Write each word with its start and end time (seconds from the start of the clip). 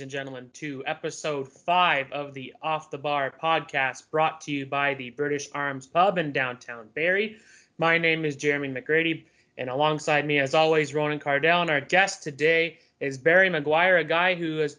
Welcome, 0.00 0.06
ladies 0.06 0.14
and 0.14 0.26
gentlemen, 0.26 0.50
to 0.54 0.82
episode 0.86 1.46
five 1.46 2.10
of 2.10 2.32
the 2.32 2.54
Off 2.62 2.90
the 2.90 2.96
Bar 2.96 3.34
podcast 3.42 4.10
brought 4.10 4.40
to 4.42 4.50
you 4.50 4.64
by 4.64 4.94
the 4.94 5.10
British 5.10 5.50
Arms 5.52 5.86
Pub 5.86 6.16
in 6.16 6.32
downtown 6.32 6.88
Barrie. 6.94 7.36
My 7.76 7.98
name 7.98 8.24
is 8.24 8.34
Jeremy 8.34 8.68
McGrady, 8.68 9.24
and 9.58 9.68
alongside 9.68 10.26
me, 10.26 10.38
as 10.38 10.54
always, 10.54 10.94
Ronan 10.94 11.18
Cardell. 11.18 11.60
And 11.60 11.70
our 11.70 11.82
guest 11.82 12.22
today 12.22 12.78
is 13.00 13.18
Barry 13.18 13.50
Maguire, 13.50 13.98
a 13.98 14.04
guy 14.04 14.34
who 14.34 14.56
has 14.58 14.78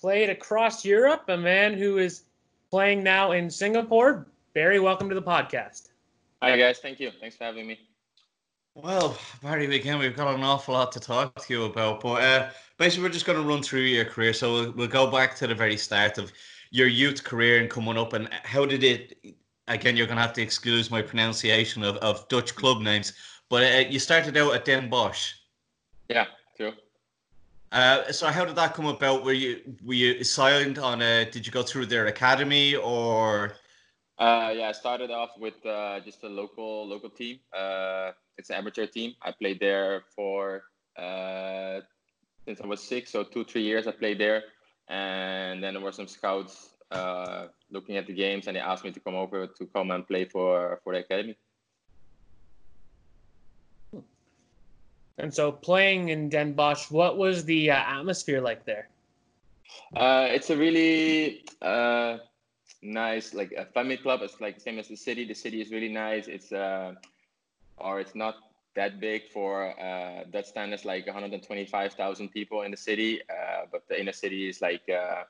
played 0.00 0.30
across 0.30 0.86
Europe, 0.86 1.24
a 1.28 1.36
man 1.36 1.74
who 1.74 1.98
is 1.98 2.22
playing 2.70 3.02
now 3.02 3.32
in 3.32 3.50
Singapore. 3.50 4.26
Barry, 4.54 4.80
welcome 4.80 5.10
to 5.10 5.14
the 5.14 5.20
podcast. 5.20 5.90
Hi, 6.40 6.56
guys. 6.56 6.78
Thank 6.78 6.98
you. 6.98 7.10
Thanks 7.20 7.36
for 7.36 7.44
having 7.44 7.66
me. 7.66 7.78
Well, 8.74 9.18
Barry, 9.42 9.66
again, 9.76 9.98
we've 9.98 10.16
got 10.16 10.34
an 10.34 10.42
awful 10.42 10.72
lot 10.72 10.92
to 10.92 11.00
talk 11.00 11.44
to 11.44 11.52
you 11.52 11.64
about, 11.64 12.00
but 12.00 12.22
uh, 12.22 12.50
basically, 12.82 13.04
we're 13.04 13.12
just 13.12 13.26
going 13.26 13.40
to 13.40 13.46
run 13.46 13.62
through 13.62 13.82
your 13.82 14.04
career. 14.04 14.32
So 14.32 14.52
we'll, 14.52 14.72
we'll 14.72 14.88
go 14.88 15.08
back 15.08 15.36
to 15.36 15.46
the 15.46 15.54
very 15.54 15.76
start 15.76 16.18
of 16.18 16.32
your 16.72 16.88
youth 16.88 17.22
career 17.22 17.60
and 17.60 17.70
coming 17.70 17.96
up, 17.96 18.12
and 18.12 18.28
how 18.42 18.66
did 18.66 18.82
it? 18.82 19.36
Again, 19.68 19.96
you're 19.96 20.08
going 20.08 20.16
to 20.16 20.22
have 20.22 20.32
to 20.32 20.42
excuse 20.42 20.90
my 20.90 21.00
pronunciation 21.00 21.84
of, 21.84 21.96
of 21.98 22.26
Dutch 22.28 22.56
club 22.56 22.82
names, 22.82 23.12
but 23.48 23.62
uh, 23.62 23.88
you 23.88 24.00
started 24.00 24.36
out 24.36 24.54
at 24.54 24.64
Den 24.64 24.90
Bosch. 24.90 25.34
Yeah, 26.08 26.26
true. 26.56 26.72
Uh, 27.70 28.10
so 28.10 28.26
how 28.26 28.44
did 28.44 28.56
that 28.56 28.74
come 28.74 28.86
about? 28.86 29.24
Were 29.24 29.32
you 29.32 29.60
were 29.84 29.94
you 29.94 30.24
signed 30.24 30.78
on 30.78 31.00
a? 31.00 31.24
Did 31.30 31.46
you 31.46 31.52
go 31.52 31.62
through 31.62 31.86
their 31.86 32.08
academy 32.08 32.74
or? 32.74 33.54
Uh, 34.18 34.52
yeah, 34.56 34.68
I 34.68 34.72
started 34.72 35.10
off 35.10 35.30
with 35.38 35.64
uh, 35.64 36.00
just 36.00 36.24
a 36.24 36.28
local 36.28 36.88
local 36.88 37.10
team. 37.10 37.38
Uh, 37.56 38.10
it's 38.36 38.50
an 38.50 38.56
amateur 38.56 38.86
team. 38.86 39.14
I 39.22 39.30
played 39.30 39.60
there 39.60 40.02
for 40.16 40.64
uh, 40.98 41.80
since 42.44 42.60
I 42.60 42.66
was 42.66 42.82
six, 42.82 43.12
so 43.12 43.22
two 43.22 43.44
three 43.44 43.62
years. 43.62 43.86
I 43.86 43.92
played 43.92 44.18
there, 44.18 44.44
and 44.88 45.62
then 45.62 45.74
there 45.74 45.82
were 45.82 45.92
some 45.92 46.08
scouts 46.08 46.70
uh, 46.90 47.46
looking 47.70 47.96
at 47.96 48.06
the 48.06 48.12
games, 48.12 48.46
and 48.46 48.56
they 48.56 48.60
asked 48.60 48.84
me 48.84 48.92
to 48.92 49.00
come 49.00 49.14
over 49.14 49.46
to 49.46 49.66
come 49.66 49.90
and 49.90 50.06
play 50.06 50.24
for 50.24 50.80
for 50.84 50.92
the 50.92 51.00
academy. 51.00 51.36
And 55.18 55.32
so, 55.32 55.52
playing 55.52 56.08
in 56.08 56.28
Den 56.28 56.52
Bosch, 56.52 56.90
what 56.90 57.16
was 57.16 57.44
the 57.44 57.70
uh, 57.70 57.76
atmosphere 57.76 58.40
like 58.40 58.64
there? 58.64 58.88
Uh, 59.94 60.26
it's 60.30 60.50
a 60.50 60.56
really 60.56 61.44
uh, 61.60 62.18
nice, 62.82 63.34
like 63.34 63.52
a 63.52 63.66
family 63.66 63.96
club. 63.96 64.20
It's 64.22 64.40
like 64.40 64.60
same 64.60 64.78
as 64.78 64.88
the 64.88 64.96
city. 64.96 65.24
The 65.24 65.34
city 65.34 65.60
is 65.60 65.70
really 65.70 65.92
nice. 65.92 66.28
It's 66.28 66.52
uh, 66.52 66.94
or 67.76 68.00
it's 68.00 68.14
not 68.14 68.36
that 68.74 69.00
big 69.00 69.28
for 69.32 69.78
uh, 69.80 70.24
Dutch 70.30 70.46
standards, 70.46 70.84
like 70.84 71.06
125,000 71.06 72.28
people 72.30 72.62
in 72.62 72.70
the 72.70 72.76
city. 72.76 73.20
Uh, 73.28 73.66
but 73.70 73.86
the 73.88 74.00
inner 74.00 74.12
city 74.12 74.48
is 74.48 74.60
like 74.60 74.88
uh, 74.88 75.24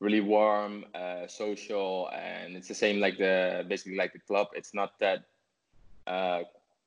really 0.00 0.20
warm, 0.20 0.84
uh, 0.94 1.26
social, 1.26 2.10
and 2.10 2.56
it's 2.56 2.68
the 2.68 2.74
same 2.74 3.00
like 3.00 3.18
the 3.18 3.64
basically 3.68 3.96
like 3.96 4.12
the 4.12 4.18
club. 4.20 4.48
It's 4.54 4.74
not 4.74 4.98
that 5.00 5.24
uh, 6.06 6.42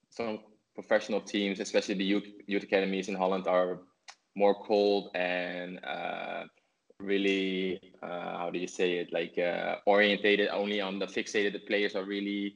some 0.10 0.40
professional 0.74 1.22
teams, 1.22 1.60
especially 1.60 1.96
the 1.96 2.06
youth, 2.06 2.28
youth 2.48 2.64
academies 2.64 3.10
in 3.10 3.16
Holland, 3.16 3.48
are 3.48 3.80
more 4.36 4.56
cold 4.56 5.10
and 5.16 5.84
uh, 5.84 6.44
really 7.00 7.80
how 8.02 8.50
do 8.52 8.60
you 8.60 8.68
say 8.68 8.98
it 8.98 9.12
like 9.12 9.36
orientated 9.86 10.48
only 10.50 10.80
on 10.80 11.00
the 11.00 11.06
fixated 11.06 11.54
the 11.54 11.60
players 11.60 11.96
are 11.96 12.04
really 12.04 12.56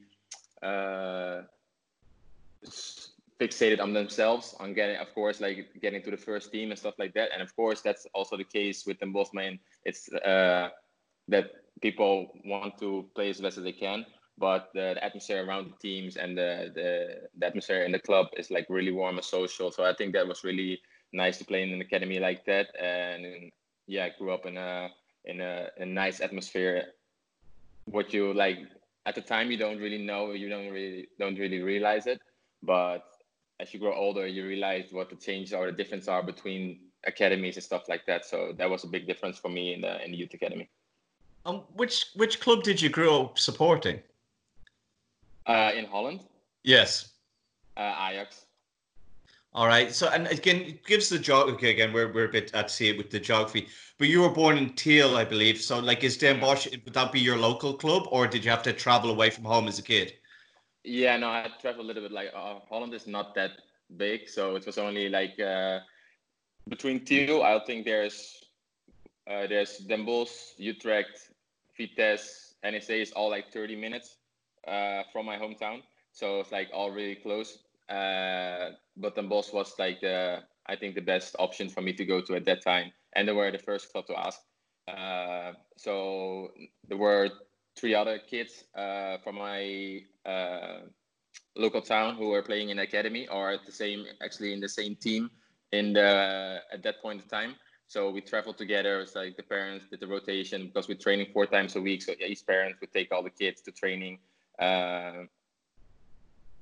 fixated 3.42 3.80
on 3.80 3.92
themselves 3.92 4.54
on 4.60 4.74
getting 4.74 4.96
of 4.96 5.12
course 5.14 5.40
like 5.40 5.58
getting 5.80 6.02
to 6.02 6.10
the 6.10 6.22
first 6.28 6.52
team 6.52 6.70
and 6.70 6.78
stuff 6.78 6.94
like 6.98 7.12
that 7.14 7.28
and 7.32 7.42
of 7.42 7.54
course 7.56 7.80
that's 7.80 8.06
also 8.14 8.36
the 8.36 8.44
case 8.58 8.86
with 8.86 8.98
them 9.00 9.12
both. 9.12 9.30
Bosman 9.32 9.58
it's 9.84 10.02
uh, 10.12 10.68
that 11.28 11.46
people 11.80 12.14
want 12.44 12.78
to 12.78 13.08
play 13.14 13.30
as 13.30 13.40
best 13.40 13.58
as 13.58 13.64
they 13.64 13.72
can 13.72 14.04
but 14.38 14.70
the, 14.74 14.94
the, 14.94 15.04
atmosphere 15.04 15.44
around 15.46 15.70
the 15.70 15.88
teams 15.88 16.16
and 16.16 16.36
the, 16.36 16.72
the, 16.74 17.28
the 17.38 17.46
atmosphere 17.46 17.82
in 17.84 17.92
the 17.92 17.98
club 17.98 18.26
is 18.36 18.50
like 18.50 18.66
really 18.68 18.92
warm 18.92 19.16
and 19.16 19.24
social 19.24 19.70
so 19.70 19.84
i 19.84 19.94
think 19.94 20.12
that 20.12 20.26
was 20.26 20.44
really 20.44 20.80
nice 21.12 21.38
to 21.38 21.44
play 21.44 21.62
in 21.62 21.72
an 21.72 21.80
academy 21.80 22.18
like 22.18 22.44
that 22.44 22.68
and 22.80 23.52
yeah, 23.86 24.04
I 24.04 24.12
grew 24.18 24.32
up 24.32 24.46
in 24.46 24.56
a 24.56 24.90
in 25.24 25.40
a, 25.40 25.68
a 25.78 25.86
nice 25.86 26.20
atmosphere. 26.20 26.84
What 27.86 28.12
you 28.12 28.32
like 28.32 28.58
at 29.06 29.14
the 29.14 29.20
time, 29.20 29.50
you 29.50 29.56
don't 29.56 29.78
really 29.78 30.02
know, 30.04 30.32
you 30.32 30.48
don't 30.48 30.70
really 30.70 31.08
don't 31.18 31.38
really 31.38 31.60
realize 31.60 32.06
it, 32.06 32.20
but 32.62 33.04
as 33.60 33.72
you 33.72 33.80
grow 33.80 33.94
older, 33.94 34.26
you 34.26 34.46
realize 34.46 34.92
what 34.92 35.10
the 35.10 35.16
changes 35.16 35.52
or 35.52 35.66
the 35.66 35.72
difference 35.72 36.08
are 36.08 36.22
between 36.22 36.80
academies 37.04 37.56
and 37.56 37.64
stuff 37.64 37.88
like 37.88 38.06
that. 38.06 38.24
So 38.24 38.52
that 38.58 38.68
was 38.68 38.84
a 38.84 38.88
big 38.88 39.06
difference 39.06 39.38
for 39.38 39.48
me 39.48 39.74
in 39.74 39.80
the 39.80 40.04
in 40.04 40.12
the 40.12 40.16
youth 40.16 40.34
academy. 40.34 40.68
Um, 41.44 41.62
which 41.74 42.06
which 42.14 42.40
club 42.40 42.62
did 42.62 42.80
you 42.80 42.88
grow 42.88 43.24
up 43.24 43.38
supporting? 43.38 44.00
Uh, 45.46 45.72
in 45.76 45.86
Holland. 45.86 46.20
Yes. 46.62 47.14
Uh, 47.76 47.94
Ajax. 48.10 48.46
All 49.54 49.66
right. 49.66 49.92
So, 49.92 50.08
and 50.08 50.28
again, 50.28 50.62
it 50.62 50.86
gives 50.86 51.08
the 51.08 51.18
jog. 51.18 51.48
Okay, 51.50 51.70
again, 51.70 51.92
we're, 51.92 52.10
we're 52.10 52.26
a 52.26 52.32
bit 52.32 52.54
at 52.54 52.70
sea 52.70 52.96
with 52.96 53.10
the 53.10 53.20
geography. 53.20 53.68
But 53.98 54.08
you 54.08 54.22
were 54.22 54.30
born 54.30 54.56
in 54.56 54.72
Tiel, 54.74 55.16
I 55.16 55.24
believe. 55.24 55.60
So, 55.60 55.78
like, 55.78 56.04
is 56.04 56.16
Den 56.16 56.40
Bosch, 56.40 56.66
would 56.70 56.94
that 56.94 57.12
be 57.12 57.20
your 57.20 57.36
local 57.36 57.74
club 57.74 58.04
or 58.10 58.26
did 58.26 58.44
you 58.44 58.50
have 58.50 58.62
to 58.62 58.72
travel 58.72 59.10
away 59.10 59.28
from 59.28 59.44
home 59.44 59.68
as 59.68 59.78
a 59.78 59.82
kid? 59.82 60.14
Yeah, 60.84 61.16
no, 61.16 61.28
I 61.28 61.48
traveled 61.60 61.84
a 61.84 61.88
little 61.88 62.02
bit. 62.02 62.12
Like, 62.12 62.30
uh, 62.34 62.58
Holland 62.68 62.94
is 62.94 63.06
not 63.06 63.34
that 63.34 63.52
big. 63.96 64.28
So, 64.28 64.56
it 64.56 64.66
was 64.66 64.78
only 64.78 65.08
like 65.08 65.38
uh, 65.38 65.80
between 66.68 67.04
Tiel, 67.04 67.42
I 67.42 67.58
think 67.64 67.84
there's 67.84 68.44
uh, 69.30 69.46
there's 69.46 69.78
Den 69.78 70.04
Bosch, 70.04 70.30
Utrecht, 70.58 71.30
Vitesse, 71.76 72.54
NEC 72.64 72.90
is 72.90 73.12
all 73.12 73.30
like 73.30 73.52
30 73.52 73.76
minutes 73.76 74.16
uh, 74.66 75.02
from 75.12 75.26
my 75.26 75.36
hometown. 75.36 75.82
So, 76.12 76.40
it's 76.40 76.52
like 76.52 76.70
all 76.72 76.90
really 76.90 77.16
close. 77.16 77.58
Uh, 77.88 78.70
but 78.96 79.14
Den 79.14 79.28
Bosch 79.28 79.52
was 79.52 79.74
like 79.78 80.00
the 80.00 80.42
I 80.66 80.76
think 80.76 80.94
the 80.94 81.00
best 81.00 81.36
option 81.38 81.68
for 81.68 81.80
me 81.80 81.92
to 81.94 82.04
go 82.04 82.20
to 82.20 82.34
at 82.36 82.44
that 82.46 82.62
time, 82.62 82.92
and 83.14 83.26
they 83.26 83.32
were 83.32 83.50
the 83.50 83.58
first 83.58 83.92
club 83.92 84.06
to 84.06 84.18
ask. 84.18 84.40
Uh, 84.88 85.52
so 85.76 86.52
there 86.88 86.96
were 86.96 87.30
three 87.76 87.94
other 87.94 88.18
kids 88.18 88.64
uh, 88.74 89.18
from 89.18 89.36
my 89.36 90.02
uh, 90.26 90.80
local 91.56 91.82
town 91.82 92.14
who 92.14 92.28
were 92.28 92.42
playing 92.42 92.70
in 92.70 92.78
academy 92.78 93.28
or 93.28 93.50
at 93.50 93.64
the 93.66 93.72
same 93.72 94.04
actually 94.22 94.52
in 94.52 94.60
the 94.60 94.68
same 94.68 94.96
team 94.96 95.30
in 95.72 95.92
the 95.92 96.60
at 96.72 96.82
that 96.82 97.00
point 97.02 97.22
in 97.22 97.28
time. 97.28 97.54
So 97.86 98.10
we 98.10 98.22
traveled 98.22 98.56
together. 98.56 99.00
It's 99.00 99.14
like 99.14 99.36
the 99.36 99.42
parents 99.42 99.86
did 99.90 100.00
the 100.00 100.06
rotation 100.06 100.66
because 100.66 100.88
we're 100.88 100.96
training 100.96 101.26
four 101.32 101.46
times 101.46 101.76
a 101.76 101.80
week. 101.80 102.02
So 102.02 102.14
each 102.18 102.46
parent 102.46 102.76
would 102.80 102.92
take 102.92 103.12
all 103.12 103.22
the 103.22 103.30
kids 103.30 103.60
to 103.62 103.70
training. 103.70 104.18
Uh, 104.58 105.24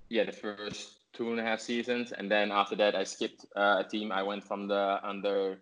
yeah, 0.09 0.25
the 0.25 0.32
first 0.32 1.12
two 1.12 1.31
and 1.31 1.38
a 1.38 1.43
half 1.43 1.60
seasons, 1.60 2.12
and 2.12 2.31
then 2.31 2.50
after 2.50 2.75
that, 2.76 2.97
I 2.97 3.04
skipped 3.04 3.47
uh, 3.54 3.84
a 3.84 3.88
team. 3.88 4.10
I 4.10 4.22
went 4.25 4.43
from 4.43 4.66
the 4.66 4.99
under 5.04 5.60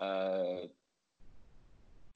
uh, 0.00 0.66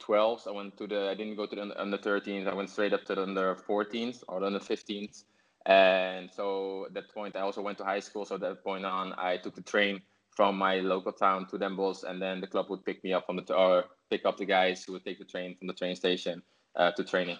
12s. 0.00 0.46
I 0.46 0.50
went 0.50 0.76
to 0.78 0.86
the. 0.86 1.08
I 1.10 1.14
didn't 1.14 1.36
go 1.36 1.46
to 1.46 1.56
the 1.56 1.80
under 1.80 1.98
13s. 1.98 2.46
I 2.46 2.54
went 2.54 2.70
straight 2.70 2.92
up 2.92 3.04
to 3.06 3.14
the 3.14 3.22
under 3.22 3.54
14s 3.54 4.24
or 4.28 4.40
the 4.40 4.46
under 4.46 4.58
15s. 4.58 5.24
And 5.66 6.30
so 6.30 6.86
at 6.86 6.94
that 6.94 7.12
point, 7.14 7.36
I 7.36 7.40
also 7.40 7.62
went 7.62 7.78
to 7.78 7.84
high 7.84 8.00
school. 8.00 8.24
So 8.24 8.34
at 8.34 8.40
that 8.42 8.62
point 8.62 8.84
on, 8.84 9.14
I 9.16 9.38
took 9.38 9.54
the 9.54 9.62
train 9.62 10.02
from 10.30 10.56
my 10.56 10.80
local 10.80 11.12
town 11.12 11.46
to 11.46 11.58
Den 11.58 11.76
Bosch, 11.76 12.02
and 12.06 12.20
then 12.20 12.40
the 12.40 12.46
club 12.46 12.68
would 12.68 12.84
pick 12.84 13.02
me 13.04 13.12
up 13.12 13.26
from 13.26 13.36
the 13.36 13.54
or 13.54 13.84
pick 14.10 14.26
up 14.26 14.36
the 14.36 14.44
guys 14.44 14.84
who 14.84 14.92
would 14.92 15.04
take 15.04 15.18
the 15.18 15.24
train 15.24 15.56
from 15.56 15.68
the 15.68 15.72
train 15.72 15.96
station 15.96 16.42
uh, 16.76 16.90
to 16.92 17.04
training. 17.04 17.38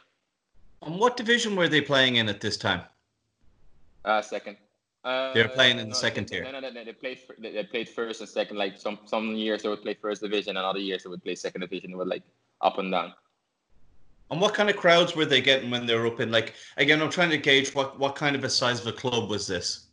And 0.82 0.98
what 0.98 1.16
division 1.16 1.56
were 1.56 1.68
they 1.68 1.80
playing 1.80 2.16
in 2.16 2.28
at 2.28 2.40
this 2.40 2.56
time? 2.56 2.82
Uh, 4.04 4.22
second. 4.22 4.56
They're 5.04 5.48
playing 5.48 5.78
in 5.78 5.88
no, 5.88 5.90
the 5.90 5.96
second 5.96 6.28
they, 6.28 6.36
tier. 6.36 6.44
No, 6.44 6.60
no, 6.60 6.70
no, 6.70 6.84
they 6.84 6.92
played. 6.92 7.18
They 7.38 7.64
played 7.64 7.88
first 7.90 8.20
and 8.20 8.28
second. 8.28 8.56
Like 8.56 8.78
some 8.78 8.98
some 9.04 9.34
years 9.34 9.62
they 9.62 9.68
would 9.68 9.82
play 9.82 9.94
first 9.94 10.22
division, 10.22 10.56
and 10.56 10.64
other 10.64 10.78
years 10.78 11.04
they 11.04 11.10
would 11.10 11.22
play 11.22 11.34
second 11.34 11.60
division. 11.60 11.92
It 11.92 11.96
would 11.96 12.08
like 12.08 12.22
up 12.60 12.78
and 12.78 12.90
down. 12.90 13.14
And 14.30 14.40
what 14.40 14.54
kind 14.54 14.70
of 14.70 14.76
crowds 14.76 15.14
were 15.14 15.26
they 15.26 15.40
getting 15.40 15.70
when 15.70 15.86
they 15.86 15.94
were 15.94 16.06
up 16.06 16.20
in? 16.20 16.30
Like 16.30 16.54
again, 16.76 17.00
I'm 17.02 17.10
trying 17.10 17.30
to 17.30 17.38
gauge 17.38 17.74
what 17.74 17.98
what 17.98 18.16
kind 18.16 18.34
of 18.34 18.44
a 18.44 18.50
size 18.50 18.80
of 18.80 18.86
a 18.86 18.92
club 18.92 19.30
was 19.30 19.46
this. 19.46 19.86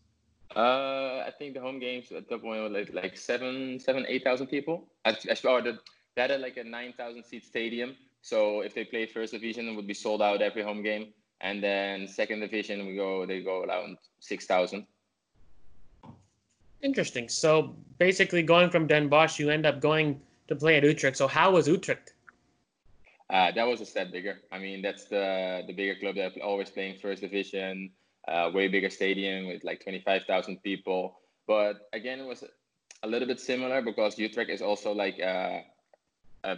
Uh, 0.56 1.24
I 1.26 1.32
think 1.38 1.54
the 1.54 1.62
home 1.62 1.80
games 1.80 2.12
at 2.12 2.28
that 2.28 2.42
point 2.42 2.62
were 2.62 2.70
like 2.70 2.94
like 2.94 3.18
seven, 3.18 3.80
seven, 3.80 4.06
eight 4.08 4.24
thousand 4.24 4.48
people. 4.48 4.88
Actually, 5.06 5.52
or 5.52 5.62
the, 5.62 5.80
they 6.16 6.22
had 6.24 6.42
like 6.42 6.58
a 6.58 6.64
nine 6.64 6.94
thousand 6.94 7.24
seat 7.24 7.46
stadium. 7.46 7.96
So 8.22 8.62
if 8.62 8.74
they 8.74 8.84
play 8.84 9.06
first 9.06 9.34
division, 9.34 9.68
it 9.68 9.76
would 9.76 9.88
be 9.88 9.94
sold 9.94 10.22
out 10.22 10.42
every 10.42 10.64
home 10.64 10.84
game. 10.84 11.14
And 11.42 11.64
then 11.64 12.08
second 12.08 12.42
division, 12.42 12.86
we 12.86 12.96
go 12.96 13.26
they 13.26 13.42
go 13.42 13.64
around 13.64 13.98
six 14.20 14.46
thousand. 14.46 14.86
Interesting. 16.82 17.30
So 17.30 17.76
basically, 18.00 18.44
going 18.44 18.70
from 18.70 18.88
Den 18.88 19.08
Bosch, 19.08 19.40
you 19.40 19.50
end 19.50 19.66
up 19.66 19.80
going 19.80 20.20
to 20.48 20.56
play 20.56 20.78
at 20.78 20.84
Utrecht. 20.84 21.18
So 21.18 21.28
how 21.28 21.52
was 21.52 21.68
Utrecht? 21.68 22.11
Uh, 23.32 23.50
that 23.52 23.66
was 23.66 23.80
a 23.80 23.86
step 23.86 24.12
bigger. 24.12 24.40
I 24.52 24.60
mean, 24.60 24.82
that's 24.82 25.06
the 25.06 25.64
the 25.66 25.74
bigger 25.74 25.96
club 25.96 26.16
that 26.16 26.40
always 26.42 26.70
playing 26.70 27.00
first 27.00 27.22
division, 27.22 27.92
uh, 28.28 28.52
way 28.54 28.68
bigger 28.68 28.90
stadium 28.90 29.48
with 29.48 29.64
like 29.64 29.82
twenty 29.82 30.02
five 30.02 30.24
thousand 30.26 30.62
people. 30.64 31.22
But 31.48 31.88
again, 31.94 32.20
it 32.20 32.28
was 32.28 32.44
a 33.04 33.08
little 33.08 33.28
bit 33.28 33.40
similar 33.40 33.82
because 33.82 34.20
Utrecht 34.20 34.52
is 34.52 34.62
also 34.62 34.92
like 34.92 35.20
uh, 35.22 35.62
a 36.44 36.58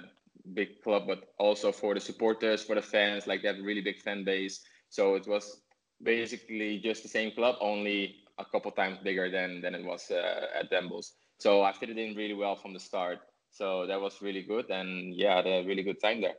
big 0.54 0.82
club, 0.82 1.04
but 1.08 1.34
also 1.38 1.72
for 1.72 1.94
the 1.94 2.00
supporters, 2.00 2.64
for 2.64 2.76
the 2.76 2.82
fans, 2.82 3.28
like 3.28 3.44
they 3.44 3.50
have 3.50 3.60
a 3.60 3.64
really 3.64 3.82
big 3.82 4.02
fan 4.02 4.24
base. 4.24 4.62
So 4.90 5.14
it 5.14 5.28
was 5.28 5.62
basically 6.02 6.80
just 6.80 7.04
the 7.04 7.10
same 7.10 7.32
club, 7.32 7.56
only 7.62 8.16
a 8.40 8.46
couple 8.46 8.72
times 8.72 8.98
bigger 9.04 9.30
than 9.30 9.62
than 9.62 9.76
it 9.76 9.86
was 9.86 10.10
uh, 10.10 10.48
at 10.60 10.72
Den 10.72 10.90
Bosch. 10.90 11.10
So 11.38 11.62
I 11.62 11.72
fitted 11.72 12.00
in 12.00 12.16
really 12.16 12.34
well 12.34 12.56
from 12.56 12.74
the 12.74 12.80
start. 12.80 13.20
So 13.52 13.86
that 13.86 14.02
was 14.02 14.24
really 14.24 14.42
good, 14.42 14.72
and 14.72 15.14
yeah, 15.14 15.34
I 15.34 15.36
had 15.36 15.46
a 15.46 15.64
really 15.68 15.84
good 15.84 16.02
time 16.02 16.20
there. 16.20 16.34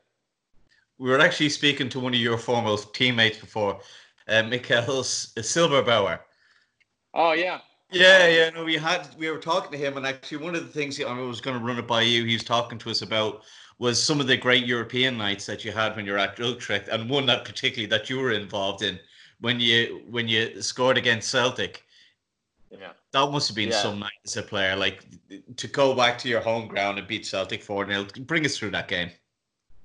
We 0.99 1.11
were 1.11 1.21
actually 1.21 1.49
speaking 1.49 1.89
to 1.91 2.01
one 2.01 2.15
of 2.15 2.21
your 2.21 2.39
former 2.39 2.77
teammates 2.93 3.39
before, 3.39 3.81
uh, 4.29 4.43
Silberbauer. 4.43 6.21
Oh 7.13 7.33
yeah, 7.33 7.61
yeah, 7.91 8.27
yeah. 8.27 8.51
No, 8.51 8.65
we 8.65 8.77
had 8.77 9.09
we 9.19 9.31
were 9.31 9.39
talking 9.39 9.73
to 9.73 9.79
him, 9.79 9.97
and 9.97 10.07
actually, 10.07 10.39
one 10.39 10.55
of 10.55 10.63
the 10.67 10.73
things 10.73 11.01
I 11.01 11.13
was 11.21 11.41
going 11.41 11.59
to 11.59 11.65
run 11.65 11.79
it 11.79 11.87
by 11.87 12.03
you. 12.03 12.25
He 12.25 12.35
was 12.35 12.45
talking 12.45 12.79
to 12.79 12.91
us 12.91 13.03
about 13.03 13.43
was 13.79 14.03
some 14.03 14.21
of 14.21 14.27
the 14.27 14.37
great 14.37 14.67
European 14.67 15.19
nights 15.19 15.47
that 15.47 15.65
you 15.65 15.73
had 15.73 15.97
when 15.97 16.07
you're 16.07 16.19
at 16.19 16.39
Utrecht, 16.39 16.89
and 16.89 17.11
one 17.11 17.27
that 17.27 17.45
particularly 17.45 17.87
that 17.91 18.09
you 18.09 18.19
were 18.19 18.33
involved 18.33 18.83
in 18.83 18.99
when 19.41 19.61
you 19.61 20.03
when 20.11 20.29
you 20.29 20.61
scored 20.63 20.99
against 20.99 21.31
Celtic. 21.31 21.85
Yeah, 22.71 22.93
that 23.13 23.31
must 23.31 23.49
have 23.49 23.57
been 23.57 23.71
yeah. 23.71 23.83
some 23.83 24.01
night 24.01 24.13
as 24.25 24.37
a 24.37 24.43
player, 24.43 24.75
like 24.75 25.05
to 25.57 25.69
go 25.69 25.95
back 25.95 26.19
to 26.19 26.29
your 26.29 26.41
home 26.41 26.67
ground 26.67 26.99
and 26.99 27.07
beat 27.07 27.27
Celtic 27.27 27.63
four 27.63 27.87
0 27.87 28.07
Bring 28.21 28.45
us 28.45 28.59
through 28.59 28.71
that 28.71 28.89
game. 28.89 29.11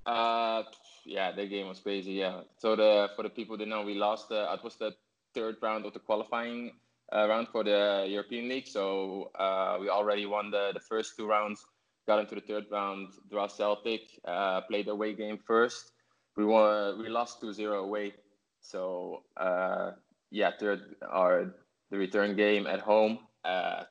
Uh, 0.06 0.64
yeah, 1.10 1.32
that 1.32 1.50
game 1.50 1.68
was 1.68 1.80
crazy. 1.80 2.14
Yeah. 2.14 2.42
So 2.58 2.76
the 2.76 3.10
for 3.16 3.24
the 3.24 3.30
people 3.30 3.58
that 3.58 3.68
know, 3.68 3.82
we 3.82 3.96
lost. 3.96 4.32
Uh, 4.32 4.48
it 4.54 4.64
was 4.64 4.76
the 4.76 4.92
third 5.34 5.58
round 5.62 5.86
of 5.86 5.94
the 5.94 6.00
qualifying 6.00 6.72
uh, 7.14 7.28
round 7.28 7.48
for 7.50 7.64
the 7.64 8.06
European 8.08 8.48
League. 8.48 8.68
So 8.68 9.32
uh, 9.38 9.78
we 9.82 9.90
already 9.90 10.26
won 10.26 10.52
the, 10.52 10.72
the 10.74 10.80
first 10.80 11.16
two 11.18 11.28
rounds, 11.28 11.66
got 12.08 12.20
into 12.20 12.36
the 12.36 12.42
third 12.42 12.66
round, 12.72 13.10
draw 13.30 13.48
Celtic, 13.48 14.02
uh, 14.26 14.62
played 14.62 14.86
the 14.86 14.92
away 14.92 15.14
game 15.14 15.40
first. 15.46 15.92
We 16.38 16.46
won, 16.46 17.00
we 17.00 17.10
lost 17.10 17.42
2-0 17.42 17.84
away. 17.84 18.14
So 18.62 19.24
uh, 19.38 19.92
yeah, 20.32 20.52
third 20.60 20.96
our 21.10 21.56
the 21.90 21.98
return 21.98 22.36
game 22.36 22.68
at 22.68 22.82
home. 22.82 23.20
Uh, 23.44 23.84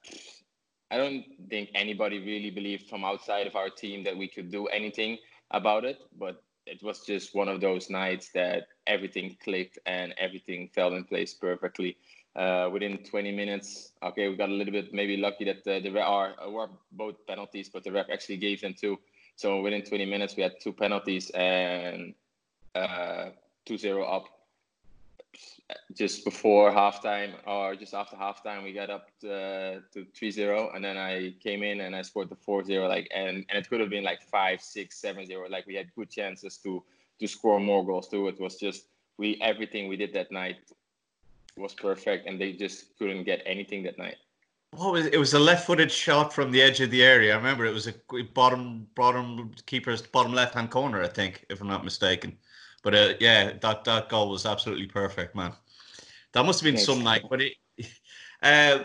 I 0.91 0.97
don't 0.97 1.25
think 1.51 1.71
anybody 1.75 2.19
really 2.21 2.51
believed 2.51 2.89
from 2.89 3.05
outside 3.05 3.47
of 3.47 3.57
our 3.57 3.69
team 3.69 4.05
that 4.05 4.17
we 4.17 4.29
could 4.29 4.51
do 4.51 4.67
anything 4.69 5.19
about 5.51 5.85
it, 5.85 5.99
but 6.17 6.43
it 6.67 6.83
was 6.83 7.01
just 7.01 7.35
one 7.35 7.49
of 7.49 7.61
those 7.61 7.91
nights 7.91 8.31
that 8.35 8.69
everything 8.87 9.37
clicked 9.43 9.79
and 9.87 10.15
everything 10.19 10.69
fell 10.75 10.95
in 10.95 11.05
place 11.05 11.35
perfectly 11.35 11.97
uh, 12.37 12.69
within 12.73 12.99
20 12.99 13.33
minutes. 13.33 13.93
Okay, 14.03 14.29
we 14.29 14.37
got 14.37 14.49
a 14.49 14.53
little 14.53 14.73
bit 14.73 14.93
maybe 14.93 15.17
lucky 15.17 15.45
that 15.45 15.65
the, 15.65 15.81
the 15.81 16.01
are 16.01 16.35
were 16.49 16.69
both 16.93 17.15
penalties, 17.27 17.69
but 17.69 17.85
the 17.85 17.93
ref 17.93 18.07
actually 18.13 18.37
gave 18.37 18.61
them 18.61 18.75
two. 18.79 18.99
So 19.37 19.61
within 19.61 19.83
20 19.83 20.05
minutes, 20.07 20.37
we 20.37 20.43
had 20.43 20.55
two 20.61 20.73
penalties 20.73 21.31
and 21.31 22.15
uh, 22.75 23.31
2-0 23.69 24.05
up. 24.13 24.25
Just 25.95 26.25
before 26.25 26.71
halftime, 26.71 27.35
or 27.47 27.75
just 27.77 27.93
after 27.93 28.17
halftime, 28.17 28.63
we 28.65 28.73
got 28.73 28.89
up 28.89 29.09
uh, 29.23 29.29
to, 29.29 29.83
to 29.93 30.07
3-0, 30.15 30.75
and 30.75 30.83
then 30.83 30.97
I 30.97 31.35
came 31.43 31.63
in 31.63 31.83
and 31.83 31.95
I 31.95 32.03
scored 32.03 32.31
the 32.31 32.37
4-0. 32.37 32.89
Like, 32.89 33.09
and 33.15 33.45
and 33.49 33.59
it 33.59 33.69
could 33.69 33.81
have 33.81 33.91
been 33.91 34.05
like 34.05 34.23
5, 34.23 34.63
6, 34.63 35.01
7-0. 35.01 35.51
Like 35.51 35.67
we 35.67 35.75
had 35.75 35.95
good 35.95 36.11
chances 36.11 36.57
to 36.59 36.83
to 37.21 37.27
score 37.27 37.61
more 37.61 37.85
goals 37.85 38.09
too. 38.09 38.29
It 38.29 38.41
was 38.41 38.57
just 38.57 38.87
we 39.19 39.39
everything 39.43 39.89
we 39.89 39.97
did 39.97 40.13
that 40.15 40.33
night 40.33 40.57
was 41.57 41.75
perfect, 41.75 42.27
and 42.27 42.41
they 42.41 42.53
just 42.53 42.97
couldn't 42.99 43.25
get 43.25 43.43
anything 43.45 43.83
that 43.83 43.99
night. 43.99 44.17
Was 44.73 45.07
it? 45.07 45.19
Was 45.19 45.35
a 45.35 45.39
left-footed 45.39 45.91
shot 45.91 46.33
from 46.33 46.51
the 46.51 46.61
edge 46.63 46.81
of 46.81 46.91
the 46.91 47.03
area. 47.03 47.33
I 47.33 47.37
remember 47.37 47.65
it 47.65 47.73
was 47.73 47.89
a 47.89 47.95
bottom 48.35 48.87
bottom 48.95 49.53
keeper's 49.67 50.03
bottom 50.03 50.33
left-hand 50.33 50.71
corner, 50.71 51.03
I 51.03 51.09
think, 51.09 51.45
if 51.49 51.61
I'm 51.61 51.69
not 51.69 51.85
mistaken. 51.85 52.37
But 52.83 52.95
uh, 52.95 53.15
yeah, 53.21 53.53
that 53.61 53.85
that 53.85 54.09
goal 54.09 54.31
was 54.31 54.47
absolutely 54.47 54.87
perfect, 54.87 55.35
man. 55.35 55.53
That 56.33 56.45
must 56.45 56.61
have 56.61 56.65
been 56.65 56.77
Thanks. 56.77 56.87
some 56.87 57.03
night. 57.03 57.25
But 57.29 57.43
it, 57.43 57.53
uh, 58.43 58.85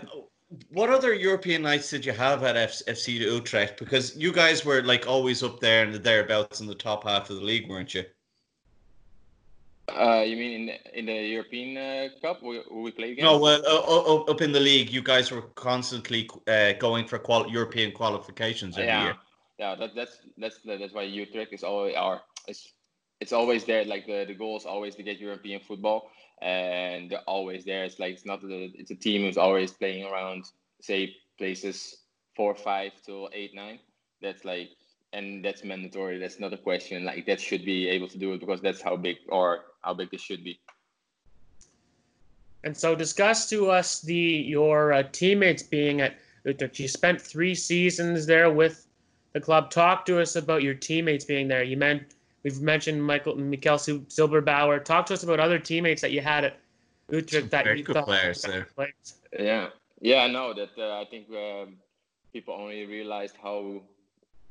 what 0.70 0.90
other 0.90 1.14
European 1.14 1.62
nights 1.62 1.90
did 1.90 2.06
you 2.06 2.12
have 2.12 2.44
at 2.44 2.56
F- 2.56 2.82
FC 2.88 3.14
Utrecht? 3.14 3.78
Because 3.78 4.16
you 4.16 4.32
guys 4.32 4.66
were 4.66 4.82
like 4.82 5.08
always 5.08 5.44
up 5.44 5.60
there 5.60 5.84
in 5.84 5.92
the 5.92 6.00
thereabouts 6.00 6.62
in 6.62 6.68
the 6.68 6.76
top 6.76 7.04
half 7.04 7.30
of 7.30 7.38
the 7.38 7.44
league, 7.44 7.70
weren't 7.70 7.94
you? 7.94 8.06
Uh, 9.90 10.24
you 10.26 10.38
mean 10.38 10.62
in 10.62 10.66
the, 10.68 11.00
in 11.00 11.06
the 11.06 11.14
European 11.14 11.78
uh, 11.78 12.08
Cup? 12.22 12.42
We, 12.42 12.62
we 12.72 12.92
play 12.92 13.12
against? 13.12 13.24
No, 13.24 13.38
well, 13.38 13.62
uh, 13.68 14.32
up 14.32 14.42
in 14.42 14.52
the 14.52 14.60
league, 14.60 14.90
you 14.90 15.02
guys 15.02 15.30
were 15.30 15.42
constantly 15.42 16.30
uh, 16.48 16.74
going 16.74 17.06
for 17.06 17.20
qual- 17.20 17.50
European 17.50 17.92
qualifications 17.92 18.78
every 18.78 18.88
yeah. 18.88 19.04
year. 19.04 19.16
Yeah, 19.60 19.76
that, 19.76 19.96
that's 19.96 20.18
that's 20.38 20.58
that's 20.66 20.94
why 20.94 21.04
Utrecht 21.04 21.54
is 21.54 21.64
always 21.64 21.96
our 21.96 22.22
it's 22.48 22.74
it's 23.24 23.32
always 23.32 23.64
there. 23.64 23.86
Like 23.86 24.06
the, 24.06 24.26
the 24.28 24.34
goal 24.34 24.58
is 24.58 24.66
always 24.66 24.96
to 24.96 25.04
get 25.04 25.18
European 25.18 25.62
football, 25.62 26.12
and 26.42 27.10
they're 27.10 27.30
always 27.36 27.64
there. 27.64 27.86
It's 27.86 27.98
like 27.98 28.14
it's 28.16 28.26
not 28.26 28.42
the 28.42 28.70
it's 28.76 28.92
a 28.92 28.96
team 28.96 29.22
who's 29.22 29.38
always 29.38 29.72
playing 29.72 30.04
around 30.06 30.44
say 30.82 31.16
places 31.38 31.78
four, 32.36 32.54
five 32.54 32.92
to 33.06 33.30
eight, 33.32 33.56
nine. 33.56 33.80
That's 34.22 34.44
like 34.44 34.72
and 35.14 35.44
that's 35.46 35.64
mandatory. 35.64 36.20
That's 36.20 36.38
not 36.38 36.52
a 36.52 36.58
question. 36.58 37.06
Like 37.06 37.26
that 37.28 37.40
should 37.40 37.64
be 37.64 37.88
able 37.88 38.10
to 38.10 38.18
do 38.18 38.34
it 38.34 38.42
because 38.42 38.60
that's 38.60 38.82
how 38.82 38.98
big 38.98 39.18
or 39.30 39.48
how 39.84 39.94
big 39.94 40.10
it 40.12 40.20
should 40.20 40.44
be. 40.44 40.60
And 42.66 42.76
so, 42.76 42.94
discuss 42.94 43.50
to 43.52 43.72
us 43.72 44.02
the 44.02 44.26
your 44.56 44.92
uh, 44.92 45.04
teammates 45.14 45.64
being 45.64 46.02
at 46.02 46.18
Utrecht. 46.44 46.78
You 46.78 46.90
spent 46.90 47.22
three 47.22 47.56
seasons 47.56 48.26
there 48.26 48.52
with 48.52 48.86
the 49.32 49.40
club. 49.40 49.70
Talk 49.70 50.06
to 50.08 50.20
us 50.20 50.36
about 50.36 50.62
your 50.62 50.74
teammates 50.74 51.24
being 51.24 51.48
there. 51.48 51.64
You 51.64 51.78
meant 51.78 52.04
we've 52.44 52.62
mentioned 52.62 53.04
Michael 53.04 53.36
Mikkel 53.36 53.80
Silberbauer. 54.08 54.84
Talk 54.84 55.06
to 55.08 55.14
us 55.14 55.24
about 55.24 55.40
other 55.40 55.60
teammates 55.60 56.02
that 56.02 56.12
you 56.12 56.22
had 56.22 56.46
at 56.46 56.58
Utrecht 57.10 57.50
that 57.52 57.66
Very 57.66 57.80
you 57.80 57.84
good 57.84 57.94
thought 57.94 58.06
players 58.06 58.42
there. 58.42 58.68
Players. 58.76 59.16
Yeah, 59.38 59.68
yeah, 60.02 60.20
I 60.20 60.28
know 60.28 60.54
that. 60.54 60.70
Uh, 60.78 61.02
I 61.02 61.06
think 61.06 61.30
um, 61.30 61.78
people 62.32 62.54
only 62.54 62.86
realized 62.86 63.36
how 63.42 63.82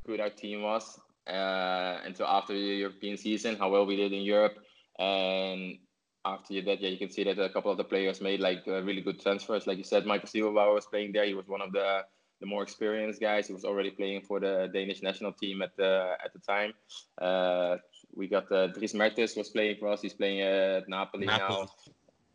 good 0.06 0.20
our 0.20 0.30
team 0.30 0.62
was 0.62 0.98
uh, 1.26 2.00
until 2.04 2.26
after 2.26 2.52
the 2.52 2.58
European 2.58 3.16
season, 3.16 3.56
how 3.56 3.70
well 3.70 3.86
we 3.86 3.96
did 3.96 4.12
in 4.12 4.22
Europe. 4.22 4.58
And 4.98 5.78
after 6.24 6.60
that, 6.62 6.80
yeah, 6.80 6.90
you 6.90 6.98
can 6.98 7.10
see 7.10 7.24
that 7.24 7.38
a 7.38 7.48
couple 7.48 7.70
of 7.70 7.76
the 7.76 7.84
players 7.84 8.20
made 8.20 8.40
like 8.40 8.62
uh, 8.66 8.82
really 8.82 9.00
good 9.00 9.20
transfers. 9.20 9.66
Like 9.66 9.78
you 9.78 9.84
said, 9.84 10.06
Michael 10.06 10.28
Silberbauer 10.28 10.74
was 10.74 10.86
playing 10.86 11.12
there. 11.12 11.24
He 11.24 11.34
was 11.34 11.48
one 11.48 11.62
of 11.62 11.72
the 11.72 12.02
the 12.42 12.46
more 12.54 12.62
experienced 12.62 13.20
guys. 13.20 13.46
He 13.46 13.54
was 13.54 13.64
already 13.64 13.90
playing 13.90 14.22
for 14.22 14.40
the 14.40 14.68
Danish 14.72 15.00
national 15.00 15.32
team 15.32 15.62
at 15.62 15.74
the 15.76 16.16
at 16.24 16.32
the 16.34 16.40
time. 16.40 16.74
Uh, 17.16 17.76
we 18.14 18.26
got 18.26 18.50
uh, 18.52 18.66
Dries 18.66 18.94
Mertens 18.94 19.36
was 19.36 19.48
playing 19.48 19.76
for 19.78 19.88
us. 19.88 20.02
He's 20.02 20.12
playing 20.12 20.40
at 20.42 20.88
Napoli, 20.88 21.26
Napoli. 21.26 21.66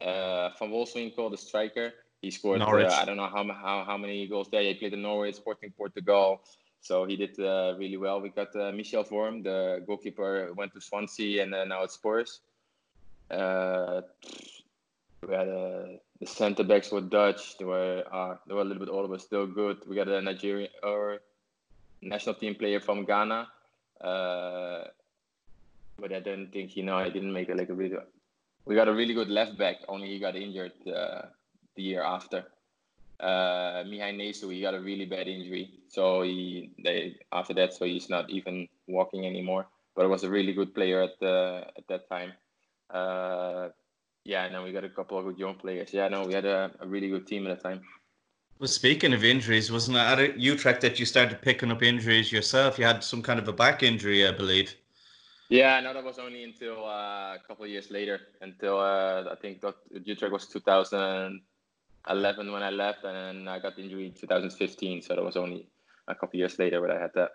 now. 0.01 0.07
Uh, 0.07 0.49
Van 0.57 0.69
Wolfswinkel, 0.69 1.29
the 1.29 1.37
striker, 1.37 1.91
he 2.21 2.31
scored. 2.31 2.61
Uh, 2.61 2.99
I 3.01 3.05
don't 3.05 3.17
know 3.17 3.27
how, 3.27 3.43
how 3.65 3.83
how 3.85 3.97
many 3.97 4.27
goals 4.27 4.47
there. 4.49 4.61
He 4.61 4.73
played 4.73 4.93
in 4.93 5.01
Norwich, 5.01 5.35
Sporting 5.35 5.71
Portugal. 5.77 6.41
So 6.81 7.05
he 7.05 7.15
did 7.17 7.37
uh, 7.39 7.75
really 7.77 7.97
well. 7.97 8.21
We 8.21 8.29
got 8.29 8.55
uh, 8.55 8.71
Michel 8.71 9.03
Vorm, 9.03 9.43
the 9.43 9.83
goalkeeper, 9.85 10.53
went 10.53 10.73
to 10.73 10.79
Swansea 10.79 11.43
and 11.43 11.53
uh, 11.53 11.65
now 11.65 11.83
at 11.83 11.91
Spurs. 11.91 12.39
Uh, 13.29 14.01
centre 16.27 16.63
backs 16.63 16.91
were 16.91 17.01
Dutch. 17.01 17.57
They 17.57 17.65
were 17.65 18.03
uh, 18.11 18.35
they 18.47 18.53
were 18.53 18.61
a 18.61 18.65
little 18.65 18.83
bit 18.85 18.91
older, 18.91 19.07
but 19.07 19.21
still 19.21 19.47
good. 19.47 19.77
We 19.87 19.95
got 19.95 20.07
a 20.07 20.21
Nigerian 20.21 20.69
or 20.83 21.19
national 22.01 22.35
team 22.35 22.55
player 22.55 22.79
from 22.79 23.05
Ghana. 23.05 23.47
Uh, 24.01 24.83
but 25.99 26.13
I 26.13 26.19
don't 26.19 26.51
think 26.51 26.75
you 26.77 26.83
know 26.83 26.97
I 26.97 27.09
didn't 27.09 27.33
make 27.33 27.49
like 27.49 27.69
a 27.69 27.73
really. 27.73 27.97
We 28.65 28.75
got 28.75 28.87
a 28.87 28.93
really 28.93 29.13
good 29.13 29.29
left 29.29 29.57
back. 29.57 29.77
Only 29.87 30.09
he 30.09 30.19
got 30.19 30.35
injured 30.35 30.73
uh, 30.87 31.21
the 31.75 31.83
year 31.83 32.03
after 32.03 32.45
uh, 33.19 33.83
Mihai 33.83 34.13
Nesu, 34.15 34.53
he 34.53 34.61
got 34.61 34.75
a 34.75 34.79
really 34.79 35.05
bad 35.05 35.27
injury. 35.27 35.71
So 35.89 36.21
he 36.21 36.71
they 36.83 37.17
after 37.31 37.53
that, 37.55 37.73
so 37.73 37.85
he's 37.85 38.09
not 38.09 38.29
even 38.29 38.67
walking 38.87 39.25
anymore. 39.25 39.67
But 39.95 40.05
it 40.05 40.09
was 40.09 40.23
a 40.23 40.29
really 40.29 40.53
good 40.53 40.75
player 40.75 41.01
at 41.01 41.19
the 41.19 41.65
at 41.77 41.87
that 41.87 42.09
time. 42.09 42.33
Yeah, 44.27 44.43
and 44.43 44.53
then 44.53 44.61
we 44.63 44.73
got 44.73 44.83
a 44.83 44.89
couple 44.89 45.17
of 45.17 45.23
good 45.23 45.39
young 45.39 45.55
players. 45.55 45.93
Yeah, 45.93 46.09
no, 46.09 46.25
we 46.25 46.33
had 46.33 46.43
a, 46.43 46.69
a 46.81 46.85
really 46.85 47.07
good 47.07 47.25
team 47.25 47.47
at 47.47 47.57
the 47.57 47.69
time. 47.69 47.81
Well, 48.59 48.67
speaking 48.67 49.13
of 49.13 49.23
injuries, 49.23 49.71
wasn't 49.71 49.95
it 49.95 50.01
at 50.01 50.37
Utrecht 50.37 50.81
that 50.81 50.99
you 50.99 51.05
started 51.05 51.41
picking 51.41 51.71
up 51.71 51.81
injuries 51.81 52.29
yourself? 52.29 52.77
You 52.77 52.83
had 52.83 53.05
some 53.05 53.21
kind 53.21 53.39
of 53.39 53.47
a 53.47 53.53
back 53.53 53.83
injury, 53.83 54.27
I 54.27 54.33
believe. 54.33 54.75
Yeah, 55.47 55.79
no, 55.79 55.93
that 55.93 56.03
was 56.03 56.19
only 56.19 56.43
until 56.43 56.83
uh, 56.83 57.35
a 57.35 57.39
couple 57.47 57.63
of 57.63 57.71
years 57.71 57.89
later. 57.89 58.19
Until 58.41 58.81
uh, 58.81 59.31
I 59.31 59.35
think 59.41 59.61
that 59.61 59.75
Utrecht 60.03 60.33
was 60.33 60.45
2011 60.47 62.51
when 62.51 62.63
I 62.63 62.69
left, 62.69 63.05
and 63.05 63.49
I 63.49 63.59
got 63.59 63.79
injured 63.79 64.01
in 64.01 64.11
2015. 64.11 65.03
So 65.03 65.15
that 65.15 65.23
was 65.23 65.37
only 65.37 65.69
a 66.09 66.15
couple 66.15 66.35
of 66.35 66.39
years 66.39 66.59
later 66.59 66.81
when 66.81 66.91
I 66.91 66.99
had 66.99 67.13
that. 67.15 67.31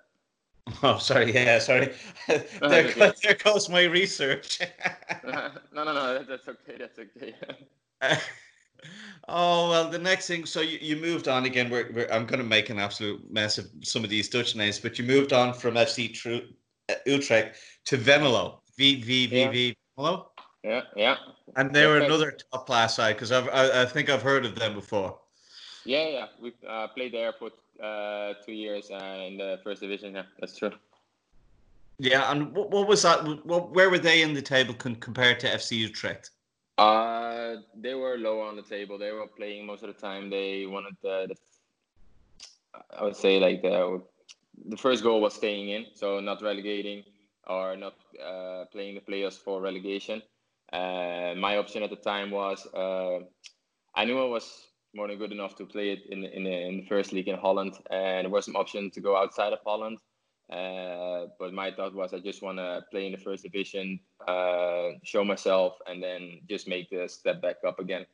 Oh, 0.82 0.98
sorry. 0.98 1.32
Yeah, 1.32 1.58
sorry. 1.58 1.92
there, 2.28 2.92
goes, 2.94 3.20
there 3.20 3.34
goes 3.34 3.68
my 3.68 3.84
research. 3.84 4.60
no, 5.24 5.50
no, 5.74 5.84
no. 5.84 6.24
That's 6.24 6.48
okay. 6.48 6.76
That's 6.78 6.98
okay. 6.98 7.34
oh 9.28 9.70
well, 9.70 9.88
the 9.88 9.98
next 9.98 10.28
thing. 10.28 10.46
So 10.46 10.60
you, 10.60 10.78
you 10.80 10.96
moved 10.96 11.28
on 11.28 11.44
again. 11.44 11.70
We're, 11.70 11.90
we're, 11.92 12.08
I'm 12.10 12.26
going 12.26 12.38
to 12.38 12.46
make 12.46 12.70
an 12.70 12.78
absolute 12.78 13.30
mess 13.30 13.58
of 13.58 13.66
some 13.82 14.04
of 14.04 14.10
these 14.10 14.28
Dutch 14.28 14.56
names, 14.56 14.78
but 14.78 14.98
you 14.98 15.04
moved 15.04 15.32
on 15.32 15.52
from 15.52 15.74
FC 15.74 16.12
True 16.12 16.42
uh, 16.88 16.94
Utrecht 17.06 17.56
to 17.86 17.96
Venlo. 17.96 18.60
V 18.76 19.02
V 19.02 19.26
V 19.26 19.46
V 19.48 19.76
Venlo. 19.98 20.26
Yeah, 20.64 20.82
yeah. 20.96 21.16
And 21.56 21.74
they 21.74 21.86
were 21.86 21.98
another 21.98 22.36
top 22.52 22.66
class 22.66 22.96
side 22.96 23.16
because 23.16 23.32
I, 23.32 23.82
I, 23.82 23.84
think 23.84 24.08
I've 24.08 24.22
heard 24.22 24.46
of 24.46 24.54
them 24.54 24.74
before. 24.74 25.18
Yeah, 25.84 26.08
yeah. 26.08 26.26
We 26.40 26.52
uh, 26.68 26.88
played 26.88 27.12
there 27.12 27.32
for 27.32 27.50
uh, 27.82 28.34
two 28.44 28.52
years 28.52 28.90
uh, 28.90 29.24
in 29.26 29.36
the 29.38 29.58
first 29.64 29.80
division. 29.80 30.14
Yeah, 30.14 30.22
that's 30.38 30.56
true. 30.56 30.72
Yeah, 31.98 32.30
and 32.30 32.54
what, 32.54 32.70
what 32.70 32.88
was 32.88 33.02
that? 33.02 33.24
What, 33.46 33.72
where 33.72 33.90
were 33.90 33.98
they 33.98 34.22
in 34.22 34.34
the 34.34 34.42
table 34.42 34.74
con- 34.74 34.96
compared 34.96 35.40
to 35.40 35.48
FC 35.48 35.76
Utrecht? 35.76 36.30
Uh, 36.78 37.56
they 37.76 37.94
were 37.94 38.16
lower 38.16 38.44
on 38.44 38.56
the 38.56 38.62
table. 38.62 38.98
They 38.98 39.12
were 39.12 39.26
playing 39.26 39.66
most 39.66 39.82
of 39.82 39.88
the 39.94 40.00
time. 40.00 40.30
They 40.30 40.66
wanted 40.66 40.96
the, 41.02 41.26
the 41.28 41.36
I 42.98 43.04
would 43.04 43.16
say 43.16 43.38
like 43.38 43.62
the 43.62 44.02
the 44.68 44.76
first 44.76 45.02
goal 45.02 45.20
was 45.20 45.34
staying 45.34 45.68
in, 45.68 45.86
so 45.94 46.20
not 46.20 46.42
relegating 46.42 47.04
or 47.46 47.76
not 47.76 47.94
uh, 48.24 48.64
playing 48.72 48.94
the 48.94 49.00
players 49.00 49.36
for 49.36 49.60
relegation. 49.60 50.22
Uh, 50.72 51.34
my 51.36 51.58
option 51.58 51.82
at 51.82 51.90
the 51.90 51.96
time 51.96 52.30
was 52.30 52.66
uh, 52.74 53.20
I 53.94 54.04
knew 54.04 54.18
I 54.18 54.26
was 54.26 54.71
more 54.94 55.08
than 55.08 55.18
good 55.18 55.32
enough 55.32 55.56
to 55.56 55.66
play 55.66 55.90
it 55.90 56.06
in 56.10 56.24
in 56.24 56.44
the, 56.44 56.66
in 56.68 56.76
the 56.78 56.86
first 56.86 57.12
league 57.12 57.28
in 57.28 57.36
Holland, 57.36 57.74
and 57.90 58.24
there 58.24 58.30
was 58.30 58.44
some 58.44 58.56
option 58.56 58.90
to 58.90 59.00
go 59.00 59.16
outside 59.16 59.52
of 59.52 59.60
Holland. 59.64 59.98
Uh, 60.50 61.28
but 61.38 61.54
my 61.54 61.70
thought 61.70 61.94
was 61.94 62.12
I 62.12 62.18
just 62.18 62.42
want 62.42 62.58
to 62.58 62.84
play 62.90 63.06
in 63.06 63.12
the 63.12 63.18
first 63.18 63.42
division, 63.42 63.98
uh, 64.28 64.90
show 65.02 65.24
myself, 65.24 65.78
and 65.86 66.02
then 66.02 66.40
just 66.48 66.68
make 66.68 66.90
the 66.90 67.08
step 67.08 67.40
back 67.40 67.56
up 67.66 67.78
again. 67.78 68.04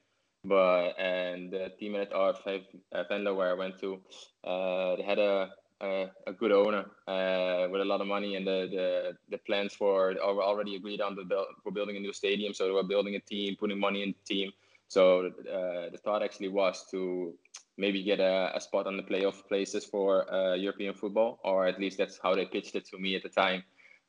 But 0.45 0.93
and 1.01 1.51
the 1.51 1.73
team 1.81 1.97
at 1.97 2.13
R5 2.13 2.65
uh, 2.93 3.05
Venlo 3.11 3.35
where 3.35 3.51
I 3.51 3.55
went 3.55 3.79
to, 3.81 4.01
uh, 4.45 4.97
they 4.97 5.03
had 5.03 5.19
a, 5.19 5.51
a, 5.81 6.07
a 6.29 6.33
good 6.33 6.53
owner 6.53 6.85
uh, 7.09 7.67
with 7.71 7.81
a 7.81 7.85
lot 7.85 8.01
of 8.01 8.07
money, 8.07 8.37
and 8.37 8.47
the 8.47 8.69
the, 8.71 9.17
the 9.31 9.39
plans 9.39 9.75
for 9.75 10.15
were 10.15 10.43
already 10.43 10.77
agreed 10.77 11.01
on 11.01 11.17
the 11.17 11.25
for 11.65 11.73
building 11.73 11.97
a 11.97 12.01
new 12.01 12.13
stadium. 12.13 12.55
So 12.55 12.67
they 12.67 12.73
were 12.73 12.85
building 12.85 13.17
a 13.17 13.21
team, 13.21 13.57
putting 13.59 13.81
money 13.81 14.05
in 14.05 14.11
the 14.11 14.35
team. 14.35 14.53
So 14.89 15.27
uh, 15.27 15.91
the 15.91 15.99
thought 16.03 16.23
actually 16.23 16.49
was 16.49 16.87
to 16.91 17.35
maybe 17.77 18.03
get 18.03 18.21
a, 18.21 18.51
a 18.55 18.61
spot 18.61 18.87
on 18.87 18.97
the 18.97 19.03
playoff 19.03 19.47
places 19.47 19.85
for 19.85 20.33
uh, 20.33 20.55
European 20.55 20.95
football, 20.95 21.39
or 21.45 21.67
at 21.67 21.79
least 21.79 21.99
that's 21.99 22.19
how 22.23 22.35
they 22.35 22.47
pitched 22.47 22.75
it 22.75 22.87
to 22.87 22.99
me 22.99 23.15
at 23.15 23.23
the 23.23 23.29
time. 23.29 23.63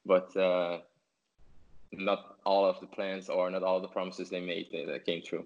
But 0.05 0.35
uh, 0.35 0.79
not 1.91 2.37
all 2.45 2.65
of 2.65 2.79
the 2.79 2.87
plans 2.87 3.29
or 3.29 3.49
not 3.49 3.63
all 3.63 3.79
the 3.79 3.87
promises 3.87 4.29
they 4.29 4.39
made 4.39 4.67
that 4.71 5.05
came 5.05 5.21
true. 5.21 5.45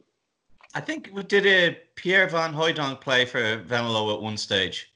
I 0.76 0.82
think 0.82 1.12
did 1.28 1.46
a 1.46 1.78
Pierre 1.96 2.28
van 2.28 2.54
Hooijdonk 2.54 3.02
play 3.02 3.26
for 3.26 3.58
Venlo 3.58 4.14
at 4.16 4.22
one 4.22 4.38
stage? 4.38 4.93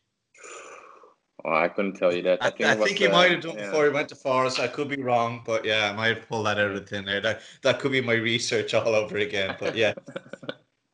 Oh, 1.47 1.53
I 1.53 1.69
couldn't 1.69 1.93
tell 1.93 2.13
you 2.13 2.21
that. 2.23 2.43
I, 2.43 2.47
I 2.47 2.49
think, 2.49 2.69
I 2.69 2.75
think 2.75 2.97
he 2.97 3.07
might 3.07 3.31
have 3.31 3.41
done 3.41 3.57
yeah. 3.57 3.67
before 3.67 3.85
he 3.85 3.89
went 3.89 4.09
to 4.09 4.15
Forest. 4.15 4.59
I 4.59 4.67
could 4.67 4.89
be 4.89 5.01
wrong, 5.01 5.43
but 5.45 5.63
yeah, 5.63 5.89
I 5.89 5.93
might 5.95 6.17
have 6.17 6.27
pulled 6.27 6.45
that 6.45 6.59
out 6.59 6.71
of 6.71 6.89
thin 6.89 7.07
air. 7.07 7.21
That 7.21 7.39
that 7.61 7.79
could 7.79 7.93
be 7.93 8.01
my 8.01 8.15
research 8.15 8.73
all 8.73 8.93
over 8.93 9.17
again. 9.17 9.55
But 9.57 9.73
yeah. 9.73 9.93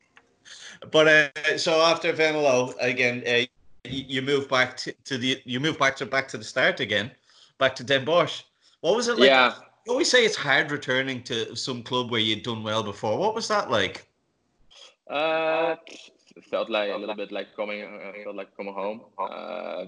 but 0.92 1.08
uh, 1.08 1.58
so 1.58 1.80
after 1.80 2.12
Venlo 2.12 2.72
again, 2.78 3.24
uh, 3.26 3.46
you 3.84 4.22
move 4.22 4.48
back 4.48 4.76
to, 4.76 4.92
to, 5.06 5.18
the 5.18 5.42
you 5.44 5.58
move 5.58 5.76
back 5.76 5.96
to 5.96 6.06
back 6.06 6.28
to 6.28 6.38
the 6.38 6.44
start 6.44 6.78
again, 6.78 7.10
back 7.58 7.74
to 7.74 7.82
Den 7.82 8.04
Bosch. 8.04 8.44
What 8.80 8.94
was 8.94 9.08
it 9.08 9.18
like? 9.18 9.30
Yeah. 9.30 9.54
You 9.86 9.92
always 9.92 10.08
say 10.08 10.24
it's 10.24 10.36
hard 10.36 10.70
returning 10.70 11.24
to 11.24 11.56
some 11.56 11.82
club 11.82 12.12
where 12.12 12.20
you'd 12.20 12.44
done 12.44 12.62
well 12.62 12.84
before. 12.84 13.18
What 13.18 13.34
was 13.34 13.48
that 13.48 13.72
like? 13.72 14.06
Uh, 15.10 15.74
felt 16.48 16.70
like 16.70 16.92
a 16.92 16.96
little 16.96 17.16
bit 17.16 17.32
like 17.32 17.56
coming, 17.56 17.82
uh, 17.82 18.12
felt 18.22 18.36
like 18.36 18.56
coming 18.56 18.72
home. 18.72 19.00
Uh, 19.18 19.86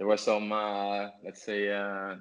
there 0.00 0.06
were 0.06 0.16
some, 0.16 0.50
uh, 0.50 1.08
let's 1.22 1.44
say, 1.44 1.70
uh, 1.70 2.14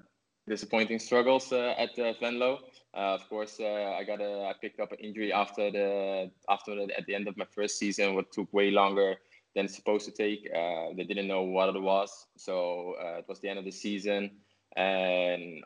disappointing 0.50 1.00
struggles 1.00 1.54
uh, 1.54 1.76
at 1.78 1.96
Venlo. 1.96 2.60
Of 2.94 3.30
course, 3.30 3.62
I 3.62 4.04
got 4.06 4.20
a, 4.20 4.50
I 4.50 4.54
picked 4.60 4.82
up 4.82 4.92
an 4.92 4.98
injury 4.98 5.32
after 5.32 5.72
the 5.72 6.30
after 6.50 6.76
the, 6.76 6.90
at 6.98 7.06
the 7.06 7.16
end 7.16 7.30
of 7.30 7.38
my 7.38 7.46
first 7.46 7.80
season, 7.80 8.16
what 8.16 8.34
took 8.34 8.52
way 8.52 8.70
longer 8.70 9.16
than 9.56 9.70
supposed 9.70 10.06
to 10.08 10.12
take. 10.12 10.44
They 10.98 11.06
didn't 11.06 11.28
know 11.28 11.44
what 11.44 11.74
it 11.74 11.82
was, 11.82 12.12
so 12.36 12.96
it 13.00 13.26
was 13.30 13.40
the 13.40 13.48
end 13.48 13.60
of 13.60 13.66
the 13.66 13.72
season, 13.72 14.32
and 14.76 15.64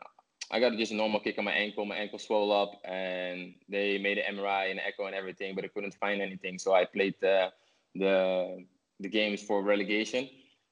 I 0.52 0.60
got 0.60 0.76
just 0.76 0.92
a 0.92 0.94
normal 0.94 1.18
kick 1.18 1.36
on 1.38 1.44
my 1.46 1.52
ankle. 1.52 1.84
My 1.84 1.96
ankle 1.96 2.20
swelled 2.20 2.52
up, 2.52 2.80
and 2.84 3.54
they 3.68 3.98
made 3.98 4.18
an 4.18 4.36
MRI 4.36 4.70
and 4.70 4.78
echo 4.78 5.06
and 5.06 5.16
everything, 5.16 5.56
but 5.56 5.64
I 5.64 5.68
couldn't 5.68 5.94
find 5.94 6.22
anything. 6.22 6.60
So 6.60 6.74
I 6.74 6.84
played 6.84 7.16
the 7.20 7.50
the 7.96 8.64
the 9.00 9.08
games 9.08 9.42
for 9.42 9.64
relegation, 9.64 10.28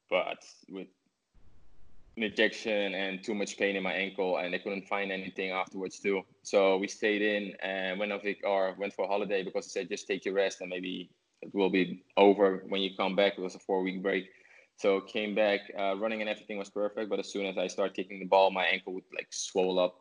but 0.08 0.38
with 0.70 0.86
injection 2.16 2.94
and 2.94 3.22
too 3.24 3.34
much 3.34 3.56
pain 3.56 3.76
in 3.76 3.82
my 3.82 3.92
ankle, 3.92 4.38
and 4.38 4.52
they 4.52 4.58
couldn't 4.58 4.86
find 4.86 5.10
anything 5.10 5.50
afterwards 5.50 5.98
too. 5.98 6.22
So 6.42 6.76
we 6.76 6.88
stayed 6.88 7.22
in 7.22 7.54
and 7.62 7.98
went 7.98 8.12
on 8.12 8.20
or 8.44 8.74
went 8.78 8.92
for 8.94 9.04
a 9.04 9.08
holiday 9.08 9.42
because 9.42 9.66
they 9.66 9.80
said 9.80 9.88
just 9.88 10.06
take 10.06 10.24
your 10.24 10.34
rest 10.34 10.60
and 10.60 10.70
maybe 10.70 11.10
it 11.40 11.54
will 11.54 11.70
be 11.70 12.04
over 12.16 12.64
when 12.68 12.80
you 12.80 12.90
come 12.96 13.16
back. 13.16 13.34
It 13.38 13.40
was 13.40 13.54
a 13.54 13.58
four 13.58 13.82
week 13.82 14.02
break. 14.02 14.26
So 14.76 15.00
came 15.00 15.34
back, 15.34 15.60
uh, 15.78 15.96
running 15.96 16.20
and 16.20 16.30
everything 16.30 16.58
was 16.58 16.70
perfect. 16.70 17.08
But 17.08 17.18
as 17.18 17.30
soon 17.30 17.46
as 17.46 17.58
I 17.58 17.66
started 17.66 17.94
kicking 17.94 18.18
the 18.18 18.26
ball, 18.26 18.50
my 18.50 18.64
ankle 18.64 18.94
would 18.94 19.04
like 19.14 19.28
swell 19.30 19.78
up. 19.78 19.96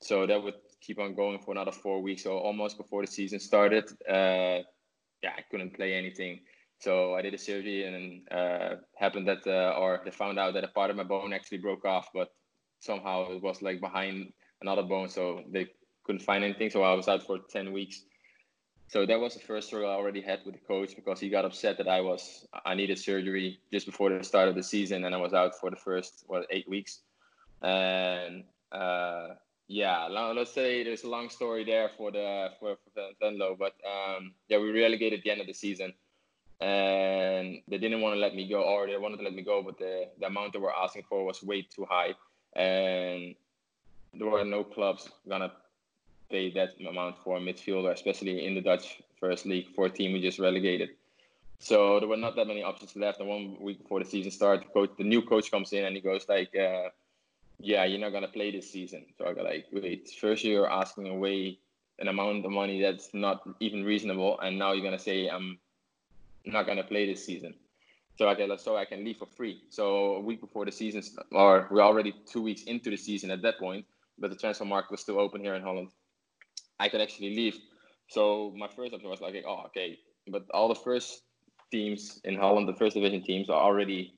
So 0.00 0.26
that 0.26 0.42
would 0.42 0.54
keep 0.80 0.98
on 0.98 1.14
going 1.14 1.38
for 1.38 1.52
another 1.52 1.72
four 1.72 2.02
weeks. 2.02 2.22
So 2.24 2.38
almost 2.38 2.76
before 2.76 3.02
the 3.02 3.10
season 3.10 3.40
started, 3.40 3.84
uh, 4.08 4.62
yeah, 5.22 5.32
I 5.36 5.42
couldn't 5.50 5.74
play 5.74 5.94
anything. 5.94 6.40
So 6.78 7.14
I 7.14 7.22
did 7.22 7.34
a 7.34 7.38
surgery 7.38 7.84
and 7.84 8.30
uh, 8.30 8.76
happened 8.96 9.28
that, 9.28 9.46
uh, 9.46 9.78
or 9.78 10.02
they 10.04 10.10
found 10.10 10.38
out 10.38 10.54
that 10.54 10.64
a 10.64 10.68
part 10.68 10.90
of 10.90 10.96
my 10.96 11.04
bone 11.04 11.32
actually 11.32 11.58
broke 11.58 11.84
off, 11.84 12.08
but 12.12 12.32
somehow 12.80 13.30
it 13.30 13.42
was 13.42 13.62
like 13.62 13.80
behind 13.80 14.32
another 14.60 14.82
bone. 14.82 15.08
So 15.08 15.42
they 15.50 15.68
couldn't 16.04 16.22
find 16.22 16.44
anything. 16.44 16.70
So 16.70 16.82
I 16.82 16.94
was 16.94 17.08
out 17.08 17.22
for 17.22 17.38
10 17.38 17.72
weeks. 17.72 18.02
So 18.88 19.04
that 19.04 19.18
was 19.18 19.34
the 19.34 19.40
first 19.40 19.68
struggle 19.68 19.90
I 19.90 19.94
already 19.94 20.20
had 20.20 20.40
with 20.44 20.54
the 20.54 20.60
coach 20.60 20.94
because 20.94 21.18
he 21.18 21.28
got 21.28 21.44
upset 21.44 21.76
that 21.78 21.88
I 21.88 22.00
was 22.00 22.46
I 22.64 22.74
needed 22.74 22.98
surgery 22.98 23.58
just 23.72 23.84
before 23.84 24.16
the 24.16 24.22
start 24.22 24.48
of 24.48 24.54
the 24.54 24.62
season 24.62 25.04
and 25.04 25.14
I 25.14 25.18
was 25.18 25.32
out 25.32 25.58
for 25.58 25.70
the 25.70 25.76
first 25.76 26.24
what 26.28 26.46
eight 26.50 26.68
weeks. 26.68 27.00
And 27.62 28.44
uh, 28.70 29.28
yeah, 29.66 30.06
let's 30.06 30.52
say 30.52 30.84
there's 30.84 31.02
a 31.02 31.08
long 31.08 31.30
story 31.30 31.64
there 31.64 31.90
for 31.96 32.12
the 32.12 32.50
for, 32.60 32.76
for 32.94 33.08
Venlo, 33.20 33.56
but 33.58 33.74
um, 33.84 34.34
yeah, 34.46 34.58
we 34.58 34.70
relegated 34.70 35.18
at 35.18 35.24
the 35.24 35.30
end 35.32 35.40
of 35.40 35.48
the 35.48 35.54
season 35.54 35.92
and 36.60 37.60
they 37.68 37.78
didn't 37.78 38.00
want 38.00 38.14
to 38.14 38.20
let 38.20 38.34
me 38.34 38.48
go, 38.48 38.62
or 38.62 38.86
they 38.86 38.96
wanted 38.96 39.18
to 39.18 39.24
let 39.24 39.34
me 39.34 39.42
go, 39.42 39.62
but 39.62 39.78
the, 39.78 40.08
the 40.20 40.26
amount 40.26 40.52
they 40.52 40.58
were 40.58 40.74
asking 40.74 41.04
for 41.08 41.24
was 41.24 41.42
way 41.42 41.62
too 41.62 41.86
high, 41.88 42.14
and 42.54 43.34
there 44.14 44.28
were 44.28 44.44
no 44.44 44.64
clubs 44.64 45.08
gonna 45.28 45.52
pay 46.30 46.50
that 46.52 46.70
amount 46.88 47.16
for 47.22 47.36
a 47.36 47.40
midfielder, 47.40 47.92
especially 47.92 48.44
in 48.46 48.54
the 48.54 48.60
Dutch 48.60 49.02
First 49.20 49.46
League 49.46 49.68
for 49.74 49.86
a 49.86 49.90
team 49.90 50.12
we 50.12 50.20
just 50.20 50.38
relegated. 50.38 50.90
So 51.58 52.00
there 52.00 52.08
were 52.08 52.16
not 52.16 52.36
that 52.36 52.46
many 52.46 52.62
options 52.62 52.96
left. 52.96 53.20
And 53.20 53.28
one 53.28 53.56
week 53.60 53.82
before 53.82 54.00
the 54.00 54.04
season 54.04 54.30
started, 54.30 54.66
the, 54.66 54.72
coach, 54.72 54.90
the 54.98 55.04
new 55.04 55.22
coach 55.22 55.50
comes 55.50 55.72
in 55.72 55.84
and 55.84 55.94
he 55.96 56.02
goes 56.02 56.28
like, 56.28 56.54
uh, 56.54 56.90
"Yeah, 57.58 57.84
you're 57.84 58.00
not 58.00 58.12
gonna 58.12 58.28
play 58.28 58.50
this 58.50 58.70
season." 58.70 59.06
So 59.16 59.26
I 59.26 59.32
go 59.32 59.42
like, 59.42 59.66
"Wait, 59.72 60.10
first 60.20 60.44
you're 60.44 60.70
asking 60.70 61.08
away 61.08 61.58
an 61.98 62.08
amount 62.08 62.44
of 62.44 62.50
money 62.50 62.80
that's 62.80 63.14
not 63.14 63.48
even 63.60 63.84
reasonable, 63.84 64.38
and 64.40 64.58
now 64.58 64.72
you're 64.72 64.84
gonna 64.84 64.98
say 64.98 65.28
I'm 65.28 65.58
not 66.46 66.66
gonna 66.66 66.84
play 66.84 67.06
this 67.06 67.24
season. 67.24 67.54
So 68.16 68.28
I 68.28 68.34
can 68.34 68.56
so 68.58 68.76
I 68.76 68.84
can 68.84 69.04
leave 69.04 69.18
for 69.18 69.26
free. 69.26 69.62
So 69.68 70.16
a 70.16 70.20
week 70.20 70.40
before 70.40 70.64
the 70.64 70.72
season, 70.72 71.02
or 71.32 71.68
we're 71.70 71.82
already 71.82 72.14
two 72.30 72.42
weeks 72.42 72.62
into 72.62 72.90
the 72.90 72.96
season 72.96 73.30
at 73.30 73.42
that 73.42 73.58
point, 73.58 73.84
but 74.18 74.30
the 74.30 74.36
transfer 74.36 74.64
market 74.64 74.90
was 74.90 75.00
still 75.00 75.20
open 75.20 75.42
here 75.42 75.54
in 75.54 75.62
Holland. 75.62 75.90
I 76.78 76.88
could 76.88 77.00
actually 77.00 77.34
leave. 77.34 77.58
So 78.08 78.54
my 78.56 78.68
first 78.68 78.94
option 78.94 79.10
was 79.10 79.20
like, 79.20 79.34
oh, 79.46 79.64
okay, 79.66 79.98
but 80.28 80.44
all 80.54 80.68
the 80.68 80.74
first 80.74 81.22
teams 81.70 82.20
in 82.24 82.36
Holland, 82.36 82.68
the 82.68 82.74
first 82.74 82.94
division 82.94 83.22
teams, 83.22 83.50
are 83.50 83.60
already 83.60 84.14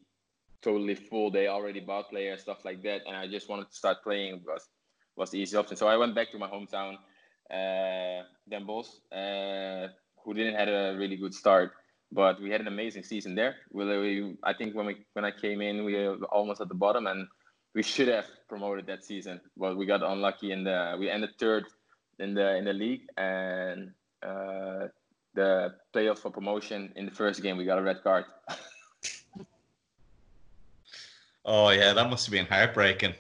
totally 0.63 0.95
full. 0.95 1.31
They 1.31 1.49
already 1.49 1.81
bought 1.81 2.11
players, 2.11 2.43
stuff 2.43 2.65
like 2.65 2.83
that, 2.83 3.03
and 3.07 3.17
I 3.17 3.27
just 3.27 3.49
wanted 3.49 3.71
to 3.71 3.75
start 3.75 4.03
playing 4.05 4.41
because 4.41 4.69
was 5.17 5.31
the 5.31 5.39
easy 5.39 5.57
option. 5.57 5.77
So 5.77 5.89
I 5.89 5.97
went 5.97 6.15
back 6.15 6.31
to 6.31 6.39
my 6.39 6.49
hometown, 6.49 6.95
uh, 7.51 8.23
Den 8.49 8.65
Bosch, 8.65 8.89
uh, 9.11 9.89
who 10.25 10.35
didn't 10.35 10.55
have 10.55 10.69
a 10.69 10.97
really 10.97 11.17
good 11.17 11.35
start 11.35 11.73
but 12.13 12.41
we 12.41 12.51
had 12.51 12.61
an 12.61 12.69
amazing 12.69 13.03
season 13.03 13.35
there. 13.35 13.57
We, 13.71 13.85
we, 13.85 14.37
I 14.43 14.53
think 14.53 14.75
when 14.75 14.87
we 14.87 15.05
when 15.13 15.25
I 15.25 15.31
came 15.31 15.61
in, 15.61 15.85
we 15.85 15.95
were 15.95 16.17
almost 16.27 16.61
at 16.61 16.69
the 16.69 16.75
bottom, 16.75 17.07
and 17.07 17.29
we 17.75 17.83
should 17.83 18.09
have 18.09 18.27
promoted 18.49 18.87
that 18.87 19.05
season, 19.05 19.41
but 19.57 19.77
we 19.77 19.87
got 19.87 20.03
unlucky 20.03 20.53
in 20.53 20.65
the 20.65 20.97
we 20.99 21.11
ended 21.11 21.31
third 21.39 21.67
in 22.19 22.35
the 22.35 22.57
in 22.57 22.65
the 22.65 22.73
league, 22.73 23.03
and 23.17 23.93
uh, 24.23 24.89
the 25.35 25.75
playoff 25.95 26.19
for 26.19 26.31
promotion 26.31 26.93
in 26.97 27.05
the 27.05 27.13
first 27.13 27.43
game 27.43 27.57
we 27.57 27.65
got 27.65 27.79
a 27.79 27.83
red 27.83 28.03
card. 28.03 28.25
oh 31.45 31.71
yeah, 31.71 31.93
that 31.93 32.09
must 32.09 32.27
have 32.27 32.33
been 32.33 32.47
heartbreaking. 32.47 33.15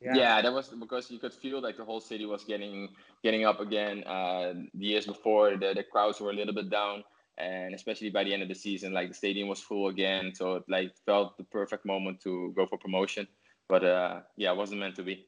Yeah. 0.00 0.14
yeah. 0.14 0.42
that 0.42 0.52
was 0.52 0.68
because 0.68 1.10
you 1.10 1.18
could 1.18 1.32
feel 1.32 1.60
like 1.60 1.76
the 1.76 1.84
whole 1.84 2.00
city 2.00 2.26
was 2.26 2.44
getting 2.44 2.90
getting 3.24 3.44
up 3.44 3.60
again. 3.60 4.04
Uh, 4.04 4.54
the 4.74 4.86
years 4.86 5.06
before, 5.06 5.56
the, 5.56 5.74
the 5.74 5.82
crowds 5.82 6.20
were 6.20 6.30
a 6.30 6.34
little 6.34 6.54
bit 6.54 6.70
down 6.70 7.02
and 7.38 7.74
especially 7.74 8.10
by 8.10 8.22
the 8.22 8.32
end 8.32 8.42
of 8.42 8.48
the 8.48 8.54
season 8.54 8.92
like 8.92 9.08
the 9.08 9.14
stadium 9.14 9.48
was 9.48 9.60
full 9.60 9.88
again 9.88 10.32
so 10.34 10.54
it 10.56 10.64
like 10.68 10.92
felt 11.04 11.36
the 11.36 11.44
perfect 11.44 11.84
moment 11.84 12.20
to 12.20 12.52
go 12.56 12.64
for 12.66 12.78
promotion 12.78 13.26
but 13.68 13.84
uh, 13.84 14.20
yeah, 14.36 14.52
it 14.52 14.56
wasn't 14.56 14.80
meant 14.80 14.96
to 14.96 15.02
be. 15.02 15.26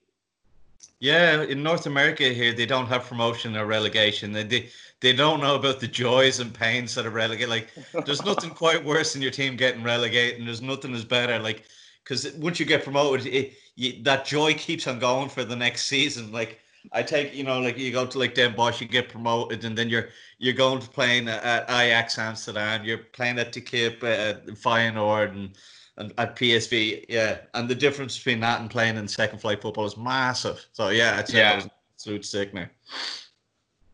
Yeah, 1.00 1.42
in 1.42 1.62
North 1.62 1.86
America 1.86 2.24
here, 2.24 2.52
they 2.52 2.66
don't 2.66 2.86
have 2.86 3.06
promotion 3.06 3.56
or 3.56 3.64
relegation. 3.64 4.32
They 4.32 4.44
they, 4.44 4.68
they 5.00 5.12
don't 5.14 5.40
know 5.40 5.54
about 5.56 5.80
the 5.80 5.88
joys 5.88 6.38
and 6.40 6.52
pains 6.52 6.94
that 6.94 7.06
are 7.06 7.10
relegated. 7.10 7.48
Like, 7.48 7.68
there's 8.04 8.24
nothing 8.30 8.50
quite 8.50 8.84
worse 8.84 9.12
than 9.12 9.22
your 9.22 9.30
team 9.30 9.56
getting 9.56 9.82
relegated, 9.82 10.38
and 10.38 10.46
there's 10.46 10.62
nothing 10.62 10.94
as 10.94 11.04
better. 11.04 11.38
Like, 11.38 11.64
because 12.04 12.30
once 12.34 12.60
you 12.60 12.66
get 12.66 12.84
promoted, 12.84 13.26
it, 13.26 13.54
you, 13.74 14.02
that 14.02 14.26
joy 14.26 14.54
keeps 14.54 14.86
on 14.86 14.98
going 14.98 15.28
for 15.28 15.44
the 15.44 15.56
next 15.56 15.86
season. 15.86 16.30
Like, 16.30 16.60
I 16.92 17.02
take 17.02 17.34
you 17.34 17.44
know, 17.44 17.60
like 17.60 17.78
you 17.78 17.92
go 17.92 18.06
to 18.06 18.18
like 18.18 18.34
Den 18.34 18.54
Bosch, 18.54 18.80
you 18.80 18.88
get 18.88 19.08
promoted, 19.08 19.64
and 19.64 19.76
then 19.76 19.88
you're 19.88 20.08
you're 20.38 20.54
going 20.54 20.80
to 20.80 20.88
playing 20.88 21.28
at 21.28 21.64
Ajax 21.70 22.18
Amsterdam, 22.18 22.84
you're 22.84 22.98
playing 22.98 23.38
at 23.38 23.52
T'Quip, 23.52 24.02
at 24.02 24.46
Feyenoord, 24.46 25.30
and 25.30 25.56
and 25.98 26.12
at 26.18 26.36
PSV, 26.36 27.06
yeah. 27.08 27.38
And 27.54 27.68
the 27.68 27.74
difference 27.74 28.16
between 28.16 28.40
that 28.40 28.60
and 28.60 28.70
playing 28.70 28.96
in 28.96 29.08
second 29.08 29.38
flight 29.38 29.62
football 29.62 29.86
is 29.86 29.96
massive. 29.96 30.64
So 30.72 30.90
yeah, 30.90 31.18
it's 31.20 31.32
yeah. 31.32 31.60
an 31.60 31.70
absolute 31.94 32.24
sickener. 32.24 32.70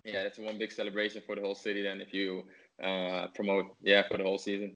Yeah, 0.05 0.25
that's 0.25 0.39
one 0.39 0.59
big 0.59 0.73
celebration 0.73 1.23
for 1.25 1.37
the 1.37 1.43
whole 1.43 1.55
city. 1.55 1.83
Then 1.83 2.01
if 2.01 2.13
you 2.13 2.45
uh, 2.83 3.29
promote, 3.35 3.77
yeah, 3.83 4.03
for 4.09 4.19
the 4.19 4.25
whole 4.25 4.39
season. 4.39 4.75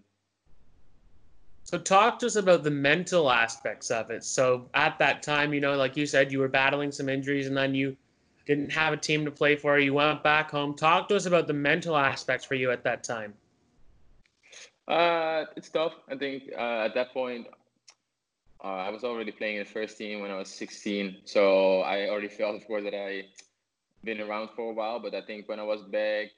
So 1.64 1.78
talk 1.78 2.20
to 2.20 2.26
us 2.26 2.36
about 2.36 2.62
the 2.62 2.70
mental 2.70 3.28
aspects 3.28 3.90
of 3.90 4.10
it. 4.10 4.22
So 4.22 4.70
at 4.74 4.96
that 5.00 5.24
time, 5.24 5.52
you 5.52 5.60
know, 5.60 5.74
like 5.74 5.96
you 5.96 6.06
said, 6.06 6.30
you 6.30 6.38
were 6.38 6.48
battling 6.48 6.92
some 6.92 7.08
injuries, 7.08 7.48
and 7.48 7.56
then 7.56 7.74
you 7.74 7.96
didn't 8.46 8.72
have 8.72 8.92
a 8.92 8.96
team 8.96 9.24
to 9.24 9.30
play 9.30 9.56
for. 9.56 9.78
You 9.78 9.94
went 9.94 10.22
back 10.22 10.50
home. 10.50 10.74
Talk 10.74 11.08
to 11.08 11.16
us 11.16 11.26
about 11.26 11.46
the 11.46 11.52
mental 11.52 11.96
aspects 11.96 12.46
for 12.46 12.54
you 12.54 12.70
at 12.70 12.84
that 12.84 13.04
time. 13.04 13.34
Uh, 14.88 15.44
it's 15.56 15.68
tough. 15.68 15.94
I 16.08 16.16
think 16.16 16.44
uh, 16.56 16.84
at 16.86 16.94
that 16.94 17.12
point, 17.12 17.48
uh, 18.62 18.68
I 18.68 18.90
was 18.90 19.04
already 19.04 19.32
playing 19.32 19.56
in 19.56 19.64
the 19.64 19.70
first 19.70 19.98
team 19.98 20.20
when 20.20 20.30
I 20.30 20.38
was 20.38 20.48
16, 20.48 21.18
so 21.24 21.80
I 21.80 22.08
already 22.08 22.28
felt, 22.28 22.56
of 22.56 22.66
course, 22.66 22.84
that 22.84 22.94
I 22.94 23.24
been 24.04 24.20
around 24.20 24.50
for 24.54 24.70
a 24.70 24.72
while. 24.72 25.00
But 25.00 25.14
I 25.14 25.22
think 25.22 25.48
when 25.48 25.58
I 25.58 25.64
was 25.64 25.82
back, 25.82 26.28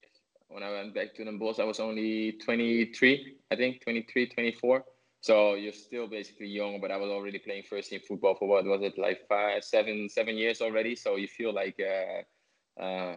when 0.49 0.63
I 0.63 0.71
went 0.71 0.95
back 0.95 1.15
to 1.17 1.25
the 1.25 1.33
Bulls, 1.33 1.61
I 1.61 1.65
was 1.65 1.79
only 1.79 2.33
23. 2.33 3.37
I 3.51 3.57
think 3.57 3.83
23, 3.83 4.27
24. 4.27 4.85
So 5.29 5.57
you're 5.57 5.75
still 5.75 6.07
basically 6.07 6.47
young, 6.47 6.81
but 6.81 6.91
I 6.91 6.97
was 6.97 7.11
already 7.11 7.39
playing 7.39 7.65
first 7.65 7.91
team 7.91 8.01
football 8.01 8.35
for 8.35 8.49
what 8.49 8.65
was 8.65 8.81
it 8.81 8.97
like 8.97 9.29
five, 9.29 9.63
seven, 9.63 10.09
seven 10.09 10.39
years 10.39 10.63
already. 10.63 10.97
So 10.97 11.17
you 11.17 11.29
feel 11.29 11.53
like 11.53 11.79
uh, 11.79 12.83
uh, 12.83 13.17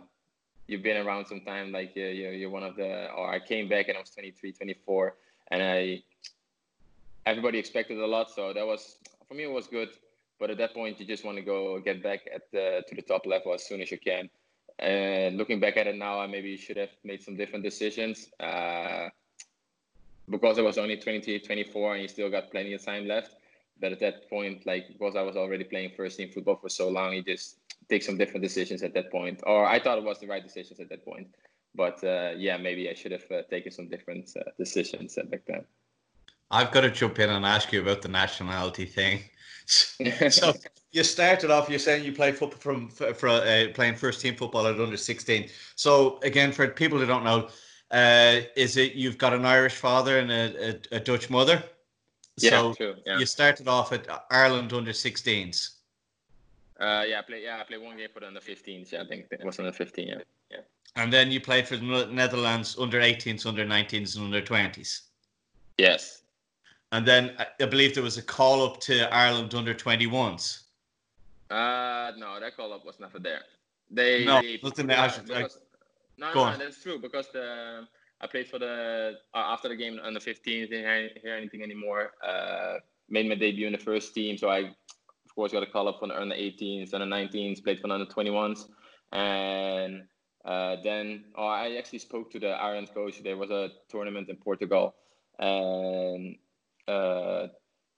you've 0.67 0.83
been 0.83 0.97
around 0.97 1.27
some 1.27 1.39
time 1.39 1.71
like 1.71 1.95
you're, 1.95 2.11
you're 2.11 2.49
one 2.49 2.63
of 2.63 2.75
the 2.75 3.09
or 3.13 3.31
i 3.31 3.39
came 3.39 3.69
back 3.69 3.87
and 3.87 3.95
i 3.95 4.01
was 4.01 4.09
23 4.09 4.51
24 4.51 5.15
and 5.51 5.63
i 5.63 6.03
everybody 7.25 7.57
expected 7.57 7.97
a 7.97 8.05
lot. 8.05 8.29
So 8.29 8.51
that 8.51 8.67
was 8.67 8.97
for 9.29 9.33
me 9.33 9.43
it 9.43 9.51
was 9.59 9.67
good. 9.67 9.91
But 10.37 10.49
at 10.49 10.57
that 10.57 10.73
point 10.73 10.99
you 10.99 11.05
just 11.05 11.23
want 11.23 11.37
to 11.37 11.43
go 11.43 11.79
get 11.79 12.03
back 12.03 12.27
at 12.35 12.51
the 12.51 12.83
to 12.89 12.93
the 12.93 13.03
top 13.03 13.25
level 13.25 13.53
as 13.53 13.65
soon 13.65 13.79
as 13.79 13.89
you 13.89 13.97
can. 13.97 14.29
And 14.79 15.37
looking 15.37 15.61
back 15.61 15.77
at 15.77 15.87
it 15.87 15.95
now 15.95 16.19
i 16.19 16.27
maybe 16.27 16.57
should 16.57 16.75
have 16.75 16.93
made 17.05 17.23
some 17.23 17.37
different 17.37 17.63
decisions. 17.63 18.27
Uh, 18.37 19.07
because 20.29 20.59
i 20.59 20.61
was 20.61 20.77
only 20.77 20.97
23 20.97 21.39
24 21.39 21.93
and 21.93 22.01
you 22.01 22.07
still 22.07 22.29
got 22.29 22.51
plenty 22.51 22.73
of 22.73 22.83
time 22.83 23.07
left 23.07 23.35
but 23.79 23.91
at 23.91 23.99
that 23.99 24.29
point 24.29 24.65
like 24.65 24.87
because 24.87 25.15
i 25.15 25.21
was 25.21 25.35
already 25.35 25.63
playing 25.63 25.91
first 25.95 26.17
team 26.17 26.29
football 26.29 26.55
for 26.55 26.69
so 26.69 26.89
long 26.89 27.13
you 27.13 27.23
just 27.23 27.57
take 27.91 28.03
some 28.03 28.17
different 28.17 28.41
decisions 28.41 28.83
at 28.83 28.93
that 28.93 29.11
point, 29.11 29.41
or 29.45 29.65
I 29.65 29.77
thought 29.79 29.97
it 29.97 30.03
was 30.03 30.19
the 30.19 30.27
right 30.27 30.43
decisions 30.43 30.79
at 30.79 30.89
that 30.89 31.05
point. 31.05 31.27
But 31.75 32.03
uh, 32.03 32.31
yeah, 32.37 32.57
maybe 32.57 32.89
I 32.89 32.93
should 32.93 33.11
have 33.11 33.25
uh, 33.31 33.43
taken 33.49 33.71
some 33.71 33.87
different 33.87 34.29
uh, 34.37 34.49
decisions 34.57 35.17
back 35.29 35.41
then. 35.47 35.63
I've 36.49 36.71
got 36.71 36.81
to 36.81 36.91
jump 36.91 37.19
in 37.19 37.29
and 37.29 37.45
ask 37.45 37.71
you 37.71 37.81
about 37.81 38.01
the 38.01 38.09
nationality 38.09 38.85
thing. 38.85 39.21
so 40.29 40.53
you 40.91 41.03
started 41.03 41.49
off. 41.49 41.69
You're 41.69 41.79
saying 41.79 42.03
you 42.03 42.11
played 42.11 42.37
football 42.37 42.59
from 42.59 42.89
for, 42.89 43.29
uh, 43.29 43.67
playing 43.73 43.95
first 43.95 44.19
team 44.21 44.35
football 44.35 44.67
at 44.67 44.79
under 44.79 44.97
16. 44.97 45.49
So 45.75 46.19
again, 46.23 46.51
for 46.51 46.67
people 46.67 46.97
who 46.97 47.05
don't 47.05 47.23
know, 47.23 47.49
uh, 47.91 48.41
is 48.55 48.77
it 48.77 48.93
you've 48.93 49.17
got 49.17 49.33
an 49.33 49.45
Irish 49.45 49.75
father 49.75 50.19
and 50.19 50.31
a, 50.31 50.69
a, 50.69 50.97
a 50.97 50.99
Dutch 50.99 51.29
mother? 51.29 51.63
Yeah, 52.37 52.51
so 52.51 52.73
true. 52.73 52.95
Yeah. 53.05 53.19
You 53.19 53.25
started 53.25 53.67
off 53.67 53.91
at 53.91 54.07
Ireland 54.31 54.73
under 54.73 54.91
16s. 54.91 55.71
Uh, 56.79 57.03
yeah, 57.07 57.19
I 57.19 57.21
played. 57.21 57.43
Yeah, 57.43 57.59
I 57.59 57.63
played 57.63 57.81
one 57.81 57.97
game 57.97 58.07
for 58.13 58.21
the 58.21 58.27
under 58.27 58.39
15s. 58.39 58.91
Yeah, 58.91 59.03
I 59.03 59.05
think 59.05 59.27
it 59.29 59.45
was 59.45 59.59
under 59.59 59.71
15. 59.71 60.07
Yeah, 60.07 60.15
yeah. 60.49 60.57
And 60.95 61.11
then 61.11 61.31
you 61.31 61.39
played 61.39 61.67
for 61.67 61.77
the 61.77 62.07
Netherlands 62.11 62.77
under 62.79 62.99
18s, 62.99 63.45
under 63.45 63.65
19s, 63.65 64.15
and 64.15 64.25
under 64.25 64.41
20s. 64.41 65.01
Yes. 65.77 66.21
And 66.91 67.05
then 67.05 67.33
I 67.59 67.65
believe 67.65 67.93
there 67.93 68.03
was 68.03 68.17
a 68.17 68.21
call 68.21 68.65
up 68.65 68.79
to 68.81 69.13
Ireland 69.13 69.53
under 69.53 69.73
21s. 69.73 70.63
Uh, 71.49 72.11
no, 72.17 72.39
that 72.39 72.55
call 72.55 72.73
up 72.73 72.85
was 72.85 72.99
never 72.99 73.19
there. 73.19 73.43
They 73.89 74.25
no, 74.25 74.41
they, 74.41 74.59
nothing 74.63 74.87
there. 74.87 75.11
Because, 75.25 75.59
no, 76.17 76.33
no, 76.33 76.51
no, 76.51 76.57
that's 76.57 76.81
true 76.81 76.99
because 76.99 77.27
the 77.33 77.87
I 78.19 78.27
played 78.27 78.47
for 78.47 78.59
the 78.59 79.13
uh, 79.33 79.37
after 79.37 79.69
the 79.69 79.75
game 79.75 79.99
under 80.03 80.19
15s. 80.19 80.69
Didn't 80.69 81.11
hear 81.21 81.35
anything 81.35 81.63
anymore. 81.63 82.11
Uh, 82.25 82.75
made 83.09 83.27
my 83.27 83.35
debut 83.35 83.67
in 83.67 83.73
the 83.73 83.79
first 83.79 84.13
team, 84.13 84.37
so 84.37 84.49
I 84.49 84.75
of 85.31 85.35
course, 85.35 85.53
got 85.53 85.63
a 85.63 85.65
call 85.65 85.87
up 85.87 85.99
from 85.99 86.09
the 86.09 86.19
under 86.19 86.35
18s, 86.35 86.93
under 86.93 87.05
19s, 87.05 87.63
played 87.63 87.79
for 87.79 87.87
the 87.87 87.93
under 87.93 88.05
21s. 88.05 88.65
And 89.13 90.03
uh, 90.43 90.75
then 90.83 91.23
oh, 91.37 91.47
I 91.47 91.77
actually 91.77 91.99
spoke 91.99 92.29
to 92.31 92.39
the 92.39 92.49
Ireland 92.49 92.89
coach. 92.93 93.23
There 93.23 93.37
was 93.37 93.49
a 93.49 93.69
tournament 93.87 94.27
in 94.27 94.35
Portugal. 94.35 94.93
And 95.39 96.35
uh, 96.85 97.47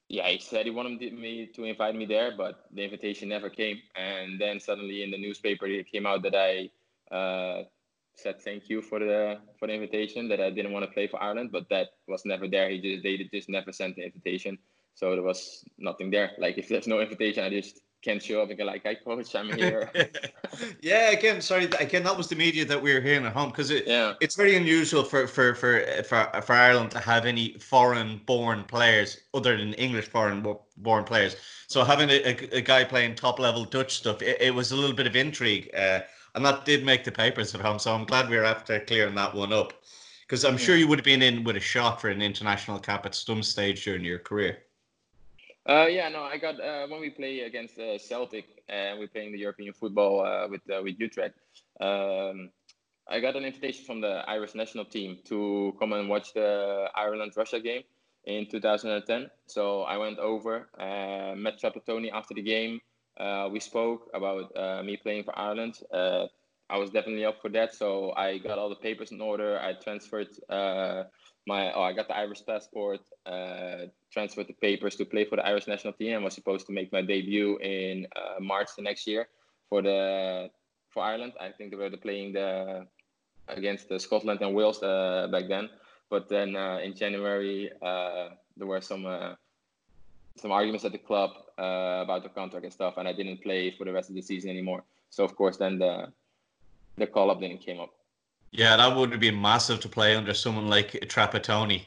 yeah, 0.10 0.28
he 0.30 0.38
said 0.38 0.68
he 0.68 0.72
wanted 0.72 1.00
me 1.12 1.50
to 1.56 1.64
invite 1.64 1.96
me 1.96 2.06
there, 2.06 2.34
but 2.38 2.66
the 2.72 2.84
invitation 2.84 3.30
never 3.30 3.50
came. 3.50 3.80
And 3.96 4.40
then 4.40 4.60
suddenly 4.60 5.02
in 5.02 5.10
the 5.10 5.18
newspaper, 5.18 5.66
it 5.66 5.92
came 5.92 6.06
out 6.06 6.22
that 6.22 6.36
I 6.36 6.70
uh, 7.16 7.64
said 8.16 8.42
thank 8.42 8.70
you 8.70 8.82
for 8.82 9.00
the 9.00 9.40
for 9.58 9.68
the 9.68 9.74
invitation. 9.74 10.28
That 10.30 10.40
I 10.40 10.50
didn't 10.50 10.72
want 10.72 10.86
to 10.86 10.92
play 10.92 11.08
for 11.08 11.22
Ireland, 11.22 11.52
but 11.52 11.68
that 11.70 11.90
was 12.08 12.24
never 12.26 12.48
there. 12.48 12.70
He 12.70 12.80
just 12.80 13.04
they 13.04 13.30
just 13.34 13.50
never 13.50 13.72
sent 13.72 13.96
the 13.96 14.04
invitation. 14.04 14.58
So 14.96 15.12
there 15.12 15.24
was 15.24 15.66
nothing 15.78 16.12
there. 16.12 16.32
Like 16.38 16.58
if 16.58 16.68
there's 16.70 16.88
no 16.88 17.00
invitation, 17.00 17.44
I 17.44 17.50
just 17.50 17.82
can't 18.04 18.22
show 18.22 18.42
up 18.42 18.50
and 18.50 18.58
go 18.58 18.66
like, 18.66 18.84
"Hi, 18.84 18.96
coach, 18.96 19.34
I'm 19.36 19.52
here." 19.58 19.90
yeah, 20.82 21.12
again, 21.12 21.42
sorry, 21.42 21.66
again, 21.80 22.04
that 22.04 22.16
was 22.16 22.28
the 22.28 22.36
media 22.36 22.66
that 22.66 22.82
we 22.82 22.94
were 22.94 23.02
hearing 23.02 23.26
at 23.26 23.34
home 23.34 23.50
because 23.50 23.72
it, 23.72 23.88
yeah. 23.88 24.14
it's 24.22 24.36
very 24.36 24.56
unusual 24.56 25.04
for, 25.04 25.26
for 25.26 25.56
for 25.56 26.04
for 26.04 26.42
for 26.42 26.54
Ireland 26.54 26.92
to 26.92 27.00
have 27.00 27.26
any 27.26 27.54
foreign-born 27.60 28.66
players 28.66 29.22
other 29.34 29.58
than 29.58 29.74
English 29.74 30.08
foreign-born 30.10 31.04
players. 31.06 31.36
So 31.68 31.84
having 31.84 32.10
a, 32.10 32.22
a, 32.24 32.58
a 32.58 32.62
guy 32.62 32.84
playing 32.84 33.16
top-level 33.16 33.66
Dutch 33.66 33.96
stuff, 33.96 34.22
it, 34.22 34.40
it, 34.40 34.54
was 34.54 34.72
a 34.72 34.76
little 34.76 34.96
bit 34.96 35.08
of 35.08 35.16
intrigue, 35.16 35.72
uh, 35.76 36.02
and 36.36 36.46
that 36.46 36.66
did 36.66 36.86
make 36.86 37.04
the 37.04 37.12
papers 37.12 37.54
at 37.54 37.62
home. 37.62 37.80
So 37.80 37.94
I'm 37.94 38.06
glad 38.06 38.30
we 38.30 38.38
are 38.38 38.44
after 38.44 38.80
clearing 38.80 39.16
that 39.16 39.34
one 39.34 39.54
up 39.54 39.74
because 40.22 40.46
I'm 40.46 40.58
sure 40.58 40.76
you 40.76 40.88
would 40.88 41.00
have 41.00 41.06
been 41.06 41.22
in 41.22 41.44
with 41.44 41.58
a 41.58 41.60
shot 41.60 42.02
for 42.02 42.10
an 42.10 42.22
international 42.22 42.80
cap 42.80 43.06
at 43.06 43.16
some 43.16 43.44
stage 43.44 43.84
during 43.84 44.04
your 44.04 44.20
career. 44.20 44.60
Uh, 45.68 45.86
yeah, 45.86 46.10
no, 46.10 46.24
I 46.24 46.38
got 46.38 46.60
uh, 46.60 46.88
when 46.88 47.00
we 47.00 47.10
play 47.10 47.42
against 47.42 47.80
uh, 47.80 47.98
Celtic 47.98 48.46
and 48.68 49.00
we're 49.00 49.08
playing 49.08 49.32
the 49.32 49.38
European 49.38 49.74
football 49.74 50.26
uh, 50.26 50.48
with 50.50 50.62
uh, 50.70 50.82
with 50.84 51.00
Utrecht. 51.00 51.40
Um, 51.80 52.50
I 53.08 53.20
got 53.20 53.36
an 53.36 53.46
invitation 53.46 53.86
from 53.86 54.02
the 54.02 54.24
Irish 54.28 54.56
national 54.56 54.86
team 54.86 55.20
to 55.26 55.74
come 55.80 55.94
and 55.94 56.10
watch 56.10 56.34
the 56.34 56.90
Ireland 56.96 57.34
Russia 57.36 57.60
game 57.60 57.84
in 58.26 58.48
2010. 58.48 59.30
So 59.46 59.84
I 59.84 59.98
went 59.98 60.20
over, 60.20 60.70
uh, 60.80 61.36
met 61.36 61.60
Trapattoni 61.62 62.12
after 62.12 62.34
the 62.34 62.42
game. 62.42 62.80
We 63.52 63.60
spoke 63.60 64.10
about 64.14 64.86
me 64.86 64.98
playing 64.98 65.24
for 65.24 65.38
Ireland. 65.38 65.80
I 66.70 66.78
was 66.78 66.90
definitely 66.90 67.26
up 67.26 67.42
for 67.42 67.50
that, 67.50 67.76
so 67.76 68.14
I 68.16 68.38
got 68.38 68.58
all 68.58 68.70
the 68.70 68.76
papers 68.76 69.12
in 69.12 69.22
order. 69.22 69.60
I 69.60 69.74
transferred 69.74 70.30
my 71.46 71.74
oh, 71.74 71.82
I 71.82 71.94
got 71.94 72.08
the 72.08 72.16
Irish 72.16 72.46
passport, 72.46 73.02
uh, 73.26 73.88
transferred 74.12 74.48
the 74.48 74.54
papers 74.54 74.96
to 74.96 75.06
play 75.06 75.26
for 75.26 75.36
the 75.36 75.46
Irish 75.46 75.68
national 75.68 75.94
team, 75.94 76.16
and 76.16 76.24
was 76.24 76.34
supposed 76.34 76.66
to 76.68 76.74
make 76.74 76.92
my 76.92 77.02
debut 77.02 77.58
in 77.60 78.08
uh, 78.16 78.40
March 78.40 78.70
the 78.76 78.82
next 78.82 79.08
year 79.08 79.28
for 79.70 79.82
the 79.82 80.50
for 80.90 81.04
Ireland. 81.04 81.34
I 81.40 81.52
think 81.52 81.72
they 81.72 81.78
were 81.78 81.90
playing 81.98 82.34
the 82.34 82.88
against 83.48 83.90
the 83.90 84.00
Scotland 84.00 84.42
and 84.42 84.56
Wales 84.56 84.82
uh, 84.82 85.28
back 85.32 85.48
then. 85.50 85.70
But 86.10 86.30
then 86.30 86.56
uh, 86.56 86.80
in 86.84 86.96
January 86.96 87.72
uh, 87.82 88.30
there 88.56 88.68
were 88.68 88.82
some 88.82 89.06
uh, 89.06 89.36
some 90.38 90.52
arguments 90.52 90.86
at 90.86 90.92
the 90.92 90.98
club 90.98 91.32
about 91.58 92.24
the 92.24 92.30
contract 92.30 92.64
and 92.64 92.74
stuff, 92.74 92.96
and 92.98 93.08
I 93.08 93.14
didn't 93.14 93.42
play 93.42 93.72
for 93.72 93.86
the 93.86 93.94
rest 93.94 94.10
of 94.10 94.16
the 94.16 94.22
season 94.22 94.50
anymore. 94.50 94.84
So 95.10 95.24
of 95.24 95.36
course 95.36 95.58
then 95.58 95.80
the 95.80 96.12
the 96.98 97.08
call 97.08 97.32
up 97.32 97.40
didn't 97.40 97.60
came 97.60 97.80
up. 97.80 97.92
Yeah, 98.52 98.78
that 98.78 98.96
would 98.96 99.12
have 99.12 99.20
been 99.20 99.42
massive 99.42 99.80
to 99.80 99.90
play 99.90 100.16
under 100.16 100.34
someone 100.34 100.68
like 100.68 100.92
Trapattoni. 101.08 101.86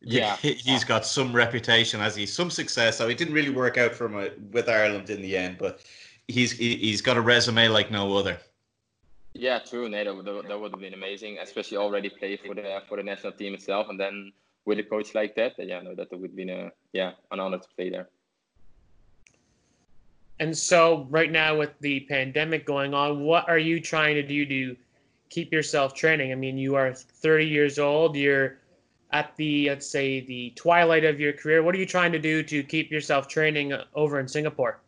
Yeah, 0.00 0.36
he's 0.36 0.84
got 0.84 1.04
some 1.04 1.32
reputation 1.34 2.00
as 2.00 2.14
he's 2.14 2.32
some 2.32 2.50
success. 2.50 2.98
So 2.98 3.08
it 3.08 3.18
didn't 3.18 3.34
really 3.34 3.50
work 3.50 3.76
out 3.76 3.92
for 3.94 4.06
him 4.06 4.16
uh, 4.16 4.28
with 4.52 4.68
Ireland 4.68 5.10
in 5.10 5.20
the 5.20 5.36
end, 5.36 5.56
but 5.58 5.80
he's 6.28 6.52
he's 6.52 7.00
got 7.00 7.16
a 7.16 7.20
resume 7.20 7.68
like 7.68 7.90
no 7.90 8.16
other. 8.16 8.38
Yeah, 9.32 9.58
true. 9.58 9.88
Nate, 9.88 10.06
that, 10.06 10.44
that 10.48 10.60
would 10.60 10.72
have 10.72 10.80
been 10.80 10.94
amazing, 10.94 11.38
especially 11.38 11.76
already 11.76 12.08
play 12.08 12.36
for 12.36 12.54
the 12.54 12.82
for 12.88 12.96
the 12.96 13.02
national 13.02 13.32
team 13.32 13.54
itself, 13.54 13.88
and 13.88 13.98
then 13.98 14.32
with 14.66 14.78
a 14.78 14.82
coach 14.82 15.14
like 15.14 15.34
that, 15.36 15.54
yeah, 15.58 15.80
no, 15.80 15.94
that 15.94 16.12
would 16.12 16.36
be 16.36 16.50
a 16.50 16.70
yeah 16.92 17.12
an 17.30 17.40
honor 17.40 17.58
to 17.58 17.68
play 17.76 17.88
there. 17.90 18.08
And 20.38 20.56
so, 20.56 21.06
right 21.08 21.32
now 21.32 21.56
with 21.56 21.78
the 21.80 22.00
pandemic 22.00 22.66
going 22.66 22.92
on, 22.92 23.20
what 23.20 23.48
are 23.48 23.58
you 23.58 23.80
trying 23.80 24.16
to 24.16 24.22
do 24.22 24.44
to 24.44 24.76
keep 25.30 25.50
yourself 25.52 25.94
training? 25.94 26.30
I 26.30 26.34
mean, 26.34 26.58
you 26.58 26.74
are 26.74 26.92
30 26.92 27.46
years 27.46 27.78
old. 27.78 28.16
You're 28.16 28.58
at 29.12 29.34
the 29.36 29.68
let's 29.70 29.86
say 29.86 30.20
the 30.20 30.50
twilight 30.56 31.04
of 31.04 31.18
your 31.18 31.32
career. 31.32 31.62
What 31.62 31.74
are 31.74 31.78
you 31.78 31.86
trying 31.86 32.12
to 32.12 32.18
do 32.18 32.42
to 32.42 32.62
keep 32.62 32.90
yourself 32.90 33.28
training 33.28 33.72
uh, 33.72 33.84
over 33.94 34.20
in 34.20 34.28
Singapore? 34.28 34.80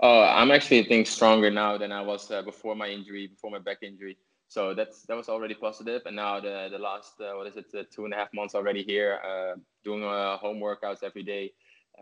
Oh, 0.00 0.22
I'm 0.22 0.50
actually 0.50 0.80
I 0.80 0.88
think 0.88 1.06
stronger 1.06 1.50
now 1.50 1.78
than 1.78 1.92
I 1.92 2.00
was 2.00 2.30
uh, 2.30 2.42
before 2.42 2.74
my 2.74 2.88
injury, 2.88 3.28
before 3.28 3.50
my 3.50 3.58
back 3.58 3.78
injury. 3.82 4.16
So 4.50 4.74
that's 4.74 5.02
that 5.02 5.16
was 5.16 5.28
already 5.28 5.54
positive. 5.54 6.02
And 6.06 6.16
now 6.16 6.40
the 6.40 6.66
the 6.72 6.78
last 6.78 7.20
uh, 7.20 7.34
what 7.36 7.46
is 7.46 7.56
it, 7.56 7.66
uh, 7.72 7.84
two 7.88 8.04
and 8.04 8.12
a 8.12 8.16
half 8.16 8.34
months 8.34 8.56
already 8.56 8.82
here, 8.82 9.20
uh, 9.24 9.54
doing 9.84 10.02
uh, 10.02 10.38
home 10.38 10.58
workouts 10.58 11.04
every 11.04 11.22
day 11.22 11.52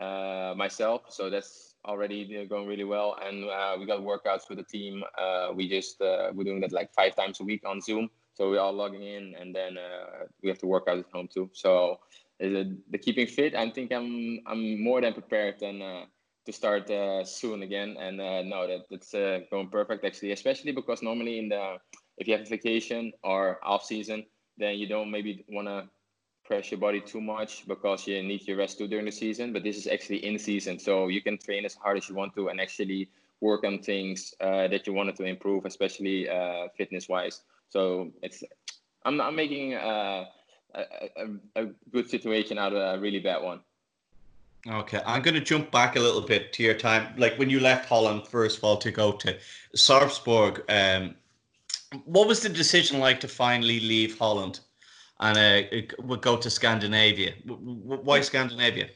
uh, 0.00 0.54
myself. 0.56 1.02
So 1.10 1.28
that's 1.28 1.74
already 1.84 2.46
going 2.46 2.66
really 2.66 2.84
well. 2.84 3.18
And 3.22 3.42
we 3.78 3.84
got 3.84 4.00
workouts 4.00 4.48
with 4.48 4.56
the 4.56 4.64
team. 4.64 5.04
we 5.54 5.68
just 5.68 6.00
we're 6.00 6.44
doing 6.44 6.60
that 6.60 6.72
like 6.72 6.90
five 6.94 7.14
times 7.14 7.38
a 7.40 7.44
week 7.44 7.64
on 7.66 7.82
Zoom. 7.82 8.08
So 8.32 8.48
we're 8.48 8.60
all 8.60 8.72
logging 8.72 9.02
in, 9.02 9.34
and 9.38 9.54
then 9.54 9.76
we 10.42 10.48
have 10.48 10.58
to 10.60 10.66
work 10.66 10.84
out 10.88 10.98
at 10.98 11.12
home 11.12 11.28
too. 11.28 11.50
So 11.52 12.00
the 12.40 12.98
keeping 13.02 13.26
fit, 13.26 13.54
I 13.54 13.68
think 13.68 13.92
I'm 13.92 14.40
I'm 14.46 14.82
more 14.82 15.02
than 15.02 15.12
prepared 15.12 15.60
than 15.60 15.80
to 16.46 16.52
start 16.52 16.88
soon 17.28 17.62
again. 17.62 17.98
And 18.00 18.16
no, 18.48 18.66
that 18.66 18.88
that's 18.88 19.12
going 19.50 19.68
perfect 19.68 20.06
actually, 20.06 20.32
especially 20.32 20.72
because 20.72 21.02
normally 21.02 21.40
in 21.40 21.50
the 21.50 21.76
if 22.18 22.26
you 22.26 22.34
have 22.34 22.46
a 22.46 22.48
vacation 22.48 23.12
or 23.22 23.58
off 23.62 23.84
season, 23.84 24.26
then 24.58 24.76
you 24.76 24.86
don't 24.86 25.10
maybe 25.10 25.44
want 25.48 25.68
to 25.68 25.88
press 26.44 26.70
your 26.70 26.80
body 26.80 27.00
too 27.00 27.20
much 27.20 27.66
because 27.66 28.06
you 28.06 28.22
need 28.22 28.46
your 28.46 28.56
rest 28.56 28.78
too 28.78 28.88
during 28.88 29.04
the 29.04 29.12
season. 29.12 29.52
But 29.52 29.62
this 29.62 29.76
is 29.76 29.86
actually 29.86 30.24
in 30.24 30.38
season, 30.38 30.78
so 30.78 31.08
you 31.08 31.22
can 31.22 31.38
train 31.38 31.64
as 31.64 31.74
hard 31.74 31.98
as 31.98 32.08
you 32.08 32.14
want 32.14 32.34
to 32.34 32.48
and 32.48 32.60
actually 32.60 33.08
work 33.40 33.64
on 33.64 33.78
things 33.78 34.34
uh, 34.40 34.66
that 34.68 34.86
you 34.86 34.92
wanted 34.92 35.16
to 35.16 35.24
improve, 35.24 35.64
especially 35.64 36.28
uh, 36.28 36.68
fitness 36.76 37.08
wise. 37.08 37.42
So 37.70 38.10
it's 38.22 38.42
I'm 39.04 39.20
I'm 39.20 39.36
making 39.36 39.74
uh, 39.74 40.24
a, 40.74 40.82
a, 41.16 41.62
a 41.62 41.66
good 41.92 42.10
situation 42.10 42.58
out 42.58 42.72
of 42.72 42.98
a 42.98 43.00
really 43.00 43.20
bad 43.20 43.42
one. 43.42 43.60
Okay, 44.66 45.00
I'm 45.06 45.22
going 45.22 45.34
to 45.34 45.40
jump 45.40 45.70
back 45.70 45.94
a 45.94 46.00
little 46.00 46.20
bit 46.20 46.52
to 46.54 46.64
your 46.64 46.74
time, 46.74 47.14
like 47.16 47.38
when 47.38 47.48
you 47.48 47.60
left 47.60 47.88
Holland 47.88 48.26
first 48.26 48.58
of 48.58 48.64
all 48.64 48.76
to 48.78 48.90
go 48.90 49.12
to 49.12 49.38
Sarpsborg. 49.76 50.62
Um, 50.68 51.14
what 52.04 52.28
was 52.28 52.40
the 52.40 52.48
decision 52.48 53.00
like 53.00 53.20
to 53.20 53.28
finally 53.28 53.80
leave 53.80 54.18
Holland 54.18 54.60
and 55.20 55.38
uh, 55.38 55.80
would 56.00 56.22
go 56.22 56.36
to 56.36 56.50
Scandinavia? 56.50 57.32
Why 57.44 58.20
Scandinavia? 58.20 58.88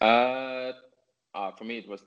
Uh, 0.00 0.72
uh, 1.34 1.50
for 1.52 1.64
me, 1.64 1.78
it 1.78 1.88
was 1.88 2.02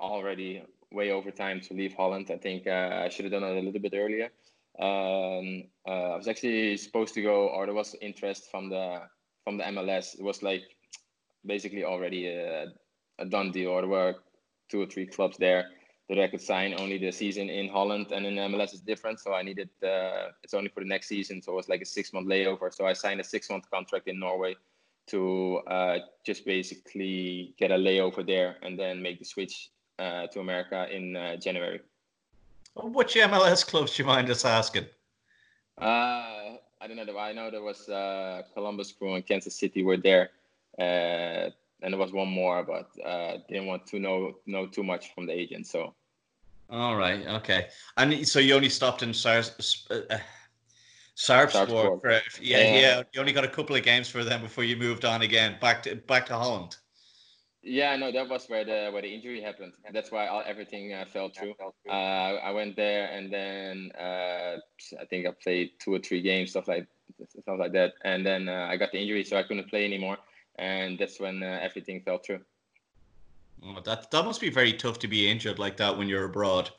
already 0.00 0.62
way 0.90 1.10
over 1.10 1.30
time 1.30 1.60
to 1.60 1.74
leave 1.74 1.94
Holland. 1.94 2.30
I 2.30 2.38
think 2.38 2.66
uh, 2.66 3.02
I 3.04 3.08
should 3.08 3.26
have 3.26 3.32
done 3.32 3.44
it 3.44 3.58
a 3.58 3.60
little 3.60 3.80
bit 3.80 3.94
earlier. 3.94 4.30
Um, 4.78 5.64
uh, 5.86 6.12
I 6.12 6.16
was 6.16 6.28
actually 6.28 6.76
supposed 6.76 7.14
to 7.14 7.22
go, 7.22 7.48
or 7.48 7.66
there 7.66 7.74
was 7.74 7.94
interest 8.00 8.50
from 8.50 8.68
the 8.68 9.02
from 9.44 9.56
the 9.56 9.64
MLS. 9.64 10.14
It 10.14 10.22
was 10.22 10.42
like 10.42 10.62
basically 11.44 11.84
already 11.84 12.28
a, 12.28 12.66
a 13.18 13.24
done 13.24 13.50
deal, 13.50 13.70
or 13.70 13.82
there 13.82 13.90
were 13.90 14.14
two 14.68 14.82
or 14.82 14.86
three 14.86 15.06
clubs 15.06 15.36
there 15.38 15.70
that 16.08 16.18
I 16.18 16.26
could 16.26 16.40
sign. 16.40 16.74
Only 16.78 16.98
the 16.98 17.12
season 17.12 17.50
in 17.50 17.68
Holland 17.68 18.12
and 18.12 18.26
in 18.26 18.34
MLS 18.34 18.72
is 18.72 18.80
different, 18.80 19.20
so 19.20 19.34
I 19.34 19.42
needed 19.42 19.68
uh, 19.82 20.32
it's 20.42 20.54
only 20.54 20.68
for 20.68 20.80
the 20.80 20.88
next 20.88 21.08
season, 21.08 21.42
so 21.42 21.52
it 21.52 21.56
was 21.56 21.68
like 21.68 21.82
a 21.82 21.86
six 21.86 22.12
month 22.12 22.28
layover. 22.28 22.72
So 22.72 22.86
I 22.86 22.94
signed 22.94 23.20
a 23.20 23.24
six 23.24 23.50
month 23.50 23.70
contract 23.70 24.08
in 24.08 24.18
Norway 24.18 24.56
to 25.08 25.60
uh, 25.66 25.98
just 26.24 26.44
basically 26.44 27.54
get 27.58 27.70
a 27.70 27.74
layover 27.74 28.26
there 28.26 28.56
and 28.62 28.78
then 28.78 29.00
make 29.02 29.18
the 29.18 29.24
switch 29.24 29.70
uh, 29.98 30.26
to 30.28 30.40
America 30.40 30.86
in 30.90 31.16
uh, 31.16 31.36
January. 31.36 31.80
Which 32.74 33.14
MLS 33.14 33.66
clubs 33.66 33.96
do 33.96 34.02
you 34.02 34.06
mind 34.06 34.30
us 34.30 34.44
asking? 34.44 34.86
Uh, 35.76 36.56
I 36.80 36.86
don't 36.86 36.96
know. 36.96 37.18
I 37.18 37.32
know 37.32 37.50
there 37.50 37.62
was 37.62 37.88
uh, 37.88 38.42
Columbus 38.54 38.92
Crew 38.92 39.14
and 39.14 39.26
Kansas 39.26 39.58
City 39.58 39.82
were 39.82 39.96
there. 39.96 40.30
Uh, 40.78 41.50
and 41.80 41.92
there 41.92 41.98
was 41.98 42.12
one 42.12 42.28
more, 42.28 42.62
but 42.62 42.90
uh, 43.04 43.38
didn't 43.48 43.66
want 43.66 43.86
to 43.88 43.98
know 43.98 44.36
know 44.46 44.66
too 44.66 44.82
much 44.82 45.14
from 45.14 45.26
the 45.26 45.32
agent. 45.32 45.66
So. 45.66 45.94
All 46.70 46.96
right. 46.96 47.26
Okay. 47.26 47.68
And 47.96 48.26
so 48.26 48.38
you 48.38 48.54
only 48.54 48.68
stopped 48.68 49.02
in 49.02 49.14
Sars, 49.14 49.86
uh, 49.90 50.18
Sarpsborg. 51.16 52.00
For, 52.02 52.20
yeah, 52.40 52.58
yeah, 52.58 52.80
yeah. 52.80 53.02
You 53.12 53.20
only 53.20 53.32
got 53.32 53.44
a 53.44 53.48
couple 53.48 53.74
of 53.74 53.82
games 53.82 54.08
for 54.08 54.22
them 54.22 54.42
before 54.42 54.64
you 54.64 54.76
moved 54.76 55.04
on 55.04 55.22
again 55.22 55.56
back 55.60 55.82
to 55.84 55.96
back 55.96 56.26
to 56.26 56.34
Holland. 56.34 56.76
Yeah, 57.62 57.96
no, 57.96 58.12
that 58.12 58.28
was 58.28 58.46
where 58.48 58.64
the 58.64 58.90
where 58.92 59.02
the 59.02 59.12
injury 59.12 59.42
happened. 59.42 59.72
That's 59.92 60.12
why 60.12 60.28
all, 60.28 60.42
everything 60.46 60.92
uh, 60.92 61.06
fell 61.06 61.30
through. 61.30 61.54
Uh, 61.90 61.92
I 61.92 62.52
went 62.52 62.76
there, 62.76 63.08
and 63.08 63.32
then 63.32 63.90
uh, 63.98 64.58
I 65.00 65.04
think 65.06 65.26
I 65.26 65.32
played 65.42 65.72
two 65.80 65.94
or 65.94 65.98
three 65.98 66.22
games, 66.22 66.50
stuff 66.50 66.68
like 66.68 66.86
stuff 67.40 67.58
like 67.58 67.72
that, 67.72 67.94
and 68.04 68.24
then 68.24 68.48
uh, 68.48 68.68
I 68.70 68.76
got 68.76 68.92
the 68.92 69.00
injury, 69.00 69.24
so 69.24 69.36
I 69.36 69.42
couldn't 69.42 69.68
play 69.68 69.84
anymore 69.84 70.18
and 70.58 70.98
that's 70.98 71.20
when 71.20 71.42
uh, 71.42 71.58
everything 71.62 72.02
fell 72.02 72.18
through. 72.18 72.40
Oh, 73.64 73.80
that 73.84 74.10
that 74.10 74.24
must 74.24 74.40
be 74.40 74.50
very 74.50 74.72
tough 74.72 74.98
to 75.00 75.08
be 75.08 75.30
injured 75.30 75.58
like 75.58 75.76
that 75.78 75.96
when 75.96 76.08
you're 76.08 76.24
abroad. 76.24 76.70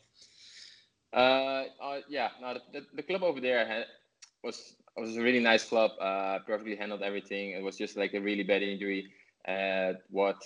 Uh, 1.13 1.65
uh 1.81 1.99
yeah, 2.09 2.29
no, 2.41 2.57
the, 2.73 2.85
the 2.93 3.03
club 3.03 3.23
over 3.23 3.41
there 3.41 3.65
had, 3.65 3.85
was 4.43 4.75
was 4.97 5.17
a 5.17 5.21
really 5.21 5.39
nice 5.39 5.67
club. 5.67 5.91
Uh, 5.99 6.39
perfectly 6.45 6.75
handled 6.75 7.01
everything. 7.01 7.51
It 7.51 7.63
was 7.63 7.77
just 7.77 7.97
like 7.97 8.13
a 8.13 8.21
really 8.21 8.43
bad 8.43 8.61
injury. 8.61 9.11
Uh, 9.47 9.93
what 10.09 10.37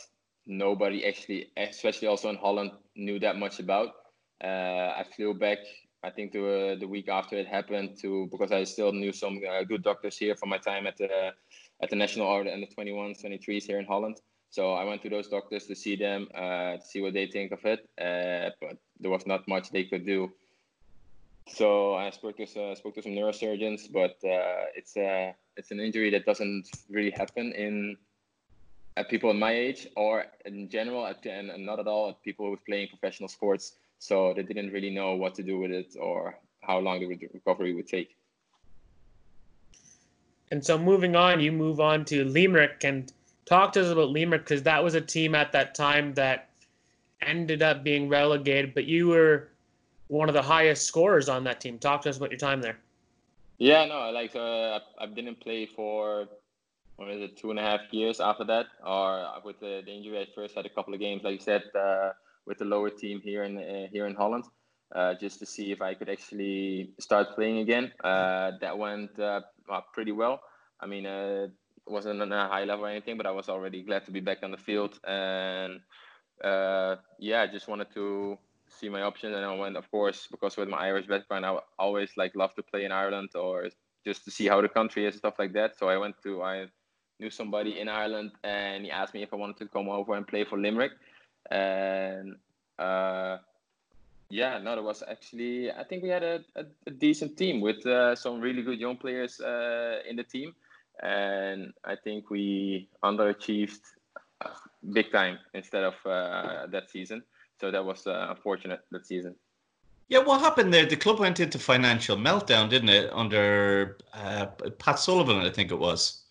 nobody 0.46 1.06
actually, 1.06 1.52
especially 1.58 2.08
also 2.08 2.30
in 2.30 2.36
Holland, 2.36 2.72
knew 2.96 3.20
that 3.20 3.38
much 3.38 3.60
about. 3.60 3.90
Uh, 4.44 4.94
I 4.98 5.06
flew 5.16 5.34
back. 5.34 5.60
I 6.04 6.10
think 6.10 6.36
uh, 6.36 6.76
the 6.76 6.88
week 6.88 7.08
after 7.08 7.38
it 7.38 7.48
happened 7.48 7.98
to 8.02 8.28
because 8.30 8.52
I 8.52 8.66
still 8.66 8.92
knew 8.92 9.14
some 9.14 9.40
uh, 9.50 9.64
good 9.64 9.84
doctors 9.84 10.18
here 10.18 10.36
from 10.36 10.50
my 10.50 10.58
time 10.58 10.86
at 10.86 10.98
the 10.98 11.32
at 11.82 11.90
the 11.90 11.96
national 11.96 12.28
order 12.28 12.50
and 12.50 12.62
the 12.64 12.68
21s, 12.76 13.24
23s 13.24 13.64
here 13.64 13.80
in 13.80 13.86
Holland. 13.86 14.18
So 14.54 14.74
I 14.74 14.84
went 14.84 15.02
to 15.02 15.10
those 15.10 15.30
doctors 15.30 15.66
to 15.66 15.76
see 15.76 15.96
them, 15.96 16.28
uh, 16.36 16.78
to 16.78 16.86
see 16.86 17.02
what 17.02 17.14
they 17.16 17.26
think 17.26 17.52
of 17.52 17.66
it. 17.66 17.90
Uh, 18.00 18.52
but 18.62 18.78
there 19.00 19.10
was 19.10 19.26
not 19.26 19.48
much 19.48 19.72
they 19.72 19.84
could 19.84 20.06
do. 20.06 20.32
So 21.48 21.96
I 21.96 22.12
spoke 22.12 22.38
to 22.38 22.44
uh, 22.44 22.76
spoke 22.76 22.94
to 22.94 23.02
some 23.02 23.14
neurosurgeons, 23.14 23.92
but 23.92 24.16
uh, 24.24 24.70
it's 24.76 24.96
a 24.96 25.30
uh, 25.30 25.34
it's 25.58 25.72
an 25.72 25.80
injury 25.80 26.12
that 26.12 26.28
doesn't 26.28 26.70
really 26.88 27.10
happen 27.10 27.52
in 27.54 27.98
at 28.96 29.10
people 29.10 29.32
in 29.32 29.40
my 29.40 29.54
age 29.54 29.88
or 29.98 30.26
in 30.46 30.70
general, 30.70 31.04
at, 31.08 31.26
and 31.26 31.66
not 31.66 31.80
at 31.80 31.88
all 31.88 32.10
at 32.10 32.22
people 32.22 32.46
who 32.46 32.54
are 32.54 32.66
playing 32.68 32.90
professional 32.90 33.30
sports. 33.30 33.78
So 33.98 34.36
they 34.36 34.44
didn't 34.44 34.72
really 34.72 34.92
know 34.92 35.16
what 35.16 35.34
to 35.36 35.42
do 35.42 35.58
with 35.58 35.72
it 35.72 35.96
or 36.00 36.38
how 36.62 36.78
long 36.78 37.00
the 37.00 37.08
recovery 37.34 37.74
would 37.74 37.88
take. 37.88 38.16
And 40.52 40.64
so 40.64 40.78
moving 40.78 41.16
on, 41.16 41.40
you 41.40 41.52
move 41.52 41.80
on 41.80 42.06
to 42.06 42.24
Limerick 42.24 42.84
and 42.84 43.12
talk 43.46 43.74
to 43.74 43.82
us 43.82 43.92
about 43.92 44.10
Limerick 44.10 44.44
because 44.44 44.64
that 44.64 44.84
was 44.84 44.96
a 44.96 45.02
team 45.02 45.36
at 45.36 45.52
that 45.52 45.76
time 45.76 46.14
that 46.14 46.50
ended 47.22 47.62
up 47.62 47.84
being 47.84 48.10
relegated, 48.10 48.74
but 48.74 48.86
you 48.86 49.08
were 49.08 49.50
one 50.08 50.30
of 50.30 50.34
the 50.34 50.42
highest 50.42 50.86
scorers 50.86 51.30
on 51.30 51.44
that 51.46 51.62
team. 51.62 51.80
Talk 51.80 52.02
to 52.04 52.10
us 52.10 52.18
about 52.18 52.32
your 52.32 52.40
time 52.40 52.62
there. 52.62 52.78
Yeah, 53.58 53.86
no, 53.86 54.12
like 54.12 54.36
uh, 54.36 54.80
I 55.00 55.06
didn't 55.06 55.40
play 55.40 55.66
for 55.66 56.28
what 56.98 57.10
is 57.10 57.22
it, 57.22 57.38
two 57.38 57.50
and 57.50 57.60
a 57.60 57.62
half 57.62 57.82
years 57.92 58.20
after 58.20 58.44
that, 58.46 58.68
or 58.86 59.28
with 59.44 59.60
the, 59.60 59.82
the 59.86 59.92
injury. 59.92 60.20
I 60.20 60.28
first 60.36 60.56
had 60.56 60.66
a 60.66 60.70
couple 60.70 60.94
of 60.94 61.00
games, 61.00 61.24
like 61.24 61.34
you 61.34 61.40
said, 61.40 61.64
uh, 61.78 62.12
with 62.46 62.58
the 62.60 62.66
lower 62.66 62.90
team 62.90 63.22
here 63.22 63.44
in 63.44 63.58
uh, 63.58 63.88
here 63.92 64.06
in 64.06 64.16
Holland, 64.16 64.46
uh, 64.94 65.14
just 65.20 65.40
to 65.40 65.46
see 65.46 65.72
if 65.72 65.82
I 65.82 65.94
could 65.94 66.10
actually 66.10 66.92
start 67.00 67.36
playing 67.36 67.60
again. 67.60 67.92
Uh, 68.04 68.52
that 68.62 68.78
went 68.78 69.18
uh, 69.20 69.42
pretty 69.94 70.12
well. 70.12 70.42
I 70.80 70.86
mean, 70.86 71.06
uh, 71.06 71.48
wasn't 71.88 72.22
on 72.22 72.32
a 72.32 72.48
high 72.48 72.64
level 72.64 72.86
or 72.86 72.90
anything, 72.90 73.18
but 73.18 73.26
I 73.26 73.32
was 73.32 73.50
already 73.50 73.84
glad 73.84 74.06
to 74.06 74.12
be 74.12 74.20
back 74.20 74.40
on 74.44 74.52
the 74.52 74.58
field. 74.58 75.00
And 75.06 75.82
uh, 76.44 76.98
yeah, 77.20 77.42
I 77.42 77.48
just 77.48 77.68
wanted 77.68 77.94
to 77.94 78.38
see 78.68 78.90
my 78.90 79.02
options. 79.02 79.36
And 79.36 79.46
I 79.46 79.56
went, 79.56 79.78
of 79.78 79.90
course, 79.92 80.28
because 80.30 80.58
with 80.58 80.70
my 80.70 80.78
Irish 80.78 81.08
background, 81.08 81.46
I 81.46 81.58
always 81.78 82.12
like 82.18 82.36
love 82.36 82.54
to 82.56 82.64
play 82.64 82.86
in 82.86 82.92
Ireland 82.92 83.30
or 83.36 83.70
just 84.06 84.26
to 84.26 84.32
see 84.32 84.48
how 84.48 84.62
the 84.62 84.70
country 84.70 85.06
is, 85.06 85.16
stuff 85.16 85.36
like 85.40 85.54
that. 85.54 85.78
So 85.78 85.88
I 85.88 85.98
went 85.98 86.16
to, 86.24 86.42
I 86.42 86.68
knew 87.20 87.30
somebody 87.30 87.80
in 87.80 87.88
Ireland 87.88 88.32
and 88.44 88.86
he 88.86 88.92
asked 88.92 89.14
me 89.14 89.24
if 89.24 89.34
I 89.34 89.38
wanted 89.38 89.58
to 89.58 89.68
come 89.68 89.90
over 89.90 90.16
and 90.16 90.28
play 90.28 90.44
for 90.44 90.60
Limerick. 90.60 90.92
And 91.52 92.36
uh, 92.80 93.38
yeah, 94.30 94.58
no, 94.58 94.76
there 94.76 94.84
was 94.84 95.04
actually 95.08 95.72
I 95.72 95.84
think 95.84 96.04
we 96.04 96.10
had 96.10 96.24
a, 96.24 96.44
a, 96.56 96.66
a 96.88 96.92
decent 96.92 97.38
team 97.38 97.62
with 97.62 97.86
uh, 97.86 98.16
some 98.16 98.42
really 98.42 98.64
good 98.64 98.80
young 98.80 98.98
players 98.98 99.40
uh, 99.40 100.00
in 100.10 100.16
the 100.16 100.24
team, 100.24 100.56
and 101.02 101.74
I 101.84 101.96
think 101.96 102.30
we 102.30 102.90
underachieved 103.04 103.80
big 104.94 105.12
time 105.12 105.40
instead 105.54 105.84
of 105.84 105.94
uh, 106.06 106.68
that 106.68 106.90
season. 106.90 107.24
So 107.60 107.72
that 107.72 107.84
was 107.84 108.08
uh, 108.08 108.28
unfortunate 108.30 108.82
that 108.92 109.06
season. 109.08 109.36
Yeah, 110.10 110.20
what 110.20 110.42
happened 110.42 110.74
there? 110.74 110.86
The 110.86 110.98
club 110.98 111.20
went 111.20 111.40
into 111.40 111.58
financial 111.58 112.18
meltdown, 112.18 112.70
didn't 112.70 112.90
it? 112.90 113.10
Under 113.14 113.98
uh, 114.14 114.48
Pat 114.78 115.00
Sullivan, 115.00 115.38
I 115.38 115.50
think 115.50 115.72
it 115.72 115.80
was. 115.80 116.24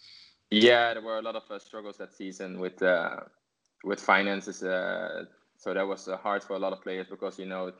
Yeah, 0.51 0.93
there 0.93 1.03
were 1.03 1.19
a 1.19 1.23
lot 1.23 1.37
of 1.37 1.51
uh, 1.51 1.59
struggles 1.59 1.97
that 1.97 2.15
season 2.15 2.61
with 2.61 2.83
with 3.85 4.01
finances 4.01 4.63
so 5.63 5.73
that 5.73 5.87
was 5.87 6.09
uh, 6.09 6.17
hard 6.17 6.43
for 6.43 6.57
a 6.57 6.59
lot 6.59 6.73
of 6.73 6.83
players 6.83 7.07
because 7.09 7.39
you 7.39 7.47
know 7.47 7.71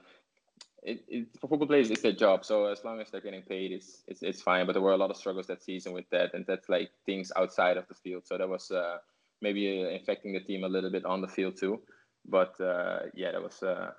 it, 0.83 1.05
it, 1.09 1.29
for 1.41 1.49
football 1.49 1.69
players 1.69 1.91
it's 1.91 2.03
their 2.03 2.13
job 2.13 2.45
so 2.45 2.67
as 2.67 2.85
long 2.85 3.01
as 3.01 3.11
they're 3.11 3.21
getting 3.21 3.43
paid 3.43 3.73
it's, 3.73 4.03
it's 4.09 4.23
it's 4.23 4.43
fine 4.43 4.67
but 4.67 4.73
there 4.73 4.83
were 4.83 4.93
a 4.93 4.97
lot 4.97 5.11
of 5.11 5.17
struggles 5.17 5.47
that 5.47 5.63
season 5.63 5.93
with 5.93 6.09
that 6.11 6.35
and 6.35 6.45
that's 6.47 6.69
like 6.69 6.91
things 7.07 7.31
outside 7.37 7.77
of 7.77 7.87
the 7.89 7.95
field 7.95 8.27
so 8.27 8.37
that 8.37 8.49
was 8.49 8.71
uh, 8.71 8.99
maybe 9.41 9.85
uh, 9.85 9.89
infecting 9.89 10.33
the 10.33 10.41
team 10.41 10.65
a 10.65 10.69
little 10.69 10.91
bit 10.91 11.05
on 11.05 11.21
the 11.21 11.29
field 11.29 11.57
too 11.57 11.81
but 12.29 12.61
uh, 12.61 13.01
yeah 13.15 13.31
that 13.31 13.43
was 13.43 13.63
uh, 13.63 13.93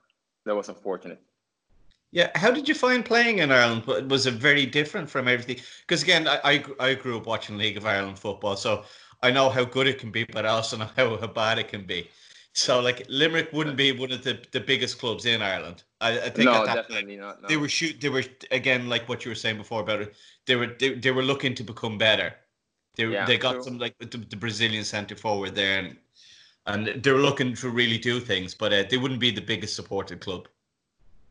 that 0.46 0.56
was 0.56 0.70
unfortunate 0.70 1.22
yeah, 2.14 2.30
how 2.36 2.52
did 2.52 2.70
you 2.70 2.76
find 2.76 3.04
playing 3.04 3.40
in 3.40 3.52
Ireland? 3.52 3.88
Was 4.12 4.28
it 4.28 4.36
very 4.36 4.68
different 4.68 5.10
from 5.10 5.28
everything? 5.28 5.58
Because 5.82 6.04
again, 6.04 6.28
I, 6.28 6.40
I, 6.44 6.64
I 6.80 6.94
grew 6.94 7.18
up 7.18 7.26
watching 7.26 7.58
League 7.58 7.76
of 7.76 7.88
Ireland 7.88 8.20
football, 8.20 8.56
so 8.56 8.84
I 9.24 9.32
know 9.32 9.50
how 9.50 9.66
good 9.66 9.88
it 9.88 9.98
can 9.98 10.12
be, 10.12 10.24
but 10.24 10.46
I 10.46 10.50
also 10.50 10.78
know 10.78 10.90
how, 10.96 11.18
how 11.22 11.26
bad 11.26 11.58
it 11.58 11.70
can 11.70 11.86
be. 11.86 12.08
So 12.54 12.80
like 12.80 13.04
Limerick 13.10 13.52
wouldn't 13.52 13.78
be 13.78 13.92
one 13.94 14.12
of 14.12 14.24
the, 14.24 14.40
the 14.52 14.60
biggest 14.60 15.00
clubs 15.00 15.26
in 15.26 15.42
Ireland. 15.42 15.82
I, 16.04 16.20
I 16.26 16.30
think 16.30 16.46
no, 16.46 16.66
definitely 16.66 17.16
not. 17.16 17.42
No. 17.42 17.48
They 17.48 17.58
were 17.58 17.70
shoot. 17.70 18.00
They 18.02 18.10
were 18.10 18.24
again 18.52 18.90
like 18.90 19.08
what 19.08 19.24
you 19.24 19.32
were 19.32 19.42
saying 19.44 19.58
before 19.58 19.82
about 19.82 20.02
it. 20.02 20.14
They 20.46 20.56
were 20.56 20.68
they, 20.68 20.96
they 20.96 21.12
were 21.12 21.24
looking 21.24 21.56
to 21.56 21.64
become 21.64 21.98
better. 21.98 22.36
They 22.96 23.06
yeah, 23.06 23.26
they 23.26 23.38
got 23.38 23.54
true. 23.54 23.64
some 23.64 23.78
like 23.80 23.98
the, 24.00 24.18
the 24.18 24.36
Brazilian 24.36 24.84
centre 24.84 25.16
forward 25.16 25.56
there, 25.56 25.80
and 25.80 25.98
and 26.66 27.04
they 27.04 27.12
were 27.12 27.22
looking 27.22 27.56
to 27.56 27.70
really 27.70 27.98
do 27.98 28.20
things, 28.20 28.54
but 28.54 28.74
uh, 28.74 28.84
they 28.90 28.98
wouldn't 28.98 29.22
be 29.22 29.32
the 29.32 29.42
biggest 29.42 29.76
supported 29.76 30.20
club. 30.20 30.48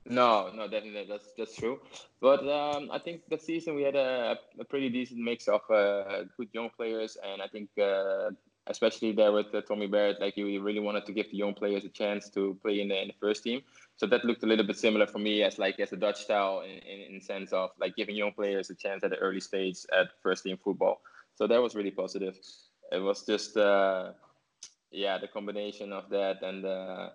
No, 0.06 0.50
no, 0.54 0.66
definitely 0.66 1.06
that's 1.08 1.28
that's 1.36 1.54
true. 1.54 1.78
But 2.20 2.40
um, 2.48 2.90
I 2.90 2.98
think 2.98 3.22
that 3.28 3.42
season 3.42 3.74
we 3.74 3.82
had 3.82 3.94
a, 3.94 4.38
a 4.58 4.64
pretty 4.64 4.88
decent 4.88 5.20
mix 5.20 5.48
of 5.48 5.60
uh, 5.70 6.24
good 6.36 6.48
young 6.52 6.70
players, 6.70 7.16
and 7.22 7.42
I 7.42 7.46
think 7.46 7.68
uh, 7.78 8.30
especially 8.68 9.12
there 9.12 9.32
with 9.32 9.54
uh, 9.54 9.60
Tommy 9.62 9.86
Barrett, 9.86 10.20
like 10.20 10.34
he 10.34 10.58
really 10.58 10.80
wanted 10.80 11.04
to 11.06 11.12
give 11.12 11.30
the 11.30 11.36
young 11.36 11.54
players 11.54 11.84
a 11.84 11.88
chance 11.88 12.28
to 12.30 12.56
play 12.62 12.80
in 12.80 12.88
the, 12.88 13.00
in 13.00 13.08
the 13.08 13.14
first 13.20 13.42
team. 13.42 13.62
So 13.96 14.06
that 14.06 14.24
looked 14.24 14.42
a 14.42 14.46
little 14.46 14.66
bit 14.66 14.78
similar 14.78 15.06
for 15.06 15.18
me 15.18 15.42
as 15.42 15.58
like 15.58 15.80
as 15.80 15.92
a 15.92 15.96
Dutch 15.96 16.22
style 16.22 16.62
in, 16.62 16.78
in, 16.78 17.14
in 17.14 17.20
sense 17.20 17.52
of 17.52 17.70
like 17.80 17.96
giving 17.96 18.16
young 18.16 18.32
players 18.32 18.70
a 18.70 18.74
chance 18.74 19.02
at 19.04 19.10
the 19.10 19.16
early 19.16 19.40
stage 19.40 19.78
at 19.92 20.08
first 20.22 20.44
team 20.44 20.58
football. 20.62 21.00
So 21.34 21.46
that 21.46 21.60
was 21.60 21.74
really 21.74 21.90
positive. 21.90 22.38
It 22.90 22.98
was 22.98 23.24
just 23.24 23.56
uh, 23.56 24.12
yeah 24.90 25.18
the 25.18 25.28
combination 25.28 25.92
of 25.92 26.08
that 26.10 26.42
and 26.42 26.64
uh, 26.64 27.10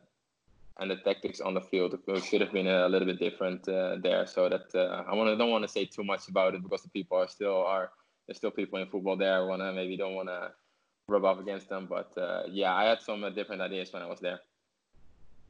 and 0.79 0.91
the 0.91 0.97
tactics 0.97 1.39
on 1.39 1.53
the 1.53 1.61
field 1.61 1.97
should 2.23 2.41
have 2.41 2.51
been 2.51 2.67
a 2.67 2.87
little 2.87 3.07
bit 3.07 3.19
different 3.19 3.67
uh, 3.67 3.97
there. 4.01 4.25
So 4.27 4.49
that 4.49 4.73
uh, 4.75 5.03
I 5.07 5.15
want 5.15 5.29
to 5.29 5.35
don't 5.35 5.49
want 5.49 5.63
to 5.63 5.67
say 5.67 5.85
too 5.85 6.03
much 6.03 6.27
about 6.27 6.55
it 6.55 6.63
because 6.63 6.83
the 6.83 6.89
people 6.89 7.17
are 7.17 7.27
still 7.27 7.63
are 7.63 7.91
there's 8.27 8.37
still 8.37 8.51
people 8.51 8.79
in 8.79 8.87
football 8.87 9.15
there. 9.15 9.37
I 9.37 9.45
want 9.45 9.61
to 9.61 9.71
maybe 9.73 9.97
don't 9.97 10.15
want 10.15 10.29
to 10.29 10.51
rub 11.07 11.25
off 11.25 11.39
against 11.39 11.69
them, 11.69 11.87
but 11.89 12.15
uh, 12.17 12.43
yeah, 12.49 12.73
I 12.73 12.85
had 12.85 13.01
some 13.01 13.23
uh, 13.23 13.29
different 13.29 13.61
ideas 13.61 13.93
when 13.93 14.01
I 14.01 14.05
was 14.07 14.19
there. 14.19 14.39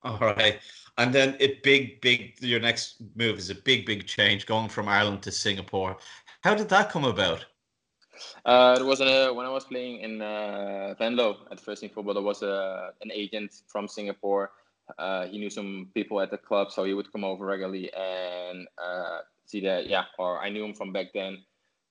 All 0.03 0.19
right, 0.19 0.59
and 0.97 1.13
then 1.13 1.35
it 1.39 1.63
big 1.63 1.99
big 2.01 2.35
your 2.39 2.59
next 2.59 3.01
move 3.15 3.37
is 3.37 3.49
a 3.49 3.55
big 3.55 3.85
big 3.85 4.05
change 4.05 4.45
going 4.45 4.69
from 4.69 4.87
Ireland 4.87 5.23
to 5.23 5.31
Singapore. 5.31 5.97
How 6.41 6.53
did 6.53 6.69
that 6.69 6.91
come 6.91 7.03
about? 7.03 7.45
Uh, 8.45 8.77
it 8.79 8.83
was 8.83 9.01
a, 9.01 9.31
when 9.31 9.45
I 9.45 9.49
was 9.49 9.65
playing 9.65 9.99
in 9.99 10.21
uh, 10.21 10.95
Venlo 10.99 11.37
at 11.51 11.59
First 11.59 11.81
Team 11.81 11.91
Football. 11.91 12.15
There 12.15 12.23
was 12.23 12.41
a, 12.41 12.91
an 13.01 13.11
agent 13.11 13.61
from 13.67 13.87
Singapore 13.87 14.51
uh, 14.97 15.27
he 15.27 15.37
knew 15.37 15.49
some 15.49 15.89
people 15.93 16.21
at 16.21 16.31
the 16.31 16.37
club, 16.37 16.71
so 16.71 16.83
he 16.83 16.93
would 16.93 17.11
come 17.11 17.23
over 17.23 17.45
regularly 17.45 17.91
and 17.93 18.67
uh, 18.81 19.19
see 19.45 19.59
that. 19.61 19.87
Yeah, 19.87 20.05
or 20.17 20.39
I 20.39 20.49
knew 20.49 20.63
him 20.63 20.73
from 20.73 20.93
back 20.93 21.07
then. 21.13 21.43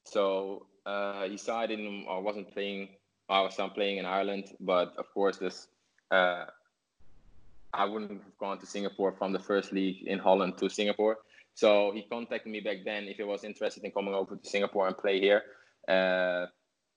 So 0.05 0.67
uh, 0.87 1.25
he 1.25 1.37
saw 1.37 1.61
I 1.61 1.67
didn't 1.67 2.07
or 2.09 2.23
wasn't 2.23 2.53
playing. 2.53 2.89
I 3.29 3.41
was 3.41 3.59
not 3.59 3.75
playing 3.75 3.99
in 3.99 4.07
Ireland, 4.07 4.55
but 4.61 4.95
of 4.97 5.13
course 5.13 5.37
this. 5.39 5.69
Uh, 6.11 6.47
I 7.75 7.85
wouldn't 7.85 8.11
have 8.11 8.39
gone 8.39 8.59
to 8.59 8.67
Singapore 8.67 9.13
from 9.13 9.33
the 9.33 9.39
first 9.39 9.73
league 9.73 10.07
in 10.07 10.19
Holland 10.19 10.57
to 10.59 10.69
Singapore. 10.71 11.19
So 11.55 11.93
he 11.93 12.03
contacted 12.03 12.51
me 12.51 12.61
back 12.61 12.79
then 12.85 13.05
if 13.05 13.17
he 13.17 13.25
was 13.25 13.45
interested 13.45 13.85
in 13.85 13.91
coming 13.91 14.15
over 14.15 14.37
to 14.37 14.49
Singapore 14.49 14.87
and 14.87 14.97
play 14.97 15.21
here. 15.21 15.43
Uh, 15.89 16.47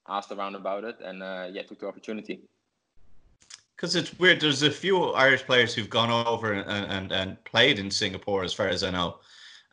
asked 0.07 0.31
around 0.31 0.55
about 0.55 0.83
it, 0.83 0.97
and 1.03 1.21
uh, 1.21 1.47
yeah, 1.51 1.63
took 1.63 1.79
the 1.79 1.87
opportunity 1.87 2.41
because 3.79 3.95
it's 3.95 4.19
weird. 4.19 4.41
There's 4.41 4.61
a 4.61 4.71
few 4.71 5.01
Irish 5.13 5.45
players 5.45 5.73
who've 5.73 5.89
gone 5.89 6.09
over 6.27 6.51
and, 6.51 6.91
and, 6.91 7.11
and 7.13 7.43
played 7.45 7.79
in 7.79 7.89
Singapore, 7.89 8.43
as 8.43 8.51
far 8.51 8.67
as 8.67 8.83
I 8.83 8.89
know. 8.89 9.19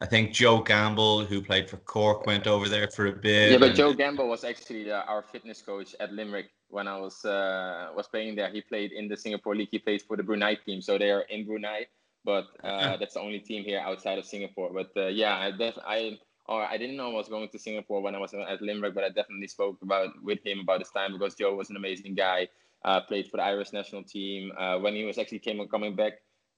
I 0.01 0.07
think 0.07 0.33
Joe 0.33 0.61
Gamble, 0.61 1.25
who 1.25 1.41
played 1.41 1.71
for 1.71 1.79
Cork, 1.79 2.27
went 2.27 2.47
over 2.47 2.69
there 2.69 2.89
for 2.89 3.07
a 3.07 3.13
bit. 3.13 3.53
Yeah, 3.53 3.59
but 3.59 3.69
and... 3.69 3.77
Joe 3.77 3.95
Gamble 3.95 4.29
was 4.29 4.45
actually 4.45 4.91
uh, 4.91 5.03
our 5.03 5.23
fitness 5.23 5.63
coach 5.63 5.95
at 6.01 6.13
Limerick 6.13 6.51
when 6.69 6.87
I 6.87 6.99
was 6.99 7.25
uh, 7.25 7.89
was 7.97 8.07
playing 8.07 8.37
there. 8.37 8.51
He 8.51 8.61
played 8.61 8.93
in 8.93 9.09
the 9.09 9.17
Singapore 9.17 9.57
League. 9.57 9.69
He 9.71 9.79
played 9.79 10.03
for 10.03 10.17
the 10.17 10.23
Brunei 10.23 10.57
team, 10.57 10.83
so 10.83 10.99
they 10.99 11.11
are 11.11 11.23
in 11.31 11.47
Brunei. 11.47 11.87
But 12.25 12.49
uh, 12.63 12.97
that's 12.99 13.15
the 13.15 13.21
only 13.21 13.39
team 13.39 13.65
here 13.65 13.81
outside 13.81 14.19
of 14.19 14.27
Singapore. 14.27 14.71
But 14.73 14.91
uh, 14.97 15.07
yeah, 15.07 15.37
I 15.37 15.51
def- 15.51 15.79
I 15.87 16.19
or 16.45 16.63
I 16.63 16.77
didn't 16.77 16.97
know 16.97 17.13
I 17.13 17.15
was 17.15 17.29
going 17.29 17.49
to 17.49 17.59
Singapore 17.59 18.03
when 18.03 18.15
I 18.15 18.19
was 18.19 18.35
at 18.35 18.61
Limerick, 18.61 18.95
but 18.95 19.05
I 19.05 19.09
definitely 19.09 19.49
spoke 19.49 19.81
about 19.81 20.11
with 20.23 20.45
him 20.45 20.61
about 20.61 20.81
this 20.81 20.91
time 20.91 21.13
because 21.13 21.35
Joe 21.37 21.55
was 21.55 21.71
an 21.71 21.77
amazing 21.77 22.15
guy 22.15 22.49
uh, 22.85 23.01
played 23.01 23.29
for 23.31 23.39
the 23.39 23.45
Irish 23.45 23.73
national 23.73 24.03
team. 24.03 24.53
Uh, 24.59 24.79
when 24.79 24.95
he 24.95 25.05
was 25.05 25.17
actually 25.19 25.39
came 25.39 25.67
coming 25.69 25.97
back 25.97 26.15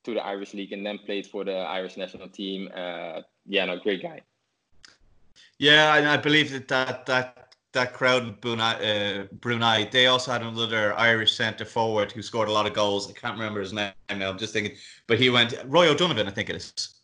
to 0.09 0.15
the 0.15 0.25
Irish 0.25 0.55
league 0.55 0.73
and 0.73 0.85
then 0.85 0.99
played 0.99 1.27
for 1.27 1.45
the 1.45 1.59
Irish 1.79 1.97
national 1.97 2.29
team. 2.29 2.69
Uh, 2.75 3.21
yeah, 3.47 3.65
no, 3.67 3.79
great 3.79 4.03
guy. 4.03 4.23
Yeah, 5.59 5.97
and 5.97 6.09
I 6.09 6.17
believe 6.17 6.51
that 6.53 6.69
that 6.69 7.07
that, 7.07 7.55
that 7.73 7.93
crowd 7.93 8.23
in 8.23 8.33
Brunei, 8.41 8.75
uh, 8.75 9.27
Brunei, 9.41 9.89
they 9.91 10.07
also 10.07 10.33
had 10.33 10.43
another 10.43 10.95
Irish 10.95 11.33
centre 11.33 11.65
forward 11.65 12.11
who 12.13 12.23
scored 12.23 12.49
a 12.49 12.53
lot 12.53 12.67
of 12.67 12.73
goals. 12.73 13.11
I 13.11 13.13
can't 13.13 13.35
remember 13.35 13.61
his 13.61 13.73
name 13.73 13.93
now. 14.11 14.31
I'm 14.31 14.39
just 14.39 14.53
thinking, 14.53 14.77
but 15.07 15.19
he 15.19 15.31
went 15.31 15.55
Roy 15.67 15.89
O'Donovan, 15.89 16.27
I 16.27 16.31
think 16.31 16.49
it 16.51 16.57
is. 16.57 16.95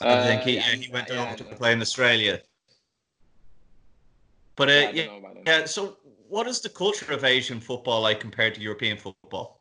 I 0.00 0.22
think 0.22 0.42
he, 0.42 0.56
yeah, 0.56 0.62
he 0.62 0.92
went 0.92 1.08
yeah, 1.08 1.22
over 1.22 1.36
to 1.36 1.44
play 1.56 1.72
in 1.72 1.80
Australia. 1.80 2.40
But 4.56 4.68
uh, 4.68 4.90
yeah, 4.92 5.06
yeah, 5.46 5.64
so 5.64 5.96
what 6.28 6.46
is 6.46 6.60
the 6.60 6.68
culture 6.68 7.12
of 7.12 7.24
Asian 7.24 7.60
football 7.60 8.02
like 8.02 8.20
compared 8.20 8.54
to 8.54 8.60
European 8.60 8.96
football? 8.96 9.53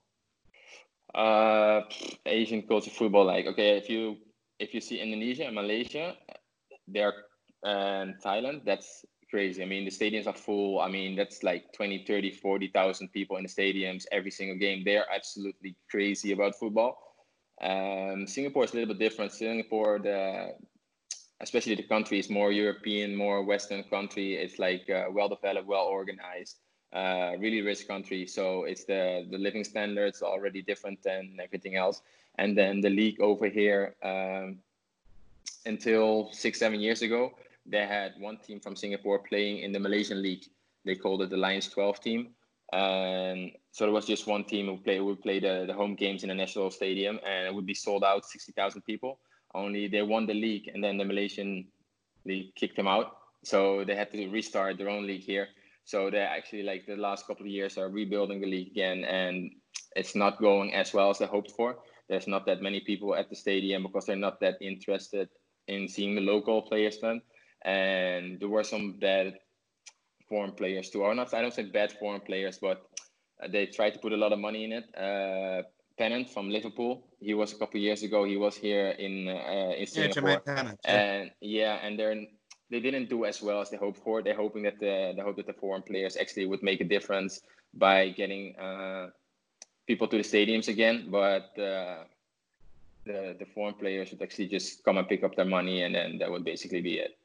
Uh, 1.14 1.82
Asian 2.26 2.64
culture 2.64 2.90
football 2.90 3.26
like 3.26 3.46
okay, 3.46 3.78
if 3.78 3.90
you 3.90 4.18
if 4.60 4.74
you 4.74 4.82
see 4.82 5.00
Indonesia 5.00 5.46
and 5.46 5.56
Malaysia, 5.56 6.16
they're 6.88 7.14
and 7.64 8.16
Thailand, 8.22 8.66
that's 8.66 9.06
crazy. 9.30 9.64
I 9.64 9.66
mean, 9.66 9.86
the 9.86 9.92
stadiums 9.92 10.28
are 10.28 10.34
full. 10.34 10.80
I 10.80 10.90
mean, 10.90 11.16
that's 11.16 11.44
like 11.44 11.72
20, 11.74 12.06
30, 12.06 12.32
40,000 12.32 13.08
people 13.12 13.38
in 13.38 13.44
the 13.44 13.50
stadiums 13.50 14.06
every 14.12 14.32
single 14.32 14.58
game. 14.58 14.84
They're 14.84 15.06
absolutely 15.14 15.76
crazy 15.90 16.34
about 16.34 16.56
football. 16.56 17.00
Um, 17.62 18.28
Singapore 18.28 18.66
is 18.66 18.74
a 18.74 18.76
little 18.76 18.94
bit 18.94 19.00
different. 19.00 19.32
Singapore, 19.32 20.00
the 20.00 20.54
especially 21.42 21.76
the 21.76 21.84
country 21.84 22.20
is 22.20 22.30
more 22.30 22.52
European, 22.52 23.16
more 23.16 23.44
Western 23.44 23.84
country. 23.86 24.36
It's 24.36 24.60
like 24.60 24.90
uh, 24.90 25.06
well 25.12 25.30
developed, 25.30 25.68
well 25.68 25.86
organized, 25.86 26.60
uh, 26.94 27.32
really 27.40 27.62
rich 27.62 27.88
country. 27.88 28.28
So 28.28 28.64
it's 28.64 28.84
the 28.86 29.26
the 29.30 29.38
living 29.38 29.64
standards 29.64 30.22
already 30.22 30.62
different 30.62 31.02
than 31.04 31.38
everything 31.42 31.76
else. 31.76 32.02
And 32.38 32.58
then 32.58 32.82
the 32.82 32.90
league 32.90 33.20
over 33.22 33.48
here, 33.48 33.96
um, 34.04 34.60
until 35.66 36.30
six 36.32 36.60
seven 36.60 36.80
years 36.80 37.02
ago, 37.02 37.34
they 37.66 37.86
had 37.86 38.14
one 38.20 38.38
team 38.38 38.60
from 38.60 38.76
Singapore 38.76 39.20
playing 39.20 39.60
in 39.60 39.72
the 39.72 39.80
Malaysian 39.80 40.22
league. 40.22 40.46
They 40.86 40.96
called 40.96 41.22
it 41.22 41.30
the 41.30 41.38
Lions 41.38 41.70
12 41.70 42.00
team. 42.02 42.30
So 42.74 43.86
there 43.86 43.92
was 43.92 44.06
just 44.06 44.28
one 44.28 44.44
team 44.44 44.66
who 44.68 44.78
play 44.78 45.00
would 45.00 45.22
play 45.22 45.40
the, 45.40 45.66
the 45.66 45.74
home 45.74 45.96
games 45.96 46.24
in 46.24 46.30
the 46.30 46.36
national 46.36 46.70
stadium 46.72 47.20
and 47.26 47.48
it 47.48 47.54
would 47.54 47.66
be 47.66 47.74
sold 47.74 48.04
out 48.04 48.26
60,000 48.26 48.82
people 48.82 49.20
only 49.54 49.88
they 49.88 50.02
won 50.02 50.26
the 50.26 50.34
league 50.34 50.70
and 50.74 50.84
then 50.84 50.98
the 50.98 51.06
Malaysian 51.06 51.66
league 52.26 52.56
kicked 52.56 52.76
them 52.76 52.88
out. 52.88 53.18
So 53.44 53.84
they 53.84 53.96
had 53.96 54.12
to 54.12 54.28
restart 54.30 54.78
their 54.78 54.90
own 54.90 55.06
league 55.06 55.22
here. 55.22 55.50
So 55.86 56.10
they 56.10 56.20
actually 56.20 56.64
like 56.64 56.86
the 56.86 56.96
last 56.96 57.28
couple 57.28 57.46
of 57.46 57.52
years 57.52 57.78
are 57.78 57.90
rebuilding 57.90 58.42
the 58.42 58.48
league 58.48 58.72
again 58.72 59.04
and 59.04 59.52
it's 59.96 60.16
not 60.16 60.40
going 60.40 60.74
as 60.74 60.94
well 60.94 61.10
as 61.10 61.20
they 61.20 61.26
hoped 61.26 61.52
for. 61.52 61.78
There's 62.10 62.28
not 62.28 62.46
that 62.46 62.62
many 62.62 62.82
people 62.82 63.16
at 63.16 63.30
the 63.30 63.36
stadium 63.36 63.84
because 63.84 64.06
they're 64.06 64.16
not 64.16 64.40
that 64.42 64.56
interested 64.62 65.30
in 65.68 65.88
seeing 65.88 66.16
the 66.16 66.22
local 66.22 66.62
players 66.62 67.00
then. 67.02 67.22
And 67.64 68.40
there 68.40 68.50
were 68.50 68.64
some 68.64 69.00
bad 69.00 69.40
foreign 70.28 70.52
players 70.52 70.90
too. 70.90 71.04
Or 71.04 71.16
not 71.16 71.34
I 71.34 71.42
don't 71.42 71.54
say 71.54 71.64
bad 71.64 71.94
foreign 71.94 72.22
players, 72.22 72.60
but 72.60 72.82
they 73.50 73.66
tried 73.68 73.94
to 73.94 74.00
put 74.00 74.14
a 74.14 74.18
lot 74.18 74.34
of 74.34 74.40
money 74.40 74.64
in 74.64 74.74
it. 74.74 74.86
Uh, 74.96 75.64
Pennant 75.98 76.30
from 76.30 76.50
Liverpool. 76.50 77.06
He 77.20 77.34
was 77.34 77.54
a 77.54 77.58
couple 77.58 77.80
years 77.80 78.02
ago. 78.02 78.24
He 78.24 78.36
was 78.36 78.56
here 78.56 78.90
in 78.90 79.28
uh, 79.28 79.74
in 79.78 79.86
Singapore. 79.86 80.30
Yeah, 80.30 80.40
Pennant, 80.40 80.80
yeah. 80.84 80.92
And 80.92 81.32
yeah, 81.40 81.74
and 81.84 82.00
they're 82.00 82.26
they 82.74 82.80
didn't 82.80 83.08
do 83.08 83.26
as 83.26 83.42
well 83.42 83.62
as 83.62 83.70
they 83.70 83.78
hoped 83.78 84.00
for. 84.04 84.24
They're 84.24 84.42
hoping 84.46 84.64
that 84.64 84.80
the 84.80 85.14
they 85.16 85.22
hope 85.22 85.38
that 85.38 85.46
the 85.46 85.54
foreign 85.54 85.84
players 85.84 86.18
actually 86.18 86.48
would 86.48 86.64
make 86.64 86.82
a 86.82 86.90
difference 86.96 87.42
by 87.76 88.10
getting 88.10 88.56
uh, 88.58 89.10
people 89.86 90.08
to 90.08 90.18
the 90.18 90.24
stadiums 90.24 90.68
again. 90.68 91.08
But 91.10 91.54
uh, 91.60 92.04
the 93.06 93.36
the 93.38 93.48
foreign 93.54 93.76
players 93.76 94.10
would 94.12 94.22
actually 94.22 94.48
just 94.48 94.84
come 94.84 94.98
and 94.98 95.08
pick 95.08 95.24
up 95.24 95.36
their 95.36 95.52
money, 95.60 95.84
and 95.84 95.94
then 95.94 96.18
that 96.18 96.32
would 96.32 96.44
basically 96.44 96.82
be 96.82 96.96
it. 97.06 97.18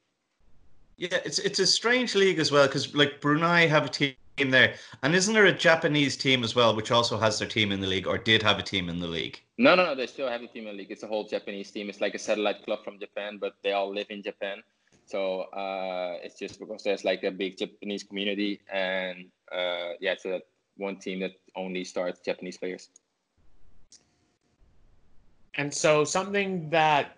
Yeah, 0.99 1.19
it's 1.25 1.39
it's 1.39 1.61
a 1.61 1.67
strange 1.67 2.15
league 2.15 2.39
as 2.39 2.53
well 2.53 2.67
because 2.67 2.95
like 2.95 3.21
Brunei 3.23 3.67
have 3.67 3.87
a 3.87 3.89
team 3.89 4.15
team 4.39 4.51
there. 4.51 4.75
And 5.03 5.15
isn't 5.15 5.35
there 5.35 5.47
a 5.47 5.53
Japanese 5.53 6.17
team 6.17 6.45
as 6.45 6.55
well, 6.55 6.75
which 6.77 6.91
also 6.91 7.19
has 7.19 7.39
their 7.39 7.49
team 7.49 7.73
in 7.73 7.81
the 7.81 7.87
league, 7.87 8.07
or 8.07 8.19
did 8.19 8.43
have 8.43 8.59
a 8.59 8.63
team 8.63 8.89
in 8.89 9.01
the 9.01 9.07
league? 9.07 9.41
No, 9.59 9.75
no, 9.75 9.85
no. 9.85 9.95
They 9.95 10.07
still 10.07 10.29
have 10.29 10.43
a 10.43 10.47
team 10.47 10.67
in 10.67 10.77
the 10.77 10.79
league. 10.79 10.93
It's 10.93 11.03
a 11.03 11.09
whole 11.09 11.27
Japanese 11.27 11.71
team. 11.71 11.89
It's 11.89 12.01
like 12.01 12.15
a 12.15 12.19
satellite 12.19 12.65
club 12.65 12.85
from 12.85 12.99
Japan, 13.01 13.39
but 13.39 13.55
they 13.63 13.73
all 13.73 13.93
live 13.93 14.07
in 14.11 14.23
Japan. 14.23 14.63
So 15.09 15.43
uh, 15.57 16.19
it's 16.23 16.39
just 16.39 16.61
because 16.61 16.83
there's 16.83 17.03
like 17.03 17.25
a 17.25 17.31
big 17.31 17.57
Japanese 17.57 18.05
community, 18.05 18.61
and 18.71 19.25
uh, 19.51 19.97
yeah, 20.01 20.13
it's 20.13 20.27
a 20.27 20.43
one 20.77 20.97
team 20.97 21.21
that 21.21 21.33
only 21.57 21.83
starts 21.83 22.21
Japanese 22.21 22.59
players. 22.59 22.91
And 25.55 25.73
so 25.73 26.05
something 26.05 26.69
that 26.69 27.17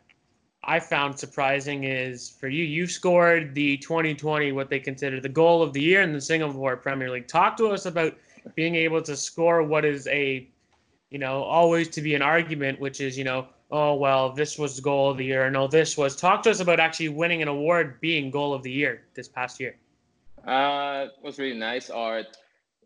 I 0.62 0.78
found 0.78 1.18
surprising 1.18 1.82
is 1.82 2.30
for 2.30 2.46
you, 2.46 2.62
you've 2.62 2.92
scored 2.92 3.56
the 3.56 3.76
2020, 3.78 4.52
what 4.52 4.70
they 4.70 4.78
consider 4.78 5.20
the 5.20 5.28
goal 5.28 5.60
of 5.60 5.72
the 5.72 5.82
year 5.82 6.02
in 6.02 6.12
the 6.12 6.20
Singapore 6.20 6.76
Premier 6.76 7.10
League. 7.10 7.26
Talk 7.26 7.56
to 7.56 7.66
us 7.68 7.86
about 7.86 8.16
being 8.54 8.76
able 8.76 9.02
to 9.02 9.16
score 9.16 9.64
what 9.64 9.84
is 9.84 10.06
a, 10.06 10.48
you 11.10 11.18
know, 11.18 11.42
always 11.42 11.88
to 11.88 12.00
be 12.00 12.14
an 12.14 12.22
argument, 12.22 12.78
which 12.78 13.00
is, 13.00 13.18
you 13.18 13.24
know, 13.24 13.48
oh, 13.70 13.94
well, 13.94 14.32
this 14.32 14.58
was 14.58 14.80
goal 14.80 15.10
of 15.10 15.18
the 15.18 15.24
year. 15.24 15.50
No, 15.50 15.66
this 15.66 15.96
was. 15.96 16.16
Talk 16.16 16.42
to 16.44 16.50
us 16.50 16.60
about 16.60 16.80
actually 16.80 17.08
winning 17.08 17.42
an 17.42 17.48
award 17.48 18.00
being 18.00 18.30
goal 18.30 18.52
of 18.52 18.62
the 18.62 18.70
year 18.70 19.02
this 19.14 19.28
past 19.28 19.60
year. 19.60 19.76
Uh, 20.46 21.06
it 21.06 21.24
was 21.24 21.38
really 21.38 21.58
nice. 21.58 21.90
Art 21.90 22.36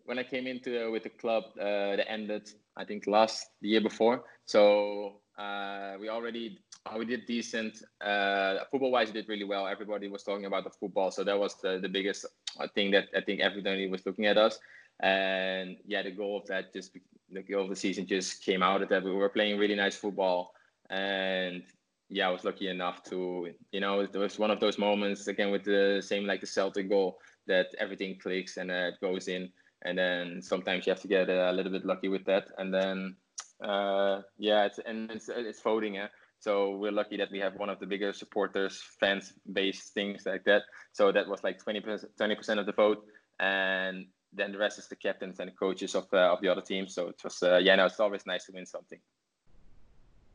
when 0.05 0.19
I 0.19 0.23
came 0.23 0.47
into 0.47 0.87
uh, 0.87 0.91
with 0.91 1.03
the 1.03 1.11
club, 1.11 1.45
uh, 1.59 1.97
that 1.97 2.11
ended, 2.11 2.51
I 2.77 2.85
think, 2.85 3.07
last 3.07 3.51
the 3.61 3.69
year 3.69 3.81
before. 3.81 4.25
So 4.45 5.21
uh, 5.39 5.95
we 6.01 6.09
already 6.09 6.59
uh, 6.87 6.97
we 6.99 7.07
did 7.07 7.27
decent. 7.27 7.83
Uh, 8.01 8.59
football 8.71 8.91
wise, 8.91 9.11
did 9.11 9.29
really 9.29 9.45
well. 9.45 9.67
Everybody 9.67 10.09
was 10.09 10.23
talking 10.23 10.45
about 10.45 10.65
the 10.65 10.71
football, 10.71 11.11
so 11.11 11.25
that 11.25 11.39
was 11.39 11.55
the, 11.57 11.79
the 11.81 11.89
biggest 11.89 12.27
uh, 12.61 12.69
thing 12.75 12.91
that 12.91 13.07
I 13.17 13.21
think 13.21 13.41
everybody 13.41 13.89
was 13.89 14.05
looking 14.05 14.27
at 14.27 14.37
us. 14.37 14.59
And 15.01 15.77
yeah, 15.87 16.03
the 16.03 16.11
goal 16.11 16.39
of 16.39 16.47
that 16.47 16.73
just 16.73 16.97
the 17.33 17.43
goal 17.43 17.63
of 17.63 17.71
the 17.71 17.77
season 17.77 18.07
just 18.07 18.45
came 18.45 18.63
out 18.63 18.83
of 18.83 18.89
that 18.91 19.03
we 19.03 19.13
were 19.13 19.29
playing 19.29 19.59
really 19.59 19.75
nice 19.75 19.97
football, 19.97 20.54
and 20.91 21.63
yeah, 22.09 22.29
I 22.29 22.31
was 22.31 22.45
lucky 22.45 22.69
enough 22.69 23.03
to 23.05 23.51
you 23.73 23.81
know 23.81 24.01
it 24.01 24.15
was 24.15 24.39
one 24.39 24.51
of 24.51 24.61
those 24.61 24.79
moments 24.79 25.27
again 25.27 25.51
with 25.51 25.65
the 25.65 26.03
same 26.05 26.27
like 26.27 26.41
the 26.41 26.47
Celtic 26.47 26.89
goal 26.89 27.19
that 27.47 27.67
everything 27.79 28.19
clicks 28.19 28.57
and 28.57 28.71
uh, 28.71 28.91
it 28.93 28.95
goes 29.01 29.29
in, 29.29 29.51
and 29.83 29.99
then 29.99 30.41
sometimes 30.43 30.87
you 30.87 30.91
have 30.91 31.03
to 31.03 31.09
get 31.09 31.29
a 31.29 31.53
little 31.53 31.73
bit 31.73 31.85
lucky 31.85 32.09
with 32.09 32.25
that, 32.27 32.49
and 32.59 32.73
then 32.73 33.17
uh, 33.63 34.23
yeah, 34.39 34.65
it's 34.65 34.79
and 34.85 35.11
it's 35.11 35.29
it's 35.29 35.61
voting. 35.61 35.95
Yeah? 35.95 36.09
So 36.39 36.77
we're 36.77 36.93
lucky 36.93 37.17
that 37.17 37.31
we 37.31 37.39
have 37.39 37.55
one 37.57 37.71
of 37.71 37.81
the 37.81 37.87
bigger 37.87 38.13
supporters, 38.13 38.83
fans 39.01 39.33
based 39.51 39.95
things 39.95 40.27
like 40.27 40.45
that. 40.45 40.63
So 40.93 41.11
that 41.11 41.27
was 41.27 41.43
like 41.43 41.59
20 41.59 41.81
percent 41.81 42.61
of 42.61 42.67
the 42.67 42.73
vote, 42.73 43.05
and 43.41 44.07
then 44.33 44.53
the 44.53 44.59
rest 44.59 44.79
is 44.79 44.89
the 44.89 44.97
captains 44.97 45.41
and 45.41 45.51
the 45.51 45.55
coaches 45.55 45.95
of 45.95 46.07
uh, 46.13 46.33
of 46.33 46.41
the 46.41 46.49
other 46.49 46.61
teams. 46.61 46.95
So 46.95 47.09
it 47.09 47.21
was 47.25 47.43
uh, 47.43 47.59
yeah, 47.59 47.77
no, 47.77 47.87
it's 47.87 48.01
always 48.01 48.27
nice 48.27 48.45
to 48.47 48.53
win 48.53 48.67
something. 48.67 48.99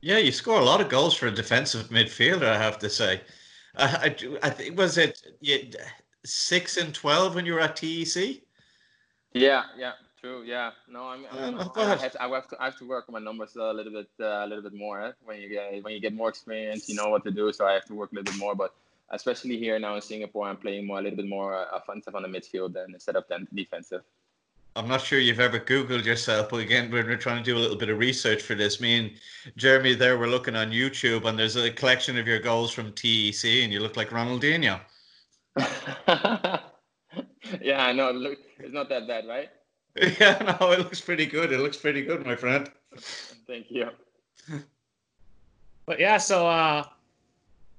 Yeah, 0.01 0.17
you 0.17 0.31
score 0.31 0.59
a 0.59 0.63
lot 0.63 0.81
of 0.81 0.89
goals 0.89 1.13
for 1.13 1.27
a 1.27 1.31
defensive 1.31 1.89
midfielder, 1.89 2.47
I 2.47 2.57
have 2.57 2.79
to 2.79 2.89
say. 2.89 3.21
Uh, 3.75 3.97
I, 4.01 4.15
I 4.41 4.49
think 4.49 4.77
was 4.77 4.97
it 4.97 5.21
yeah, 5.41 5.57
six 6.25 6.77
and 6.77 6.93
twelve 6.93 7.35
when 7.35 7.45
you 7.45 7.53
were 7.53 7.59
at 7.59 7.75
TEC. 7.75 8.41
Yeah, 9.33 9.63
yeah, 9.77 9.93
True. 10.19 10.43
Yeah. 10.43 10.71
No, 10.89 11.07
I'm. 11.07 11.25
I'm 11.31 11.55
I, 11.55 11.59
have 11.59 11.73
to, 12.11 12.21
I 12.21 12.27
have 12.27 12.47
to. 12.49 12.61
I 12.61 12.65
have 12.65 12.77
to 12.79 12.85
work 12.85 13.05
on 13.07 13.13
my 13.13 13.19
numbers 13.19 13.55
a 13.55 13.71
little 13.71 13.93
bit. 13.93 14.09
Uh, 14.19 14.43
a 14.43 14.47
little 14.47 14.63
bit 14.63 14.73
more. 14.73 15.01
Eh? 15.01 15.11
When 15.23 15.39
you 15.39 15.47
get 15.47 15.81
when 15.83 15.93
you 15.93 16.01
get 16.01 16.13
more 16.13 16.27
experience, 16.27 16.89
you 16.89 16.95
know 16.95 17.07
what 17.09 17.23
to 17.23 17.31
do. 17.31 17.53
So 17.53 17.65
I 17.65 17.73
have 17.73 17.85
to 17.85 17.93
work 17.93 18.11
a 18.11 18.15
little 18.15 18.33
bit 18.33 18.39
more. 18.39 18.53
But 18.53 18.73
especially 19.11 19.57
here 19.57 19.79
now 19.79 19.95
in 19.95 20.01
Singapore, 20.01 20.47
I'm 20.47 20.57
playing 20.57 20.87
more 20.87 20.99
a 20.99 21.01
little 21.01 21.15
bit 21.15 21.29
more 21.29 21.55
uh, 21.55 21.65
offensive 21.71 22.15
on 22.15 22.23
the 22.23 22.27
midfield 22.27 22.73
than 22.73 22.93
instead 22.93 23.15
of 23.15 23.23
defensive. 23.53 24.01
I'm 24.75 24.87
not 24.87 25.01
sure 25.01 25.19
you've 25.19 25.39
ever 25.39 25.59
Googled 25.59 26.05
yourself, 26.05 26.49
but 26.49 26.61
again, 26.61 26.91
when 26.91 27.07
we're 27.07 27.17
trying 27.17 27.43
to 27.43 27.43
do 27.43 27.57
a 27.57 27.59
little 27.59 27.75
bit 27.75 27.89
of 27.89 27.97
research 27.97 28.41
for 28.41 28.55
this. 28.55 28.79
Me 28.79 28.97
and 28.99 29.11
Jeremy 29.57 29.93
there 29.95 30.17
were 30.17 30.27
looking 30.27 30.55
on 30.55 30.71
YouTube, 30.71 31.25
and 31.25 31.37
there's 31.37 31.55
a 31.55 31.71
collection 31.71 32.17
of 32.17 32.27
your 32.27 32.39
goals 32.39 32.71
from 32.71 32.93
TEC, 32.93 33.63
and 33.63 33.73
you 33.73 33.79
look 33.79 33.97
like 33.97 34.09
Ronaldinho. 34.09 34.79
yeah, 37.61 37.85
I 37.85 37.91
know. 37.91 38.11
Look, 38.11 38.39
it's 38.59 38.73
not 38.73 38.89
that 38.89 39.07
bad, 39.07 39.27
right? 39.27 39.49
Yeah, 40.19 40.57
no, 40.61 40.71
it 40.71 40.79
looks 40.79 41.01
pretty 41.01 41.25
good. 41.25 41.51
It 41.51 41.59
looks 41.59 41.75
pretty 41.75 42.03
good, 42.03 42.25
my 42.25 42.35
friend. 42.35 42.69
Thank 43.47 43.69
you. 43.69 43.89
But 45.85 45.99
yeah, 45.99 46.17
so 46.17 46.47
uh, 46.47 46.83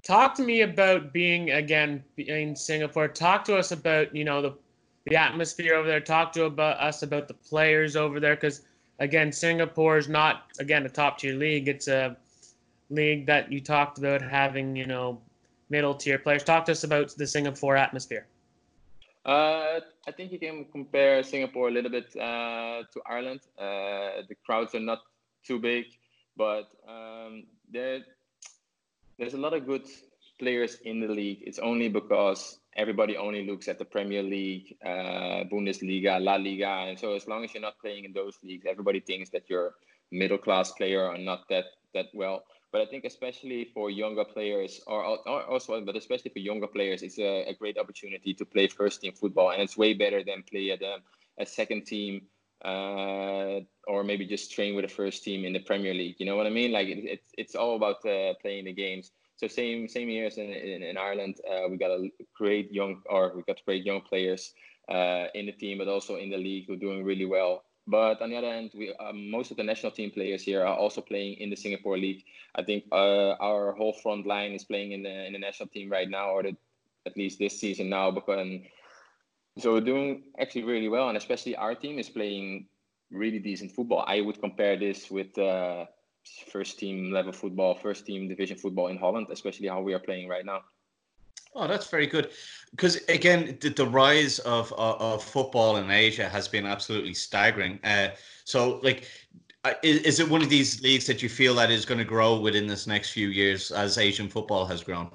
talk 0.03 0.35
to 0.35 0.43
me 0.43 0.63
about 0.63 1.13
being 1.13 1.53
again 1.53 2.03
in 2.17 2.57
Singapore. 2.57 3.09
Talk 3.09 3.45
to 3.45 3.57
us 3.57 3.71
about 3.71 4.15
you 4.15 4.25
know 4.25 4.43
the 4.43 4.55
the 5.07 5.17
atmosphere 5.17 5.75
over 5.75 5.89
there. 5.89 6.01
Talk 6.01 6.33
to 6.33 6.45
about 6.45 6.79
us 6.79 7.03
about 7.03 7.29
the 7.29 7.35
players 7.35 7.97
over 7.97 8.21
there, 8.21 8.35
because 8.35 8.63
again, 8.99 9.33
Singapore 9.33 9.99
is 9.99 10.09
not 10.09 10.51
again 10.59 10.85
a 10.87 10.89
top 10.89 11.19
tier 11.19 11.35
league. 11.35 11.69
It's 11.69 11.89
a 11.89 12.17
league 12.91 13.27
that 13.27 13.51
you 13.51 13.61
talked 13.61 13.99
about 13.99 14.23
having 14.23 14.77
you 14.77 14.87
know 14.87 15.21
middle 15.71 15.95
tier 15.95 16.19
players. 16.19 16.45
Talk 16.45 16.65
to 16.67 16.73
us 16.73 16.85
about 16.85 17.11
the 17.17 17.27
Singapore 17.27 17.77
atmosphere. 17.77 18.27
Uh, 19.25 19.81
I 20.09 20.13
think 20.17 20.33
you 20.33 20.39
can 20.39 20.65
compare 20.73 21.23
Singapore 21.23 21.69
a 21.69 21.71
little 21.71 21.91
bit 21.91 22.17
uh, 22.17 22.83
to 22.93 23.01
Ireland. 23.07 23.41
Uh, 23.59 24.25
the 24.29 24.35
crowds 24.47 24.75
are 24.75 24.81
not 24.81 25.03
too 25.45 25.59
big, 25.59 25.85
but 26.37 26.69
um, 26.89 27.45
there, 27.71 28.01
there's 29.19 29.35
a 29.35 29.39
lot 29.39 29.53
of 29.53 29.67
good 29.67 29.87
players 30.39 30.77
in 30.85 31.01
the 31.01 31.09
league. 31.09 31.43
It's 31.43 31.59
only 31.59 31.89
because 31.89 32.60
everybody 32.77 33.17
only 33.17 33.47
looks 33.47 33.69
at 33.69 33.79
the 33.79 33.85
Premier 33.85 34.23
League, 34.23 34.77
uh, 34.85 35.45
Bundesliga, 35.51 36.21
La 36.21 36.37
Liga, 36.37 36.87
and 36.89 36.99
so 36.99 37.15
as 37.15 37.27
long 37.27 37.45
as 37.45 37.55
you're 37.55 37.63
not 37.63 37.79
playing 37.79 38.05
in 38.05 38.13
those 38.13 38.37
leagues, 38.43 38.67
everybody 38.69 39.01
thinks 39.01 39.31
that 39.31 39.49
you're 39.49 39.75
middle 40.11 40.39
class 40.39 40.73
player 40.73 41.13
and 41.13 41.25
not 41.25 41.49
that 41.49 41.65
that 41.95 42.07
well. 42.15 42.45
But 42.73 42.83
I 42.83 42.87
think 42.87 43.05
especially 43.05 43.65
for 43.75 43.91
younger 43.91 44.25
players, 44.25 44.81
or, 44.87 45.05
or 45.05 45.43
also, 45.43 45.81
but 45.81 45.97
especially 45.97 46.31
for 46.31 46.39
younger 46.39 46.69
players, 46.69 47.03
it's 47.03 47.19
a, 47.19 47.49
a, 47.49 47.55
great 47.55 47.77
opportunity 47.77 48.33
to 48.35 48.45
play 48.45 48.69
first 48.69 49.01
team 49.01 49.13
football, 49.13 49.51
and 49.51 49.61
it's 49.61 49.77
way 49.77 49.93
better 49.93 50.23
than 50.23 50.45
play 50.45 50.71
at 50.71 50.81
a, 50.81 50.99
a 51.39 51.47
second 51.47 51.85
team, 51.85 52.23
uh, 52.65 53.59
or 53.89 54.05
maybe 54.05 54.25
just 54.25 54.53
train 54.53 54.77
with 54.77 54.85
the 54.85 54.95
first 54.95 55.25
team 55.25 55.45
in 55.45 55.53
the 55.53 55.59
Premier 55.59 55.93
League. 55.93 56.15
You 56.19 56.27
know 56.27 56.37
what 56.37 56.47
I 56.47 56.51
mean? 56.51 56.71
Like 56.71 56.87
it, 56.87 56.99
it's 57.05 57.33
it's 57.37 57.55
all 57.57 57.75
about 57.75 58.07
uh, 58.07 58.35
playing 58.41 58.67
the 58.67 58.73
games. 58.73 59.11
So 59.41 59.49
same 59.49 59.89
same 59.89 60.11
years 60.11 60.37
in 60.37 60.53
in, 60.53 60.83
in 60.83 60.99
Ireland, 60.99 61.41
uh, 61.51 61.67
we 61.71 61.79
got 61.79 61.91
a 61.91 62.11
great 62.37 62.71
young, 62.71 63.01
or 63.09 63.33
we 63.35 63.43
got 63.49 63.65
great 63.65 63.87
young 63.87 64.03
players 64.03 64.53
uh, 64.91 65.33
in 65.35 65.47
the 65.47 65.53
team, 65.53 65.79
but 65.79 65.89
also 65.89 66.17
in 66.17 66.29
the 66.29 66.37
league 66.37 66.67
who 66.67 66.75
are 66.75 66.85
doing 66.87 67.03
really 67.03 67.25
well. 67.25 67.65
But 67.87 68.21
on 68.21 68.29
the 68.29 68.37
other 68.37 68.53
hand, 68.53 68.73
we 68.77 68.95
um, 69.01 69.31
most 69.31 69.51
of 69.51 69.57
the 69.57 69.65
national 69.65 69.93
team 69.93 70.11
players 70.11 70.43
here 70.43 70.61
are 70.61 70.77
also 70.77 71.01
playing 71.01 71.41
in 71.41 71.49
the 71.49 71.57
Singapore 71.57 71.97
League. 71.97 72.23
I 72.55 72.63
think 72.63 72.85
uh, 72.93 73.33
our 73.41 73.73
whole 73.73 73.95
front 73.95 74.27
line 74.27 74.53
is 74.53 74.65
playing 74.65 74.93
in 74.93 75.03
the 75.03 75.27
in 75.27 75.33
the 75.33 75.39
national 75.39 75.71
team 75.71 75.89
right 75.89 76.11
now, 76.11 76.37
or 76.37 76.43
the, 76.43 76.55
at 77.07 77.17
least 77.17 77.39
this 77.39 77.59
season 77.59 77.89
now. 77.89 78.11
Because 78.11 78.47
so 79.57 79.73
we're 79.73 79.81
doing 79.81 80.25
actually 80.39 80.65
really 80.65 80.89
well, 80.89 81.09
and 81.09 81.17
especially 81.17 81.57
our 81.57 81.75
team 81.75 81.99
is 81.99 82.11
playing 82.11 82.69
really 83.11 83.39
decent 83.39 83.73
football. 83.73 84.05
I 84.07 84.21
would 84.21 84.39
compare 84.39 84.77
this 84.77 85.11
with 85.11 85.33
uh, 85.39 85.87
first 86.53 86.79
team 86.79 87.13
level 87.13 87.33
football, 87.33 87.75
first 87.75 88.07
team 88.07 88.29
division 88.29 88.57
football 88.57 88.89
in 88.89 88.97
Holland, 88.97 89.29
especially 89.31 89.69
how 89.69 89.81
we 89.81 89.95
are 89.95 89.99
playing 89.99 90.29
right 90.29 90.45
now. 90.45 90.63
Oh, 91.55 91.67
that's 91.67 91.89
very 91.91 92.07
good. 92.07 92.31
Because 92.71 92.97
again, 93.09 93.59
the, 93.61 93.71
the 93.71 93.87
rise 93.87 94.39
of, 94.41 94.73
of, 94.75 95.01
of 95.01 95.25
football 95.25 95.77
in 95.79 95.91
Asia 95.91 96.29
has 96.29 96.47
been 96.47 96.65
absolutely 96.65 97.15
staggering. 97.15 97.81
Uh, 97.83 98.11
so, 98.45 98.79
like, 98.83 99.09
is, 99.83 100.03
is 100.03 100.21
it 100.21 100.29
one 100.29 100.43
of 100.43 100.49
these 100.49 100.81
leagues 100.83 101.07
that 101.07 101.23
you 101.23 101.29
feel 101.29 101.55
that 101.55 101.71
is 101.71 101.85
going 101.85 101.99
to 101.99 102.05
grow 102.05 102.39
within 102.39 102.67
this 102.67 102.87
next 102.87 103.11
few 103.11 103.29
years 103.29 103.73
as 103.73 103.99
Asian 103.99 104.29
football 104.29 104.65
has 104.65 104.83
grown? 104.83 105.11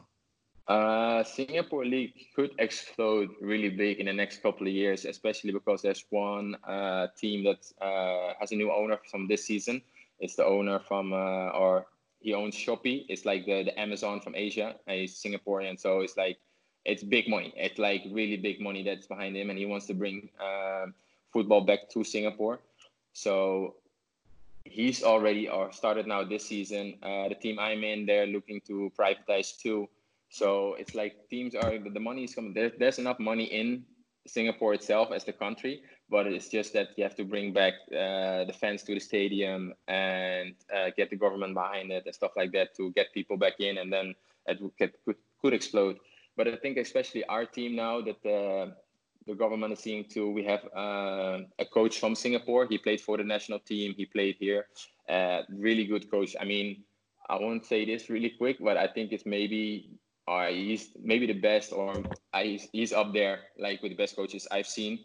Uh, 0.67 1.23
Singapore 1.23 1.85
League 1.85 2.13
could 2.35 2.51
explode 2.57 3.29
really 3.39 3.69
big 3.69 3.99
in 3.99 4.07
the 4.07 4.13
next 4.13 4.41
couple 4.41 4.67
of 4.67 4.73
years, 4.73 5.05
especially 5.05 5.51
because 5.51 5.81
there's 5.81 6.05
one 6.09 6.55
uh, 6.67 7.07
team 7.17 7.43
that 7.43 7.65
uh, 7.85 8.33
has 8.39 8.51
a 8.51 8.55
new 8.55 8.71
owner 8.71 8.99
from 9.09 9.27
this 9.27 9.45
season. 9.45 9.81
It's 10.19 10.35
the 10.35 10.45
owner 10.45 10.79
from, 10.79 11.13
uh, 11.13 11.49
or 11.49 11.87
he 12.19 12.33
owns 12.33 12.55
Shopee. 12.55 13.05
It's 13.09 13.25
like 13.25 13.45
the, 13.45 13.63
the 13.63 13.79
Amazon 13.79 14.19
from 14.21 14.35
Asia. 14.35 14.75
And 14.87 14.99
he's 14.99 15.21
Singaporean, 15.21 15.79
so 15.79 16.01
it's 16.01 16.17
like 16.17 16.37
it's 16.85 17.03
big 17.03 17.27
money. 17.27 17.53
It's 17.57 17.79
like 17.79 18.03
really 18.11 18.37
big 18.37 18.61
money 18.61 18.83
that's 18.83 19.07
behind 19.07 19.35
him, 19.35 19.49
and 19.49 19.59
he 19.59 19.65
wants 19.65 19.87
to 19.87 19.93
bring 19.93 20.29
uh, 20.39 20.87
football 21.33 21.61
back 21.61 21.89
to 21.89 22.03
Singapore. 22.03 22.59
So 23.13 23.75
he's 24.63 25.03
already 25.03 25.47
or 25.47 25.71
started 25.71 26.07
now 26.07 26.23
this 26.23 26.45
season. 26.45 26.95
Uh, 27.01 27.29
the 27.29 27.35
team 27.35 27.59
I'm 27.59 27.83
in, 27.83 28.05
they're 28.05 28.27
looking 28.27 28.61
to 28.67 28.91
privatize 28.97 29.57
too. 29.57 29.89
So 30.29 30.75
it's 30.79 30.95
like 30.95 31.29
teams 31.29 31.55
are 31.55 31.77
the 31.77 31.99
money 31.99 32.23
is 32.23 32.35
coming. 32.35 32.53
There, 32.53 32.71
there's 32.77 32.99
enough 32.99 33.19
money 33.19 33.45
in 33.45 33.85
Singapore 34.27 34.73
itself 34.73 35.11
as 35.11 35.23
the 35.23 35.33
country, 35.33 35.83
but 36.09 36.27
it's 36.27 36.49
just 36.49 36.73
that 36.73 36.89
you 36.97 37.03
have 37.03 37.15
to 37.15 37.23
bring 37.23 37.53
back 37.53 37.73
uh, 37.91 38.45
the 38.45 38.55
fans 38.59 38.83
to 38.83 38.93
the 38.93 38.99
stadium 38.99 39.73
and 39.87 40.53
uh, 40.75 40.89
get 40.95 41.09
the 41.09 41.15
government 41.15 41.53
behind 41.53 41.91
it 41.91 42.05
and 42.05 42.13
stuff 42.13 42.31
like 42.35 42.51
that 42.51 42.75
to 42.75 42.91
get 42.91 43.13
people 43.13 43.37
back 43.37 43.59
in, 43.59 43.77
and 43.77 43.91
then 43.91 44.13
it 44.47 44.59
could, 44.77 44.93
could, 45.05 45.15
could 45.41 45.53
explode. 45.53 45.97
But 46.37 46.47
I 46.47 46.55
think 46.57 46.77
especially 46.77 47.23
our 47.25 47.45
team 47.45 47.75
now 47.75 48.01
that 48.01 48.21
the 48.23 48.75
the 49.27 49.33
government 49.33 49.73
is 49.73 49.79
seeing 49.79 50.05
too. 50.05 50.29
We 50.29 50.43
have 50.43 50.63
uh, 50.75 51.39
a 51.57 51.65
coach 51.65 51.99
from 51.99 52.15
Singapore. 52.15 52.67
He 52.67 52.77
played 52.77 53.01
for 53.01 53.17
the 53.17 53.23
national 53.23 53.59
team. 53.59 53.95
He 53.97 54.05
played 54.05 54.35
here. 54.39 54.67
Uh, 55.09 55.41
really 55.49 55.85
good 55.85 56.09
coach. 56.11 56.35
I 56.39 56.45
mean, 56.45 56.83
I 57.29 57.35
won't 57.35 57.65
say 57.65 57.85
this 57.85 58.09
really 58.09 58.29
quick, 58.29 58.57
but 58.59 58.77
I 58.77 58.87
think 58.87 59.11
it's 59.11 59.25
maybe 59.25 59.89
uh, 60.27 60.47
he's 60.47 60.89
maybe 61.01 61.25
the 61.25 61.39
best, 61.39 61.73
or 61.73 61.95
uh, 62.33 62.43
he's, 62.43 62.67
he's 62.71 62.93
up 62.93 63.13
there 63.13 63.39
like 63.57 63.81
with 63.81 63.91
the 63.91 63.97
best 63.97 64.15
coaches 64.15 64.47
I've 64.51 64.67
seen. 64.67 64.99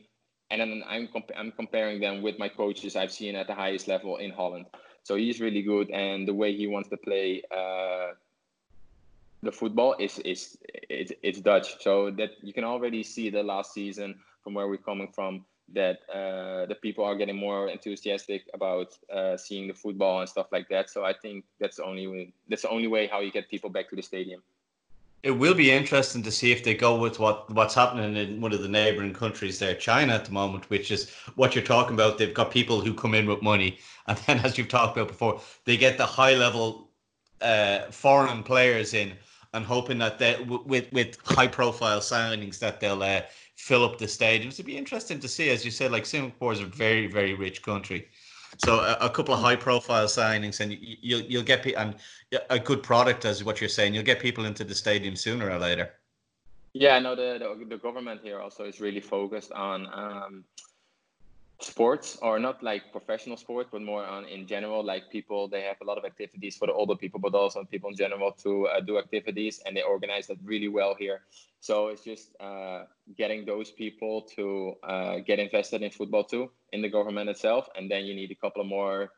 And 0.51 0.61
then 0.61 0.83
I'm 0.89 1.07
comp- 1.09 1.33
I'm 1.37 1.53
comparing 1.53 2.01
them 2.01 2.23
with 2.23 2.39
my 2.39 2.49
coaches 2.49 2.97
I've 2.97 3.13
seen 3.13 3.37
at 3.37 3.47
the 3.47 3.55
highest 3.55 3.89
level 3.89 4.17
in 4.17 4.31
Holland. 4.31 4.67
So 5.03 5.15
he's 5.17 5.41
really 5.41 5.63
good, 5.63 5.91
and 5.91 6.27
the 6.27 6.35
way 6.35 6.55
he 6.55 6.67
wants 6.67 6.89
to 6.91 6.97
play 6.97 7.43
uh, 7.51 8.15
the 9.43 9.53
football 9.53 9.95
is 9.99 10.19
is 10.21 10.59
it's, 10.89 11.13
it's 11.23 11.41
Dutch. 11.41 11.81
So 11.81 12.11
that 12.13 12.31
you 12.43 12.53
can 12.53 12.65
already 12.65 13.03
see 13.03 13.31
the 13.31 13.43
last 13.43 13.73
season 13.73 14.19
from 14.43 14.55
where 14.55 14.69
we're 14.69 14.77
coming 14.77 15.09
from 15.15 15.45
that 15.73 15.99
uh, 16.13 16.67
the 16.67 16.77
people 16.83 17.05
are 17.05 17.15
getting 17.15 17.37
more 17.37 17.69
enthusiastic 17.69 18.43
about 18.55 18.99
uh, 19.15 19.37
seeing 19.37 19.69
the 19.69 19.75
football 19.75 20.21
and 20.21 20.29
stuff 20.29 20.49
like 20.51 20.69
that. 20.69 20.91
So 20.91 21.05
I 21.05 21.13
think 21.13 21.45
that's 21.61 21.77
the 21.77 21.85
only 21.85 22.07
way, 22.07 22.33
that's 22.49 22.63
the 22.63 22.71
only 22.71 22.89
way 22.89 23.07
how 23.07 23.21
you 23.21 23.31
get 23.31 23.49
people 23.49 23.71
back 23.71 23.89
to 23.91 23.97
the 23.97 24.03
stadium. 24.03 24.43
It 25.23 25.33
will 25.33 25.55
be 25.55 25.71
interesting 25.71 26.23
to 26.23 26.31
see 26.31 26.51
if 26.51 26.65
they 26.65 26.75
go 26.75 26.99
with 26.99 27.19
what 27.19 27.51
what's 27.51 27.75
happening 27.75 28.17
in 28.17 28.41
one 28.41 28.55
of 28.55 28.63
the 28.63 28.69
neighboring 28.69 29.13
countries 29.13 29.59
there, 29.59 29.75
China 29.75 30.15
at 30.15 30.25
the 30.25 30.33
moment, 30.33 30.71
which 30.71 30.91
is 30.91 31.11
what 31.35 31.55
you're 31.55 31.65
talking 31.65 31.95
about. 31.95 32.17
They've 32.17 32.33
got 32.33 32.51
people 32.51 32.81
who 32.81 32.95
come 32.95 33.15
in 33.15 33.27
with 33.27 33.43
money, 33.43 33.79
and 34.07 34.17
then 34.27 34.39
as 34.41 34.57
you've 34.57 34.69
talked 34.69 34.97
about 34.97 35.09
before, 35.09 35.41
they 35.67 35.77
get 35.77 35.99
the 35.99 36.07
high 36.07 36.35
level 36.35 36.89
uh, 37.43 37.91
foreign 37.91 38.43
players 38.43 38.95
in 38.95 39.13
and 39.53 39.65
hoping 39.65 39.99
that 39.99 40.19
they 40.19 40.41
with 40.43 40.91
with 40.93 41.19
high 41.25 41.49
profile 41.49 42.01
signings 42.01 42.59
that 42.59 42.81
they'll 42.81 43.03
uh, 43.03 43.21
fill 43.57 43.85
up 43.85 43.99
the 43.99 44.07
stadiums. 44.07 44.55
It'd 44.55 44.67
be 44.67 44.77
interesting 44.79 45.21
to 45.21 45.29
see, 45.29 45.51
as 45.51 45.65
you 45.67 45.71
said, 45.71 45.93
like 45.93 46.07
Singapore 46.07 46.53
is 46.55 46.61
a 46.61 46.67
very 46.67 47.07
very 47.09 47.35
rich 47.35 47.63
country, 47.63 48.09
so 48.59 48.81
a, 48.81 48.97
a 49.01 49.11
couple 49.11 49.35
of 49.35 49.41
high 49.41 49.57
profile 49.57 50.07
signings 50.07 50.61
and 50.61 50.73
you, 50.73 50.97
you'll 51.01 51.21
you'll 51.21 51.43
get 51.43 51.63
pe- 51.63 51.75
and 51.75 51.97
a 52.51 52.59
good 52.59 52.83
product 52.83 53.25
as 53.25 53.45
what 53.45 53.61
you're 53.61 53.69
saying. 53.69 53.95
You'll 53.95 54.05
get 54.05 54.21
people 54.21 54.45
into 54.45 54.65
the 54.65 54.75
stadium 54.75 55.17
sooner 55.17 55.51
or 55.51 55.59
later. 55.59 55.91
Yeah, 56.73 56.99
no, 56.99 57.15
the 57.15 57.39
the, 57.39 57.65
the 57.65 57.79
government 57.79 58.21
here 58.23 58.41
also 58.41 58.65
is 58.65 58.81
really 58.81 59.01
focused 59.01 59.53
on. 59.53 59.87
Um, 59.93 60.45
sports 61.63 62.19
or 62.23 62.39
not 62.39 62.63
like 62.63 62.91
professional 62.91 63.37
sports 63.37 63.69
but 63.71 63.83
more 63.83 64.05
on 64.05 64.25
in 64.25 64.47
general 64.47 64.83
like 64.83 65.11
people 65.11 65.47
they 65.47 65.63
have 65.63 65.77
a 65.83 65.85
lot 65.85 65.99
of 65.99 66.05
activities 66.05 66.57
for 66.57 66.67
the 66.67 66.73
older 66.73 66.97
people 66.97 67.21
but 67.21 67.35
also 67.35 67.65
people 67.65 67.91
in 67.91 67.97
general 67.97 68.33
to 68.33 68.67
uh, 68.69 68.81
do 68.81 68.99
activities 68.99 69.61
and 69.67 69.77
they 69.77 69.83
organize 69.83 70.27
that 70.27 70.39
really 70.43 70.69
well 70.69 70.95
here 70.95 71.21
so 71.61 71.89
it's 71.89 72.03
just 72.03 72.35
uh, 72.41 72.85
getting 73.17 73.45
those 73.45 73.71
people 73.71 74.23
to 74.23 74.75
uh, 74.83 75.19
get 75.19 75.39
invested 75.39 75.83
in 75.83 75.91
football 75.91 76.25
too 76.25 76.51
in 76.73 76.81
the 76.81 76.89
government 76.89 77.29
itself 77.29 77.69
and 77.77 77.91
then 77.91 78.05
you 78.05 78.15
need 78.15 78.31
a 78.31 78.35
couple 78.35 78.63
of 78.63 78.67
more 78.67 79.13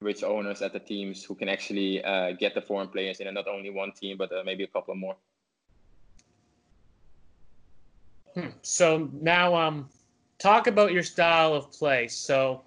rich 0.00 0.22
owners 0.24 0.62
at 0.62 0.72
the 0.72 0.80
teams 0.80 1.22
who 1.24 1.34
can 1.34 1.48
actually 1.48 2.02
uh, 2.04 2.32
get 2.32 2.54
the 2.54 2.62
foreign 2.62 2.88
players 2.88 3.20
in 3.20 3.26
and 3.26 3.34
not 3.34 3.46
only 3.46 3.70
one 3.70 3.92
team 3.92 4.16
but 4.16 4.32
uh, 4.32 4.42
maybe 4.44 4.64
a 4.64 4.68
couple 4.68 4.92
of 4.92 4.98
more 4.98 5.16
hmm. 8.34 8.48
so 8.62 9.08
now 9.12 9.54
um 9.54 9.88
talk 10.38 10.66
about 10.66 10.92
your 10.92 11.02
style 11.02 11.54
of 11.54 11.70
play. 11.72 12.08
So, 12.08 12.62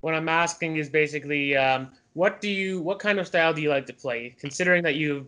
what 0.00 0.14
I'm 0.14 0.28
asking 0.28 0.76
is 0.76 0.88
basically, 0.88 1.56
um, 1.56 1.90
what 2.14 2.40
do 2.40 2.48
you, 2.48 2.80
what 2.80 2.98
kind 2.98 3.18
of 3.18 3.26
style 3.26 3.52
do 3.52 3.60
you 3.60 3.68
like 3.68 3.86
to 3.86 3.92
play? 3.92 4.34
Considering 4.40 4.82
that 4.84 4.94
you've 4.94 5.26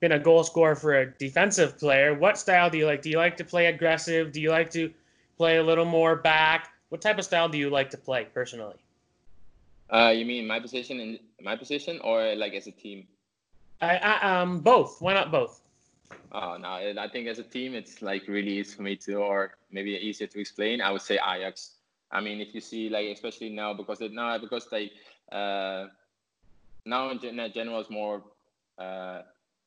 been 0.00 0.12
a 0.12 0.18
goal 0.18 0.42
scorer 0.44 0.74
for 0.74 0.94
a 0.94 1.06
defensive 1.18 1.78
player, 1.78 2.14
what 2.14 2.38
style 2.38 2.70
do 2.70 2.78
you 2.78 2.86
like? 2.86 3.02
Do 3.02 3.10
you 3.10 3.18
like 3.18 3.36
to 3.36 3.44
play 3.44 3.66
aggressive? 3.66 4.32
Do 4.32 4.40
you 4.40 4.50
like 4.50 4.70
to 4.70 4.92
play 5.36 5.58
a 5.58 5.62
little 5.62 5.84
more 5.84 6.16
back? 6.16 6.70
What 6.88 7.00
type 7.00 7.18
of 7.18 7.24
style 7.24 7.48
do 7.48 7.58
you 7.58 7.68
like 7.68 7.90
to 7.90 7.98
play 7.98 8.26
personally? 8.32 8.76
Uh, 9.90 10.12
you 10.14 10.24
mean 10.24 10.46
my 10.46 10.60
position 10.60 11.00
in 11.00 11.18
my 11.40 11.56
position, 11.56 11.98
or 12.04 12.34
like 12.34 12.54
as 12.54 12.66
a 12.66 12.72
team? 12.72 13.06
I, 13.80 13.96
I 13.96 14.40
um 14.40 14.60
both. 14.60 15.00
Why 15.00 15.14
not 15.14 15.30
both? 15.30 15.60
Oh 16.30 16.56
no, 16.58 16.68
I 16.68 17.08
think 17.10 17.26
as 17.26 17.38
a 17.38 17.42
team, 17.42 17.74
it's 17.74 18.02
like 18.02 18.28
really 18.28 18.58
easy 18.58 18.76
for 18.76 18.82
me 18.82 18.96
to, 18.96 19.14
or 19.16 19.52
maybe 19.70 19.92
easier 19.92 20.26
to 20.26 20.40
explain. 20.40 20.80
I 20.80 20.90
would 20.90 21.00
say 21.00 21.14
Ajax. 21.14 21.72
I 22.10 22.20
mean, 22.20 22.40
if 22.40 22.54
you 22.54 22.60
see 22.60 22.88
like 22.88 23.06
especially 23.06 23.50
now 23.50 23.72
because 23.74 24.00
it, 24.00 24.12
now 24.12 24.36
because 24.38 24.68
they 24.70 24.90
uh, 25.32 25.86
now 26.84 27.10
in 27.10 27.18
general 27.52 27.80
is 27.80 27.90
more 27.90 28.22
uh, 28.78 29.22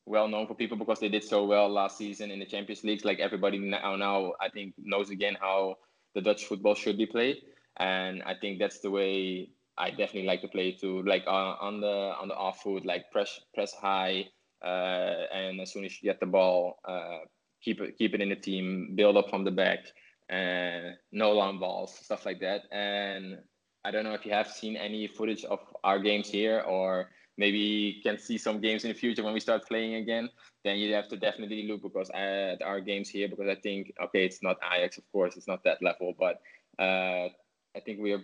well 0.06 0.28
known 0.28 0.46
for 0.46 0.54
people 0.54 0.76
because 0.76 1.00
they 1.00 1.08
did 1.08 1.24
so 1.24 1.44
well 1.44 1.68
last 1.68 1.98
season 1.98 2.30
in 2.30 2.38
the 2.38 2.46
Champions 2.46 2.84
League. 2.84 3.04
Like 3.04 3.18
everybody 3.18 3.58
now 3.58 3.96
now 3.96 4.32
I 4.40 4.48
think 4.48 4.74
knows 4.78 5.10
again 5.10 5.36
how 5.40 5.78
the 6.14 6.20
Dutch 6.20 6.44
football 6.46 6.74
should 6.74 6.96
be 6.96 7.06
played, 7.06 7.42
and 7.78 8.22
I 8.22 8.34
think 8.34 8.60
that's 8.60 8.78
the 8.78 8.90
way 8.90 9.50
I 9.78 9.90
definitely 9.90 10.26
like 10.26 10.42
to 10.42 10.48
play 10.48 10.72
too. 10.72 11.02
Like 11.02 11.24
on, 11.26 11.56
on 11.60 11.80
the 11.80 12.14
on 12.20 12.28
the 12.28 12.36
off 12.36 12.62
foot, 12.62 12.84
like 12.86 13.10
press 13.10 13.40
press 13.54 13.72
high 13.74 14.28
uh, 14.64 15.26
and 15.32 15.60
as 15.60 15.72
soon 15.72 15.84
as 15.84 16.02
you 16.02 16.08
get 16.10 16.20
the 16.20 16.26
ball, 16.26 16.78
uh, 16.84 17.18
keep 17.62 17.80
it 17.80 17.96
keep 17.98 18.14
it 18.14 18.20
in 18.20 18.28
the 18.28 18.36
team, 18.36 18.92
build 18.94 19.16
up 19.16 19.30
from 19.30 19.44
the 19.44 19.50
back, 19.50 19.80
and 20.28 20.94
no 21.12 21.32
long 21.32 21.58
balls, 21.58 21.98
stuff 22.02 22.26
like 22.26 22.40
that. 22.40 22.62
And 22.72 23.38
I 23.84 23.90
don't 23.90 24.04
know 24.04 24.14
if 24.14 24.24
you 24.24 24.32
have 24.32 24.48
seen 24.48 24.76
any 24.76 25.06
footage 25.06 25.44
of 25.44 25.60
our 25.84 25.98
games 25.98 26.28
here, 26.28 26.60
or 26.60 27.10
maybe 27.36 28.00
can 28.02 28.18
see 28.18 28.38
some 28.38 28.60
games 28.60 28.84
in 28.84 28.90
the 28.90 28.98
future 28.98 29.24
when 29.24 29.34
we 29.34 29.40
start 29.40 29.66
playing 29.66 29.96
again. 29.96 30.28
Then 30.64 30.78
you 30.78 30.94
have 30.94 31.08
to 31.08 31.16
definitely 31.16 31.66
look 31.66 31.82
because 31.82 32.10
at 32.10 32.62
our 32.62 32.80
games 32.80 33.08
here, 33.08 33.28
because 33.28 33.48
I 33.48 33.56
think 33.56 33.92
okay, 34.04 34.24
it's 34.24 34.42
not 34.42 34.58
Ajax, 34.72 34.98
of 34.98 35.04
course, 35.10 35.36
it's 35.36 35.48
not 35.48 35.64
that 35.64 35.82
level, 35.82 36.14
but 36.18 36.40
uh, 36.78 37.28
I 37.74 37.80
think 37.84 38.00
we 38.00 38.12
are 38.12 38.22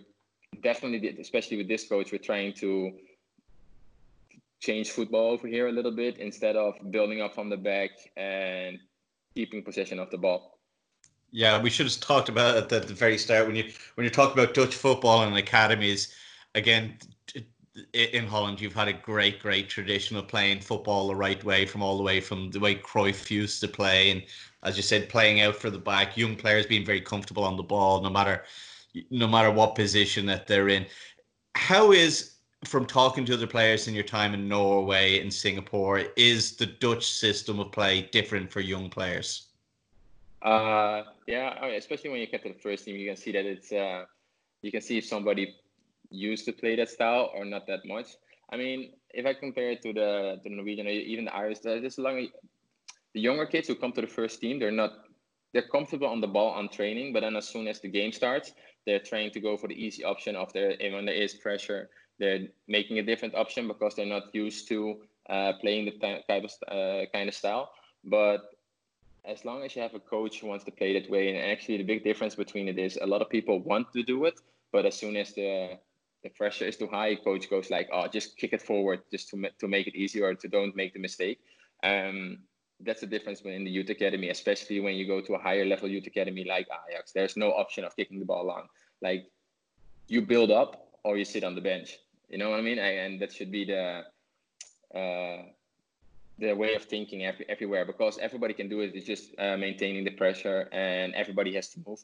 definitely, 0.61 1.17
especially 1.19 1.57
with 1.57 1.67
this 1.67 1.87
coach, 1.87 2.11
we're 2.11 2.17
trying 2.19 2.53
to 2.53 2.91
change 4.59 4.91
football 4.91 5.31
over 5.31 5.47
here 5.47 5.67
a 5.67 5.71
little 5.71 5.91
bit 5.91 6.17
instead 6.17 6.55
of 6.55 6.75
building 6.91 7.21
up 7.21 7.33
from 7.33 7.49
the 7.49 7.57
back 7.57 7.91
and 8.17 8.77
keeping 9.35 9.63
possession 9.63 9.99
of 9.99 10.09
the 10.11 10.17
ball. 10.17 10.59
Yeah, 11.31 11.61
we 11.61 11.69
should 11.69 11.85
have 11.85 11.99
talked 11.99 12.29
about 12.29 12.57
it 12.57 12.71
at 12.71 12.87
the 12.87 12.93
very 12.93 13.17
start 13.17 13.45
when 13.45 13.55
you 13.55 13.71
when 13.95 14.03
you 14.03 14.09
talk 14.09 14.33
about 14.33 14.53
Dutch 14.53 14.75
football 14.75 15.23
and 15.23 15.37
academies. 15.37 16.13
Again, 16.55 16.97
in 17.93 18.25
Holland, 18.25 18.59
you've 18.59 18.73
had 18.73 18.87
a 18.87 18.93
great, 18.93 19.39
great 19.39 19.69
tradition 19.69 20.17
of 20.17 20.27
playing 20.27 20.61
football 20.61 21.07
the 21.07 21.15
right 21.15 21.41
way, 21.43 21.65
from 21.65 21.83
all 21.83 21.97
the 21.97 22.03
way 22.03 22.19
from 22.19 22.49
the 22.49 22.59
way 22.59 22.75
Cruyff 22.75 23.29
used 23.29 23.61
to 23.61 23.67
play, 23.67 24.11
and 24.11 24.23
as 24.63 24.75
you 24.75 24.83
said, 24.83 25.07
playing 25.07 25.41
out 25.41 25.55
for 25.55 25.69
the 25.69 25.77
back, 25.77 26.17
young 26.17 26.35
players 26.35 26.65
being 26.65 26.85
very 26.85 27.01
comfortable 27.01 27.43
on 27.43 27.57
the 27.57 27.63
ball, 27.63 28.01
no 28.01 28.09
matter 28.09 28.43
no 29.11 29.27
matter 29.27 29.51
what 29.51 29.75
position 29.75 30.25
that 30.25 30.47
they're 30.47 30.69
in. 30.69 30.85
How 31.55 31.91
is 31.91 32.38
from 32.65 32.85
talking 32.85 33.25
to 33.25 33.33
other 33.33 33.47
players 33.47 33.87
in 33.87 33.93
your 33.93 34.03
time 34.03 34.33
in 34.33 34.47
Norway 34.47 35.19
and 35.19 35.33
Singapore, 35.33 36.03
is 36.17 36.57
the 36.57 36.65
Dutch 36.65 37.09
system 37.09 37.59
of 37.59 37.71
play 37.71 38.09
different 38.11 38.51
for 38.51 38.59
young 38.59 38.89
players? 38.89 39.47
Uh, 40.41 41.03
yeah, 41.27 41.65
especially 41.67 42.09
when 42.09 42.19
you 42.19 42.27
get 42.27 42.43
to 42.43 42.49
the 42.49 42.59
first 42.59 42.85
team, 42.85 42.95
you 42.95 43.07
can 43.07 43.15
see 43.15 43.31
that 43.31 43.45
it's 43.45 43.71
uh, 43.71 44.05
you 44.61 44.71
can 44.71 44.81
see 44.81 44.97
if 44.97 45.05
somebody 45.05 45.55
used 46.09 46.45
to 46.45 46.51
play 46.51 46.75
that 46.75 46.89
style 46.89 47.31
or 47.33 47.45
not 47.45 47.67
that 47.67 47.85
much. 47.85 48.07
I 48.51 48.57
mean, 48.57 48.93
if 49.13 49.25
I 49.25 49.33
compare 49.33 49.71
it 49.71 49.81
to 49.83 49.93
the 49.93 50.39
the 50.43 50.49
Norwegian 50.49 50.87
or 50.87 50.91
even 50.91 51.25
the 51.25 51.35
Irish, 51.35 51.59
this 51.59 51.97
long 51.97 52.27
the 53.13 53.21
younger 53.21 53.45
kids 53.45 53.67
who 53.67 53.75
come 53.75 53.91
to 53.93 54.01
the 54.01 54.07
first 54.07 54.39
team, 54.39 54.59
they're 54.59 54.71
not 54.71 54.91
they're 55.53 55.67
comfortable 55.67 56.07
on 56.07 56.21
the 56.21 56.27
ball 56.27 56.51
on 56.51 56.69
training, 56.69 57.11
but 57.11 57.21
then 57.21 57.35
as 57.35 57.47
soon 57.47 57.67
as 57.67 57.79
the 57.79 57.89
game 57.89 58.11
starts, 58.11 58.53
they're 58.85 58.99
trying 58.99 59.31
to 59.31 59.39
go 59.39 59.57
for 59.57 59.67
the 59.67 59.75
easy 59.75 60.03
option 60.03 60.35
of 60.35 60.51
their 60.53 60.75
when 60.93 61.05
there 61.05 61.15
is 61.15 61.33
pressure 61.35 61.89
they're 62.19 62.47
making 62.67 62.99
a 62.99 63.03
different 63.03 63.35
option 63.35 63.67
because 63.67 63.95
they're 63.95 64.05
not 64.05 64.33
used 64.33 64.67
to 64.67 64.97
uh, 65.29 65.53
playing 65.61 65.85
the 65.85 66.21
type 66.27 66.43
of 66.43 66.51
uh, 66.67 67.05
kind 67.13 67.29
of 67.29 67.35
style. 67.35 67.71
But 68.03 68.41
as 69.25 69.45
long 69.45 69.63
as 69.63 69.75
you 69.75 69.81
have 69.81 69.93
a 69.93 69.99
coach 69.99 70.39
who 70.39 70.47
wants 70.47 70.65
to 70.65 70.71
play 70.71 70.99
that 70.99 71.09
way, 71.09 71.29
and 71.29 71.51
actually 71.51 71.77
the 71.77 71.83
big 71.83 72.03
difference 72.03 72.35
between 72.35 72.67
it 72.67 72.77
is 72.77 72.97
a 73.01 73.05
lot 73.05 73.21
of 73.21 73.29
people 73.29 73.59
want 73.59 73.91
to 73.93 74.03
do 74.03 74.25
it, 74.25 74.39
but 74.71 74.85
as 74.85 74.95
soon 74.95 75.15
as 75.15 75.33
the 75.33 75.77
the 76.21 76.29
pressure 76.29 76.65
is 76.65 76.75
too 76.75 76.87
high, 76.87 77.15
coach 77.15 77.49
goes 77.49 77.69
like, 77.69 77.87
"Oh, 77.93 78.05
just 78.07 78.35
kick 78.35 78.51
it 78.51 78.61
forward, 78.61 79.01
just 79.09 79.29
to 79.29 79.49
to 79.59 79.67
make 79.67 79.87
it 79.87 79.95
easier, 79.95 80.25
or 80.25 80.35
to 80.35 80.47
don't 80.47 80.75
make 80.75 80.93
the 80.93 80.99
mistake." 80.99 81.39
Um, 81.83 82.39
that's 82.81 83.01
the 83.01 83.07
difference 83.07 83.41
in 83.41 83.63
the 83.63 83.71
youth 83.71 83.89
academy, 83.89 84.29
especially 84.29 84.79
when 84.79 84.95
you 84.95 85.05
go 85.07 85.21
to 85.21 85.35
a 85.35 85.39
higher 85.39 85.65
level 85.65 85.89
youth 85.89 86.07
academy 86.07 86.43
like 86.43 86.67
Ajax. 86.89 87.11
There's 87.11 87.35
no 87.37 87.51
option 87.51 87.83
of 87.83 87.95
kicking 87.95 88.19
the 88.19 88.25
ball 88.25 88.45
long. 88.45 88.67
Like 89.01 89.27
you 90.07 90.21
build 90.21 90.51
up 90.51 90.89
or 91.03 91.17
you 91.17 91.25
sit 91.25 91.43
on 91.43 91.55
the 91.55 91.61
bench. 91.61 91.99
You 92.29 92.37
know 92.37 92.51
what 92.51 92.59
I 92.59 92.61
mean? 92.61 92.79
I, 92.79 92.91
and 93.05 93.19
that 93.21 93.33
should 93.33 93.51
be 93.51 93.65
the 93.65 94.03
uh, 94.95 95.43
the 96.37 96.53
way 96.53 96.75
of 96.75 96.83
thinking 96.83 97.25
every, 97.25 97.45
everywhere 97.49 97.85
because 97.85 98.17
everybody 98.19 98.53
can 98.53 98.69
do 98.69 98.79
it. 98.81 98.91
It's 98.95 99.05
just 99.05 99.37
uh, 99.37 99.57
maintaining 99.57 100.03
the 100.03 100.11
pressure, 100.11 100.69
and 100.71 101.13
everybody 101.15 101.53
has 101.55 101.69
to 101.69 101.79
move. 101.85 101.99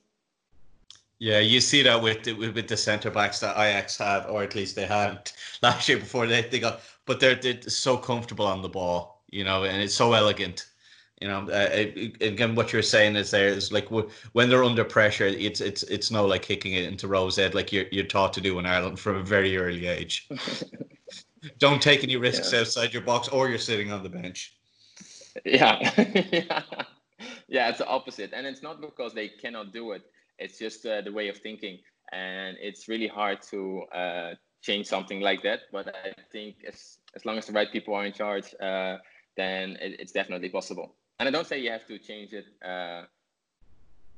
Yeah, 1.20 1.40
you 1.40 1.62
see 1.62 1.82
that 1.84 2.02
with 2.02 2.24
the, 2.24 2.34
with 2.34 2.68
the 2.68 2.76
centre 2.76 3.10
backs 3.10 3.40
that 3.40 3.56
Ajax 3.58 3.98
have, 4.00 4.30
or 4.30 4.44
at 4.44 4.54
least 4.54 4.76
they 4.76 4.86
had 4.86 5.32
last 5.62 5.88
year 5.88 5.98
before 5.98 6.28
they, 6.28 6.42
they 6.42 6.60
got, 6.60 6.82
but 7.06 7.20
they're, 7.20 7.36
they're 7.36 7.62
so 7.62 7.98
comfortable 7.98 8.46
on 8.46 8.62
the 8.62 8.68
ball, 8.68 9.24
you 9.30 9.44
know, 9.44 9.64
and 9.64 9.82
it's 9.82 9.94
so 9.94 10.12
elegant. 10.14 10.68
You 11.22 11.30
know, 11.30 11.48
uh, 11.50 11.70
again, 12.20 12.56
what 12.56 12.74
you're 12.74 12.82
saying 12.82 13.16
is 13.16 13.32
there 13.32 13.48
is 13.48 13.72
like 13.72 13.88
when 13.90 14.50
they're 14.50 14.66
under 14.66 14.84
pressure, 14.84 15.28
it's 15.28 15.62
it's 15.62 15.84
it's 15.84 16.12
no 16.12 16.26
like 16.26 16.42
kicking 16.42 16.74
it 16.74 16.84
into 16.84 17.08
row 17.08 17.30
Zed 17.30 17.56
like 17.56 17.72
you're 17.72 17.86
you're 17.90 18.06
taught 18.06 18.34
to 18.34 18.42
do 18.42 18.60
in 18.60 18.66
Ireland 18.66 19.00
from 19.00 19.16
a 19.16 19.24
very 19.24 19.56
early 19.56 19.88
age. 19.88 20.28
Don't 21.58 21.82
take 21.82 22.04
any 22.04 22.18
risks 22.18 22.52
yeah. 22.52 22.60
outside 22.60 22.92
your 22.92 23.02
box, 23.04 23.30
or 23.30 23.48
you're 23.48 23.58
sitting 23.58 23.94
on 23.94 24.04
the 24.04 24.10
bench. 24.10 24.58
Yeah, 25.46 25.80
yeah, 25.98 26.64
yeah. 27.48 27.70
It's 27.70 27.78
the 27.78 27.88
opposite, 27.88 28.32
and 28.34 28.46
it's 28.46 28.62
not 28.62 28.82
because 28.82 29.14
they 29.14 29.30
cannot 29.30 29.72
do 29.72 29.94
it. 29.94 30.02
It's 30.38 30.60
just 30.60 30.86
uh, 30.86 31.00
the 31.00 31.14
way 31.14 31.30
of 31.30 31.38
thinking, 31.38 31.80
and 32.12 32.58
it's 32.60 32.90
really 32.90 33.08
hard 33.08 33.42
to 33.52 33.84
uh, 33.94 34.34
change 34.62 34.88
something 34.88 35.22
like 35.22 35.44
that. 35.44 35.62
But 35.72 35.96
I 35.96 36.14
think 36.34 36.58
as 36.68 36.98
as 37.16 37.24
long 37.24 37.38
as 37.38 37.46
the 37.46 37.54
right 37.54 37.72
people 37.72 37.94
are 37.94 38.06
in 38.06 38.12
charge, 38.12 38.54
uh, 38.62 38.98
then 39.38 39.78
it, 39.80 40.02
it's 40.02 40.12
definitely 40.12 40.50
possible 40.50 40.98
and 41.20 41.28
I 41.28 41.32
don't 41.32 41.48
say 41.48 41.60
you 41.60 41.72
have 41.72 41.86
to 41.88 41.98
change 41.98 42.34
it 42.34 42.46
uh, 42.64 43.04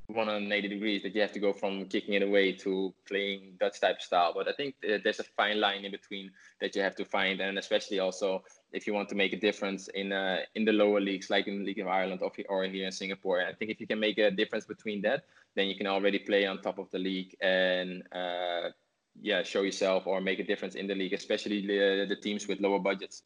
180 0.08 0.68
degrees, 0.68 1.02
that 1.02 1.14
you 1.14 1.20
have 1.20 1.32
to 1.32 1.38
go 1.38 1.52
from 1.52 1.84
kicking 1.84 2.14
it 2.14 2.22
away 2.22 2.52
to 2.52 2.94
playing 3.06 3.56
Dutch 3.60 3.78
type 3.80 4.00
style. 4.00 4.32
But 4.34 4.48
I 4.48 4.52
think 4.52 4.74
there's 4.80 5.20
a 5.20 5.24
fine 5.24 5.60
line 5.60 5.84
in 5.84 5.90
between 5.92 6.30
that 6.60 6.74
you 6.74 6.82
have 6.82 6.96
to 6.96 7.04
find, 7.04 7.40
and 7.40 7.58
especially 7.58 7.98
also 7.98 8.42
if 8.72 8.86
you 8.86 8.94
want 8.94 9.10
to 9.10 9.14
make 9.14 9.34
a 9.34 9.36
difference 9.38 9.88
in 9.88 10.12
uh, 10.12 10.38
in 10.54 10.64
the 10.64 10.72
lower 10.72 11.00
leagues, 11.00 11.28
like 11.28 11.46
in 11.46 11.58
the 11.58 11.64
League 11.64 11.78
of 11.78 11.88
Ireland 11.88 12.22
or, 12.22 12.32
or 12.48 12.64
here 12.64 12.86
in 12.86 12.92
Singapore. 12.92 13.42
I 13.42 13.52
think 13.52 13.70
if 13.70 13.80
you 13.80 13.86
can 13.86 14.00
make 14.00 14.18
a 14.18 14.30
difference 14.30 14.64
between 14.64 15.02
that, 15.02 15.24
then 15.54 15.68
you 15.68 15.76
can 15.76 15.86
already 15.86 16.18
play 16.18 16.46
on 16.46 16.62
top 16.62 16.78
of 16.78 16.90
the 16.90 16.98
league 16.98 17.36
and 17.42 18.02
uh, 18.12 18.70
yeah, 19.20 19.42
show 19.42 19.62
yourself 19.62 20.06
or 20.06 20.20
make 20.20 20.38
a 20.38 20.44
difference 20.44 20.74
in 20.74 20.86
the 20.86 20.94
league, 20.94 21.12
especially 21.12 21.66
the, 21.66 22.06
the 22.08 22.16
teams 22.16 22.48
with 22.48 22.60
lower 22.60 22.78
budgets. 22.78 23.22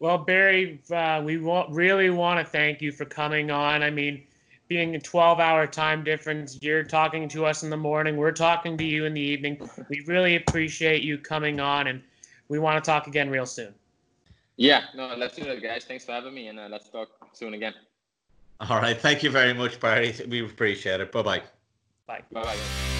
Well, 0.00 0.18
Barry, 0.18 0.80
uh, 0.92 1.22
we 1.24 1.38
want, 1.38 1.70
really 1.70 2.10
want 2.10 2.44
to 2.44 2.50
thank 2.50 2.80
you 2.80 2.92
for 2.92 3.04
coming 3.04 3.50
on. 3.50 3.82
I 3.82 3.90
mean, 3.90 4.22
being 4.68 4.94
a 4.94 5.00
12 5.00 5.40
hour 5.40 5.66
time 5.66 6.04
difference, 6.04 6.58
you're 6.62 6.84
talking 6.84 7.28
to 7.30 7.46
us 7.46 7.62
in 7.62 7.70
the 7.70 7.76
morning, 7.76 8.16
we're 8.16 8.32
talking 8.32 8.76
to 8.78 8.84
you 8.84 9.06
in 9.06 9.14
the 9.14 9.20
evening. 9.20 9.68
We 9.88 10.04
really 10.06 10.36
appreciate 10.36 11.02
you 11.02 11.18
coming 11.18 11.58
on, 11.58 11.88
and 11.88 12.02
we 12.48 12.58
want 12.58 12.82
to 12.82 12.88
talk 12.88 13.06
again 13.06 13.30
real 13.30 13.46
soon. 13.46 13.74
Yeah, 14.56 14.84
no, 14.94 15.14
let's 15.16 15.36
do 15.36 15.44
that, 15.44 15.62
guys. 15.62 15.84
Thanks 15.84 16.04
for 16.04 16.12
having 16.12 16.34
me, 16.34 16.48
and 16.48 16.58
uh, 16.60 16.68
let's 16.70 16.88
talk 16.88 17.08
soon 17.32 17.54
again. 17.54 17.74
All 18.60 18.78
right. 18.80 19.00
Thank 19.00 19.22
you 19.22 19.30
very 19.30 19.54
much, 19.54 19.78
Barry. 19.78 20.14
We 20.28 20.44
appreciate 20.44 21.00
it. 21.00 21.12
Bye-bye. 21.12 21.42
Bye. 22.06 22.22
Bye-bye. 22.32 22.97